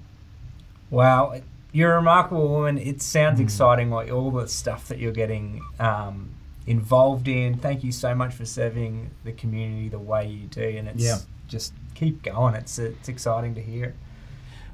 Wow, 0.91 1.41
you're 1.72 1.93
a 1.93 1.95
remarkable 1.95 2.47
woman. 2.47 2.78
It 2.78 3.01
sounds 3.01 3.39
exciting, 3.39 3.89
like 3.89 4.12
all 4.12 4.30
the 4.30 4.47
stuff 4.47 4.88
that 4.89 4.99
you're 4.99 5.12
getting 5.12 5.62
um, 5.80 6.30
involved 6.68 7.28
in. 7.28 7.58
Thank 7.58 7.84
you 7.84 7.91
so 7.91 8.14
much 8.14 8.34
for 8.34 8.45
serving 8.45 9.10
the 9.24 9.32
community 9.32 9.89
the 9.89 9.97
way 9.99 10.28
you 10.28 10.45
do, 10.47 10.62
and 10.62 10.88
it's 10.88 11.03
Yeah. 11.03 11.18
just 11.47 11.74
keep 11.95 12.22
going. 12.22 12.53
It's 12.53 12.78
it's 12.78 13.10
exciting 13.10 13.55
to 13.55 13.62
hear. 13.62 13.95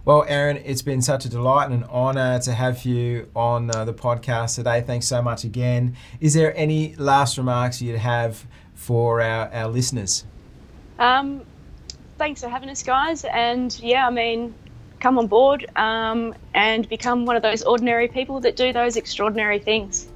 Well, 0.06 0.26
Erin, 0.28 0.58
it's 0.58 0.82
been 0.82 1.02
such 1.02 1.24
a 1.24 1.30
delight 1.30 1.72
and 1.72 1.84
an 1.84 1.90
honour 1.90 2.38
to 2.40 2.52
have 2.52 2.84
you 2.84 3.30
on 3.34 3.74
uh, 3.74 3.86
the 3.86 3.94
podcast 3.94 4.56
today. 4.56 4.82
Thanks 4.82 5.08
so 5.08 5.22
much 5.22 5.46
again. 5.46 5.96
Is 6.20 6.34
there 6.34 6.54
any 6.58 6.94
last 6.98 7.38
remarks 7.38 7.82
you'd 7.82 8.00
have 8.00 8.46
for 8.74 9.22
our, 9.22 9.50
our 9.54 9.70
listeners? 9.70 10.26
Um, 11.00 11.44
thanks 12.18 12.42
for 12.42 12.50
having 12.50 12.68
us, 12.70 12.84
guys. 12.84 13.24
And 13.24 13.80
yeah, 13.80 14.06
I 14.06 14.10
mean, 14.10 14.54
come 15.00 15.18
on 15.18 15.28
board 15.28 15.66
um, 15.78 16.36
and 16.54 16.88
become 16.90 17.26
one 17.26 17.38
of 17.38 17.42
those 17.42 17.64
ordinary 17.64 18.10
people 18.10 18.42
that 18.42 18.58
do 18.58 18.74
those 18.74 18.98
extraordinary 18.98 19.60
things. 19.60 20.10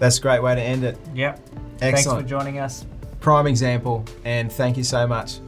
That's 0.00 0.18
a 0.18 0.22
great 0.22 0.42
way 0.42 0.56
to 0.56 0.60
end 0.60 0.82
it. 0.82 0.98
Yep. 1.14 1.38
Excellent. 1.80 1.80
Thanks 1.80 2.04
for 2.04 2.22
joining 2.22 2.58
us. 2.58 2.84
Prime 3.20 3.46
example, 3.46 4.04
and 4.24 4.50
thank 4.50 4.76
you 4.76 4.82
so 4.82 5.06
much. 5.06 5.38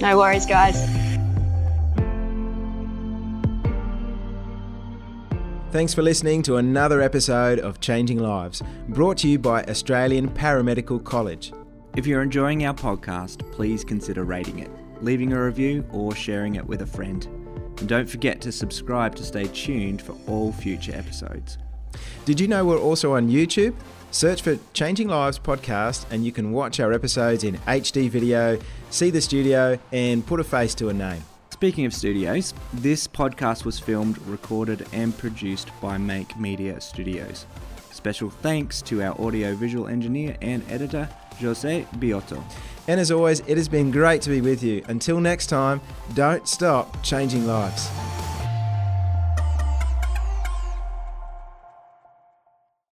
No 0.00 0.18
worries, 0.18 0.44
guys. 0.44 1.15
Thanks 5.76 5.92
for 5.92 6.00
listening 6.00 6.40
to 6.44 6.56
another 6.56 7.02
episode 7.02 7.58
of 7.58 7.80
Changing 7.80 8.18
Lives, 8.18 8.62
brought 8.88 9.18
to 9.18 9.28
you 9.28 9.38
by 9.38 9.62
Australian 9.64 10.26
Paramedical 10.30 11.04
College. 11.04 11.52
If 11.96 12.06
you're 12.06 12.22
enjoying 12.22 12.64
our 12.64 12.72
podcast, 12.72 13.52
please 13.52 13.84
consider 13.84 14.24
rating 14.24 14.60
it, 14.60 14.70
leaving 15.02 15.34
a 15.34 15.44
review, 15.44 15.84
or 15.92 16.14
sharing 16.14 16.54
it 16.54 16.66
with 16.66 16.80
a 16.80 16.86
friend. 16.86 17.26
And 17.78 17.86
don't 17.86 18.08
forget 18.08 18.40
to 18.40 18.52
subscribe 18.52 19.14
to 19.16 19.22
stay 19.22 19.48
tuned 19.48 20.00
for 20.00 20.16
all 20.26 20.50
future 20.50 20.94
episodes. 20.94 21.58
Did 22.24 22.40
you 22.40 22.48
know 22.48 22.64
we're 22.64 22.80
also 22.80 23.12
on 23.12 23.28
YouTube? 23.28 23.74
Search 24.12 24.40
for 24.40 24.58
Changing 24.72 25.08
Lives 25.08 25.38
podcast 25.38 26.06
and 26.10 26.24
you 26.24 26.32
can 26.32 26.52
watch 26.52 26.80
our 26.80 26.94
episodes 26.94 27.44
in 27.44 27.58
HD 27.66 28.08
video, 28.08 28.58
see 28.88 29.10
the 29.10 29.20
studio, 29.20 29.78
and 29.92 30.26
put 30.26 30.40
a 30.40 30.44
face 30.44 30.74
to 30.76 30.88
a 30.88 30.94
name. 30.94 31.22
Speaking 31.56 31.86
of 31.86 31.94
studios, 31.94 32.52
this 32.74 33.08
podcast 33.08 33.64
was 33.64 33.78
filmed, 33.78 34.18
recorded, 34.26 34.86
and 34.92 35.16
produced 35.16 35.70
by 35.80 35.96
Make 35.96 36.38
Media 36.38 36.78
Studios. 36.82 37.46
Special 37.90 38.28
thanks 38.28 38.82
to 38.82 39.02
our 39.02 39.18
audio 39.18 39.54
visual 39.54 39.88
engineer 39.88 40.36
and 40.42 40.62
editor, 40.70 41.08
Jose 41.40 41.86
Biotto. 41.94 42.44
And 42.88 43.00
as 43.00 43.10
always, 43.10 43.40
it 43.40 43.56
has 43.56 43.70
been 43.70 43.90
great 43.90 44.20
to 44.22 44.28
be 44.28 44.42
with 44.42 44.62
you. 44.62 44.84
Until 44.88 45.18
next 45.18 45.46
time, 45.46 45.80
don't 46.12 46.46
stop 46.46 47.02
changing 47.02 47.46
lives. 47.46 47.88